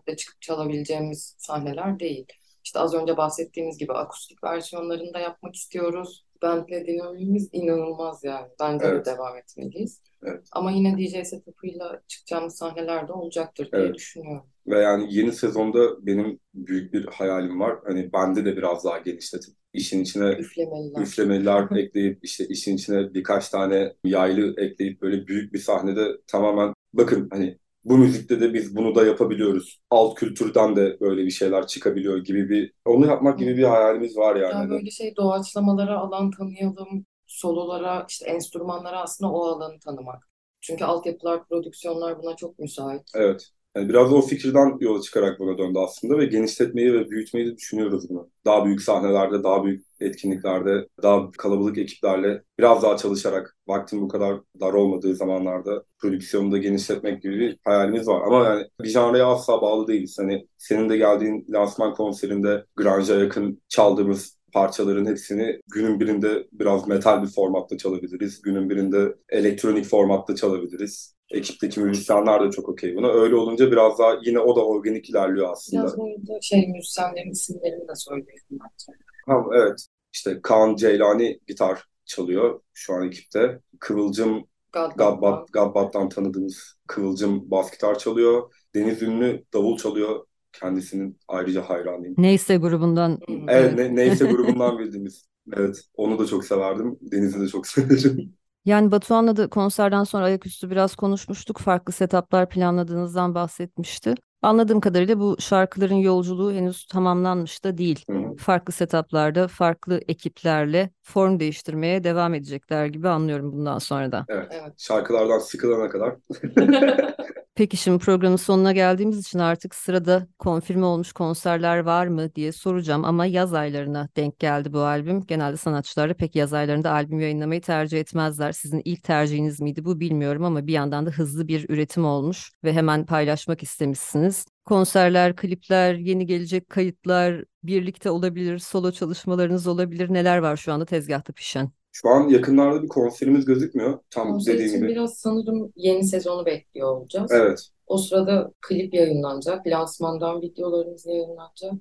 E, 0.09 0.17
çıkıp 0.17 0.43
çalabileceğimiz 0.43 1.35
sahneler 1.39 2.01
değil. 2.01 2.27
İşte 2.65 2.79
az 2.79 2.95
önce 2.95 3.17
bahsettiğimiz 3.17 3.79
gibi 3.79 3.93
akustik 3.93 4.45
versiyonlarını 4.45 5.15
da 5.15 5.19
yapmak 5.19 5.55
istiyoruz. 5.55 6.27
Bandle 6.43 6.87
dinamiğimiz 6.87 7.49
inanılmaz 7.53 8.25
yani. 8.25 8.49
Bence 8.61 8.87
evet. 8.87 9.07
de 9.07 9.11
devam 9.11 9.37
etmeliyiz. 9.37 10.01
Evet. 10.27 10.49
Ama 10.53 10.71
yine 10.71 10.99
DJ 10.99 11.29
setup'ıyla 11.29 12.01
çıkacağımız 12.09 12.57
sahneler 12.57 13.09
de 13.09 13.13
olacaktır 13.13 13.73
diye 13.73 13.83
evet. 13.83 13.95
düşünüyorum. 13.95 14.47
Ve 14.67 14.81
yani 14.81 15.15
yeni 15.15 15.33
sezonda 15.33 16.07
benim 16.07 16.41
büyük 16.55 16.93
bir 16.93 17.07
hayalim 17.07 17.61
var. 17.61 17.79
Hani 17.87 18.13
bende 18.13 18.45
de 18.45 18.57
biraz 18.57 18.85
daha 18.85 18.99
genişletip 18.99 19.55
işin 19.73 20.03
içine 20.03 20.29
üflemeliler, 20.29 21.03
üflemeliler 21.03 21.77
ekleyip 21.77 22.19
işte 22.23 22.47
işin 22.49 22.77
içine 22.77 23.15
birkaç 23.15 23.49
tane 23.49 23.93
yaylı 24.05 24.55
ekleyip 24.61 25.03
böyle 25.03 25.27
büyük 25.27 25.53
bir 25.53 25.59
sahnede 25.59 26.21
tamamen 26.27 26.75
bakın 26.93 27.29
hani 27.31 27.59
bu 27.85 27.99
müzikte 27.99 28.41
de 28.41 28.55
biz 28.55 28.77
bunu 28.77 28.95
da 28.95 29.07
yapabiliyoruz. 29.07 29.81
Alt 29.91 30.15
kültürden 30.15 30.77
de 30.77 31.01
böyle 31.01 31.25
bir 31.25 31.31
şeyler 31.31 31.67
çıkabiliyor 31.67 32.25
gibi 32.25 32.49
bir 32.49 32.73
onu 32.85 33.07
yapmak 33.07 33.39
gibi 33.39 33.57
bir 33.57 33.63
hayalimiz 33.65 34.17
var 34.17 34.37
yani. 34.37 34.55
Yani 34.55 34.71
böyle 34.71 34.91
şey 34.91 35.17
doğaçlamalara 35.17 35.99
alan 35.99 36.31
tanıyalım, 36.31 37.07
sololara, 37.37 38.07
işte 38.09 38.27
enstrümanlara 38.31 39.03
aslında 39.03 39.33
o 39.33 39.45
alanı 39.45 39.79
tanımak. 39.79 40.29
Çünkü 40.61 40.85
altyapılar, 40.85 41.49
prodüksiyonlar 41.49 42.23
buna 42.23 42.37
çok 42.37 42.59
müsait. 42.59 43.03
Evet. 43.15 43.51
Yani 43.77 43.89
biraz 43.89 44.13
o 44.13 44.21
fikirden 44.21 44.77
yola 44.81 45.01
çıkarak 45.01 45.39
buna 45.39 45.59
döndü 45.59 45.79
aslında 45.79 46.19
ve 46.19 46.25
genişletmeyi 46.25 46.95
ve 46.95 47.11
büyütmeyi 47.11 47.47
de 47.47 47.57
düşünüyoruz 47.57 48.11
bunu. 48.11 48.31
Daha 48.45 48.65
büyük 48.65 48.83
sahnelerde, 48.83 49.45
daha 49.45 49.65
büyük 49.65 49.87
etkinliklerde, 50.01 50.89
daha 51.03 51.31
kalabalık 51.31 51.79
ekiplerle 51.79 52.43
biraz 52.59 52.83
daha 52.83 52.97
çalışarak 52.97 53.57
vaktin 53.69 54.03
bu 54.03 54.09
kadar 54.09 54.41
dar 54.61 54.73
olmadığı 54.73 55.15
zamanlarda 55.15 55.85
prodüksiyonu 55.99 56.53
da 56.53 56.59
genişletmek 56.59 57.23
gibi 57.23 57.39
bir 57.39 57.59
hayalimiz 57.65 58.09
var. 58.09 58.21
Ama 58.27 58.45
yani 58.45 58.67
bir 58.83 58.89
janraya 58.89 59.27
asla 59.27 59.63
bağlı 59.63 59.87
değiliz. 59.89 60.19
Hani 60.19 60.49
senin 60.57 60.89
de 60.89 60.97
geldiğin 60.97 61.47
lansman 61.51 61.95
konserinde 61.95 62.65
grunge'a 62.77 63.17
yakın 63.17 63.63
çaldığımız 63.69 64.36
parçaların 64.57 65.07
hepsini 65.07 65.61
günün 65.67 66.01
birinde 66.01 66.47
biraz 66.53 66.89
metal 66.89 67.23
bir 67.23 67.29
formatta 67.29 67.79
çalabiliriz. 67.79 68.43
Günün 68.43 68.71
birinde 68.71 69.15
elektronik 69.29 69.85
formatta 69.85 70.37
çalabiliriz. 70.37 71.15
Ekipteki 71.31 71.81
müzisyenler 71.81 72.45
de 72.45 72.51
çok 72.51 72.69
okey 72.69 72.97
buna. 72.97 73.09
Öyle 73.09 73.37
olunca 73.37 73.71
biraz 73.73 73.99
daha 73.99 74.17
yine 74.25 74.39
o 74.39 74.57
da 74.57 74.67
organik 74.67 75.11
ilerliyor 75.11 75.53
aslında. 75.53 75.83
Biraz 75.83 75.99
burada 75.99 76.41
şey 76.43 76.69
müzisyenlerin 76.69 77.31
isimlerini 77.31 77.89
de 77.89 77.95
söyleyelim 77.95 78.45
bence. 78.51 78.99
Ha, 79.27 79.45
evet. 79.55 79.87
İşte 80.13 80.41
Kaan 80.43 80.77
Ceylani 80.77 81.41
gitar 81.47 81.85
çalıyor 82.05 82.61
şu 82.73 82.95
an 82.95 83.07
ekipte. 83.07 83.61
Kıvılcım 83.81 84.45
Gabbat, 84.73 85.53
Gabbat'tan 85.53 86.09
tanıdığımız 86.09 86.77
Kıvılcım 86.87 87.51
bas 87.51 87.73
gitar 87.73 87.99
çalıyor. 87.99 88.53
Deniz 88.75 89.03
Ünlü 89.03 89.45
davul 89.53 89.77
çalıyor. 89.77 90.27
Kendisinin 90.61 91.19
ayrıca 91.29 91.63
hayranıyım. 91.71 92.15
Neyse 92.19 92.57
grubundan. 92.57 93.19
Evet, 93.49 93.79
ne, 93.79 93.97
neyse 93.97 94.25
grubundan 94.25 94.79
bildiğimiz. 94.79 95.29
Evet, 95.57 95.77
onu 95.95 96.19
da 96.19 96.27
çok 96.27 96.45
severdim. 96.45 96.99
Deniz'i 97.01 97.41
de 97.41 97.49
çok 97.49 97.67
severim. 97.67 98.37
Yani 98.65 98.91
Batuhan'la 98.91 99.37
da 99.37 99.49
konserden 99.51 100.05
sonra 100.05 100.25
ayaküstü 100.25 100.71
biraz 100.71 100.97
konuşmuştuk. 100.97 101.59
Farklı 101.59 101.93
setuplar 101.93 102.49
planladığınızdan 102.49 103.35
bahsetmişti. 103.35 104.15
Anladığım 104.43 104.81
kadarıyla 104.81 105.21
bu 105.21 105.37
şarkıların 105.41 105.95
yolculuğu 105.95 106.53
henüz 106.53 106.87
tamamlanmış 106.87 107.65
da 107.65 107.79
değil. 107.79 108.05
Hı 108.11 108.13
hı. 108.17 108.37
Farklı 108.37 108.73
setuplarda, 108.73 109.49
farklı 109.49 110.01
ekiplerle 110.09 110.91
form 111.07 111.41
değiştirmeye 111.41 112.05
devam 112.05 112.35
edecekler 112.35 112.87
gibi 112.87 113.09
anlıyorum 113.09 113.53
bundan 113.53 113.79
sonra 113.79 114.13
da. 114.13 114.27
Evet. 114.29 114.49
Evet. 114.51 114.73
Şarkılardan 114.77 115.39
sıkılana 115.39 115.89
kadar. 115.89 116.15
Peki 117.55 117.77
şimdi 117.77 117.99
programın 117.99 118.37
sonuna 118.37 118.73
geldiğimiz 118.73 119.19
için 119.19 119.39
artık 119.39 119.75
sırada 119.75 120.27
konfirme 120.39 120.87
olmuş 120.87 121.13
konserler 121.13 121.79
var 121.79 122.07
mı 122.07 122.35
diye 122.35 122.53
soracağım 122.53 123.05
ama 123.05 123.27
yaz 123.27 123.55
aylarına 123.55 124.09
denk 124.17 124.39
geldi 124.39 124.73
bu 124.73 124.81
albüm. 124.81 125.27
Genelde 125.27 125.57
sanatçılar 125.57 126.11
da 126.11 126.15
pek 126.15 126.37
yaz 126.37 126.53
aylarında 126.53 126.93
albüm 126.93 127.21
yayınlamayı 127.21 127.61
tercih 127.61 128.01
etmezler. 128.01 128.53
Sizin 128.53 128.83
ilk 128.85 129.03
tercihiniz 129.03 129.61
miydi 129.61 129.85
bu 129.85 130.01
bilmiyorum 130.01 130.45
ama 130.45 130.67
bir 130.67 130.73
yandan 130.73 131.07
da 131.07 131.11
hızlı 131.11 131.49
bir 131.49 131.67
üretim 131.69 132.05
olmuş 132.05 132.51
ve 132.65 132.73
hemen 132.73 133.07
paylaşmak 133.07 133.63
istemişsiniz. 133.63 134.47
Konserler, 134.67 135.37
klipler, 135.37 135.95
yeni 135.95 136.27
gelecek 136.27 136.69
kayıtlar, 136.69 137.45
birlikte 137.63 138.11
olabilir, 138.11 138.59
solo 138.59 138.93
çalışmalarınız 138.93 139.67
olabilir. 139.67 140.13
Neler 140.13 140.39
var 140.39 140.57
şu 140.57 140.73
anda 140.73 140.85
tezgahta 140.85 141.33
pişen? 141.33 141.71
Şu 141.93 142.09
an 142.09 142.29
yakınlarda 142.29 142.83
bir 142.83 142.89
konserimiz 142.89 143.45
gözükmüyor. 143.45 143.99
Tam 144.11 144.29
Konser 144.31 144.55
dediğim 144.55 144.71
için 144.71 144.81
gibi. 144.81 144.89
biraz 144.89 145.15
sanırım 145.15 145.73
yeni 145.77 146.05
sezonu 146.05 146.47
bekliyor 146.47 146.89
olacağız. 146.97 147.31
Evet. 147.35 147.69
O 147.87 147.99
sırada 147.99 148.53
klip 148.61 148.95
yayınlanacak. 148.95 149.67
Lansmandan 149.67 150.43
videolarımız 150.43 151.07
yayınlanacak. 151.07 151.73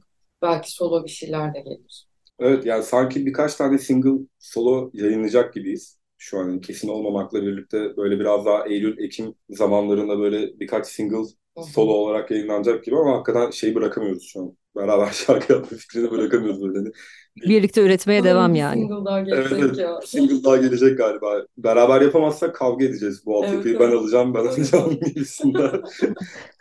Belki 0.42 0.72
solo 0.72 1.04
bir 1.04 1.10
şeyler 1.10 1.54
de 1.54 1.60
gelir. 1.60 2.08
Evet 2.40 2.66
yani 2.66 2.84
sanki 2.84 3.26
birkaç 3.26 3.56
tane 3.56 3.78
single 3.78 4.26
solo 4.40 4.90
yayınlayacak 4.94 5.54
gibiyiz. 5.54 5.98
Şu 6.26 6.40
an 6.40 6.62
kesin 6.62 6.88
olmamakla 6.88 7.42
birlikte 7.42 7.98
böyle 7.98 8.20
biraz 8.20 8.46
daha 8.46 8.68
Eylül, 8.68 8.98
Ekim 9.06 9.36
zamanlarında 9.50 10.20
böyle 10.20 10.60
birkaç 10.60 10.88
single 10.88 11.24
solo 11.74 11.92
olarak 11.92 12.32
yayınlanacak 12.32 12.84
gibi 12.84 12.96
ama 12.98 13.18
hakikaten 13.18 13.52
şey 13.52 13.76
bırakamıyoruz 13.76 14.24
şu 14.24 14.40
an. 14.42 14.58
Beraber 14.76 15.08
şarkı 15.14 15.54
yapma 15.54 15.78
fikrini 15.78 16.12
bırakamıyoruz 16.12 16.62
böyle. 16.62 16.78
Hani 16.78 16.92
Birlikte 17.36 17.82
üretmeye 17.82 18.24
devam 18.24 18.56
yani. 18.56 18.82
single 18.82 19.06
daha 19.06 19.22
gelecek 19.22 19.60
evet. 19.64 19.78
ya. 19.78 20.00
Single 20.06 20.44
daha 20.44 20.58
gelecek 20.58 20.98
galiba. 20.98 21.46
Beraber 21.58 22.02
yapamazsak 22.02 22.56
kavga 22.56 22.86
edeceğiz. 22.86 23.26
Bu 23.26 23.38
altyapıyı 23.38 23.74
Evet, 23.74 23.80
ben 23.80 23.86
evet. 23.90 24.00
alacağım, 24.00 24.34
ben 24.34 24.40
Evet. 24.40 24.58
alacağım 24.58 25.00
gibisinden. 25.06 25.82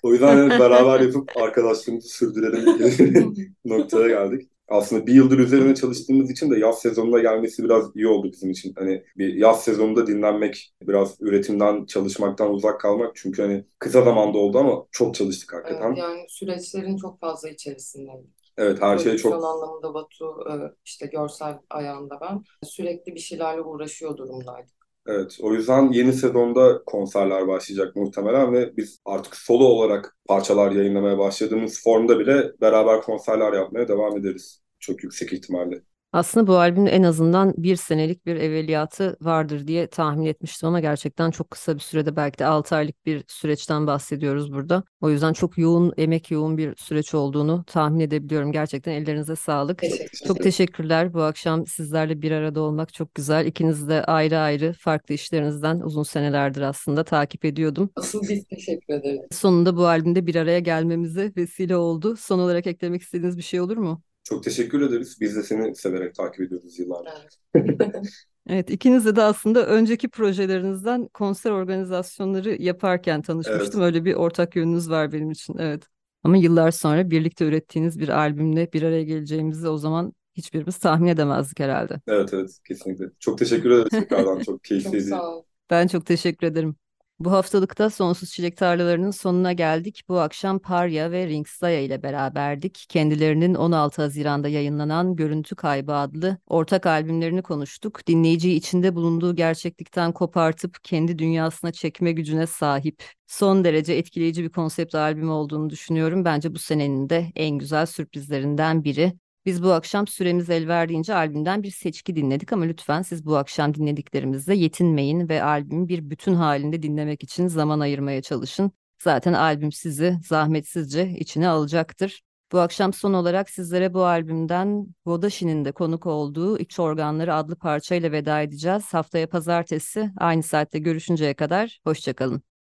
O 0.03 0.13
yüzden 0.13 0.37
yani 0.37 0.59
beraber 0.59 1.01
yapıp 1.01 1.37
arkadaşlığımızı 1.37 2.09
sürdürelim 2.09 3.55
noktaya 3.65 4.09
geldik. 4.09 4.51
Aslında 4.75 5.07
bir 5.07 5.15
yıldır 5.15 5.39
üzerine 5.39 5.75
çalıştığımız 5.75 6.31
için 6.31 6.51
de 6.51 6.59
yaz 6.59 6.79
sezonuna 6.79 7.19
gelmesi 7.19 7.65
biraz 7.65 7.97
iyi 7.97 8.09
oldu 8.09 8.33
bizim 8.33 8.51
için. 8.51 8.73
Hani 8.79 9.05
bir 9.17 9.35
yaz 9.35 9.65
sezonunda 9.65 10.07
dinlenmek, 10.07 10.75
biraz 10.83 11.17
üretimden, 11.21 11.87
çalışmaktan 11.87 12.51
uzak 12.51 12.81
kalmak. 12.81 13.17
Çünkü 13.17 13.43
hani 13.43 13.65
kısa 13.79 14.03
zamanda 14.03 14.39
oldu 14.39 14.59
ama 14.59 14.87
çok 14.91 15.15
çalıştık 15.15 15.53
hakikaten. 15.53 15.87
Evet, 15.87 15.99
yani 15.99 16.25
süreçlerin 16.29 16.97
çok 16.97 17.21
fazla 17.21 17.49
içerisindeyim. 17.49 18.31
Evet, 18.57 18.83
her 18.83 18.99
şey 18.99 19.17
çok 19.17 19.35
anlamında 19.35 19.95
Batu, 19.95 20.45
e, 20.51 20.55
işte 20.85 21.07
görsel 21.07 21.59
ayağında 21.71 22.19
ben 22.21 22.43
sürekli 22.63 23.15
bir 23.15 23.21
şeylerle 23.21 23.61
uğraşıyor 23.61 24.17
durumdaydık. 24.17 24.75
Evet, 25.07 25.39
o 25.41 25.55
yüzden 25.55 25.93
yeni 25.93 26.13
sezonda 26.13 26.85
konserler 26.87 27.49
başlayacak 27.49 27.97
muhtemelen 27.97 28.53
ve 28.53 28.77
biz 28.77 29.01
artık 29.05 29.37
solo 29.37 29.65
olarak 29.65 30.17
parçalar 30.29 30.71
yayınlamaya 30.73 31.19
başladığımız 31.19 31.83
formda 31.83 32.19
bile 32.19 32.53
beraber 32.61 33.03
konserler 33.03 33.53
yapmaya 33.53 33.89
devam 33.89 34.17
ederiz. 34.19 34.64
Çok 34.85 35.05
yüksek 35.05 35.33
ihtimalle. 35.33 35.83
Aslında 36.13 36.47
bu 36.47 36.57
albümün 36.57 36.87
en 36.87 37.03
azından 37.03 37.55
bir 37.57 37.77
senelik 37.77 38.27
bir 38.27 38.37
evveliyatı 38.37 39.17
vardır 39.21 39.67
diye 39.67 39.87
tahmin 39.87 40.27
etmiştim 40.27 40.69
ama 40.69 40.81
gerçekten 40.81 41.31
çok 41.31 41.51
kısa 41.51 41.75
bir 41.75 41.81
sürede 41.81 42.17
belki 42.17 42.39
de 42.39 42.47
6 42.47 42.77
aylık 42.77 43.07
bir 43.07 43.25
süreçten 43.29 43.87
bahsediyoruz 43.87 44.53
burada. 44.53 44.85
O 45.01 45.11
yüzden 45.11 45.33
çok 45.33 45.59
yoğun, 45.59 45.93
emek 45.97 46.31
yoğun 46.31 46.59
bir 46.59 46.77
süreç 46.77 47.15
olduğunu 47.15 47.65
tahmin 47.67 48.01
edebiliyorum. 48.01 48.53
Gerçekten 48.53 48.93
ellerinize 48.93 49.37
sağlık. 49.37 49.79
Teşekkür 49.79 50.19
Çok 50.27 50.43
teşekkürler. 50.43 51.15
Bu 51.15 51.23
akşam 51.23 51.67
sizlerle 51.67 52.23
bir 52.23 52.31
arada 52.31 52.61
olmak 52.61 52.95
çok 52.95 53.15
güzel. 53.15 53.47
İkiniz 53.47 53.89
de 53.89 54.05
ayrı 54.05 54.39
ayrı 54.39 54.73
farklı 54.79 55.15
işlerinizden 55.15 55.81
uzun 55.81 56.03
senelerdir 56.03 56.61
aslında 56.63 57.05
takip 57.05 57.45
ediyordum. 57.45 57.91
Asıl 57.97 58.23
biz 58.23 58.45
teşekkür 58.45 58.95
ederiz. 58.95 59.21
Sonunda 59.33 59.77
bu 59.77 59.87
albümde 59.87 60.27
bir 60.27 60.35
araya 60.35 60.59
gelmemize 60.59 61.33
vesile 61.37 61.77
oldu. 61.77 62.17
Son 62.17 62.39
olarak 62.39 62.67
eklemek 62.67 63.03
istediğiniz 63.03 63.37
bir 63.37 63.43
şey 63.43 63.61
olur 63.61 63.77
mu? 63.77 64.03
Çok 64.25 64.45
teşekkür 64.45 64.81
ederiz. 64.81 65.21
Biz 65.21 65.37
de 65.37 65.43
seni 65.43 65.75
severek 65.77 66.15
takip 66.15 66.41
ediyoruz 66.41 66.79
yıllardır. 66.79 67.13
Evet. 67.55 68.05
Evet, 68.49 68.71
ikinizle 68.71 69.17
de 69.17 69.23
aslında 69.23 69.67
önceki 69.67 70.09
projelerinizden 70.09 71.09
konser 71.15 71.51
organizasyonları 71.51 72.63
yaparken 72.63 73.23
tanışmıştım. 73.23 73.81
Öyle 73.81 74.05
bir 74.05 74.15
ortak 74.15 74.57
yönünüz 74.57 74.91
var 74.91 75.13
benim 75.13 75.31
için. 75.31 75.59
Evet. 75.59 75.85
Ama 76.23 76.37
yıllar 76.37 76.71
sonra 76.71 77.11
birlikte 77.11 77.45
ürettiğiniz 77.45 77.99
bir 77.99 78.09
albümle 78.09 78.73
bir 78.73 78.83
araya 78.83 79.03
geleceğimizi 79.05 79.69
o 79.69 79.77
zaman 79.79 80.13
hiçbirimiz 80.37 80.79
tahmin 80.79 81.07
edemezdik 81.07 81.61
herhalde. 81.61 82.01
Evet 82.07 82.35
evet 82.35 82.59
kesinlikle. 82.69 83.05
Çok 83.19 83.39
teşekkür 83.39 83.71
ederiz 83.71 83.89
tekrardan. 83.91 84.39
Çok 84.39 84.45
Çok 84.47 84.65
keyifliydi. 84.65 85.05
sağ 85.05 85.37
ol. 85.37 85.43
Ben 85.71 85.87
çok 85.87 86.07
teşekkür 86.07 86.47
ederim. 86.47 86.77
Bu 87.19 87.33
haftalıkta 87.33 87.91
Sonsuz 87.91 88.31
Çilek 88.31 88.57
Tarlalarının 88.57 89.11
sonuna 89.11 89.53
geldik. 89.53 90.03
Bu 90.09 90.21
akşam 90.21 90.59
Parya 90.59 91.11
ve 91.11 91.27
Ringstaya 91.27 91.81
ile 91.81 92.03
beraberdik. 92.03 92.87
Kendilerinin 92.89 93.55
16 93.55 94.03
Haziran'da 94.03 94.49
yayınlanan 94.49 95.17
Görüntü 95.17 95.57
Kaybı 95.57 95.95
adlı 95.95 96.39
ortak 96.47 96.87
albümlerini 96.87 97.43
konuştuk. 97.43 98.07
Dinleyiciyi 98.07 98.57
içinde 98.57 98.95
bulunduğu 98.95 99.37
gerçeklikten 99.37 100.13
kopartıp 100.13 100.77
kendi 100.85 101.19
dünyasına 101.19 101.73
çekme 101.73 102.13
gücüne 102.13 102.47
sahip. 102.47 103.05
Son 103.27 103.65
derece 103.65 103.93
etkileyici 103.95 104.45
bir 104.45 104.51
konsept 104.51 104.95
albüm 104.95 105.31
olduğunu 105.31 105.71
düşünüyorum. 105.71 106.25
Bence 106.25 106.55
bu 106.55 106.59
senenin 106.59 107.09
de 107.11 107.33
en 107.37 107.59
güzel 107.59 107.87
sürprizlerinden 107.87 108.85
biri. 108.85 109.13
Biz 109.47 109.63
bu 109.63 109.73
akşam 109.73 110.07
süremiz 110.07 110.51
el 110.51 110.69
verdiğince 110.69 111.15
albümden 111.15 111.63
bir 111.63 111.71
seçki 111.71 112.17
dinledik 112.17 112.53
ama 112.53 112.65
lütfen 112.65 113.03
siz 113.03 113.27
bu 113.27 113.37
akşam 113.37 113.75
dinlediklerimizle 113.75 114.55
yetinmeyin 114.57 115.29
ve 115.29 115.43
albümü 115.43 115.89
bir 115.89 116.11
bütün 116.11 116.35
halinde 116.35 116.83
dinlemek 116.83 117.23
için 117.23 117.47
zaman 117.47 117.81
ayırmaya 117.81 118.23
çalışın. 118.23 118.73
Zaten 119.03 119.33
albüm 119.33 119.73
sizi 119.73 120.19
zahmetsizce 120.29 121.11
içine 121.19 121.49
alacaktır. 121.49 122.23
Bu 122.53 122.59
akşam 122.59 122.93
son 122.93 123.13
olarak 123.13 123.51
sizlere 123.51 123.95
bu 123.95 124.05
albümden 124.05 124.87
Vodashi'nin 125.07 125.65
de 125.65 125.73
konuk 125.73 126.07
olduğu 126.07 126.59
İç 126.59 126.79
Organları 126.79 127.35
adlı 127.35 127.57
parçayla 127.57 128.13
veda 128.13 128.43
edeceğiz. 128.43 128.95
Haftaya 128.95 129.29
pazartesi 129.29 130.11
aynı 130.17 130.43
saatte 130.43 130.79
görüşünceye 130.79 131.35
kadar 131.35 131.81
hoşçakalın. 131.85 132.54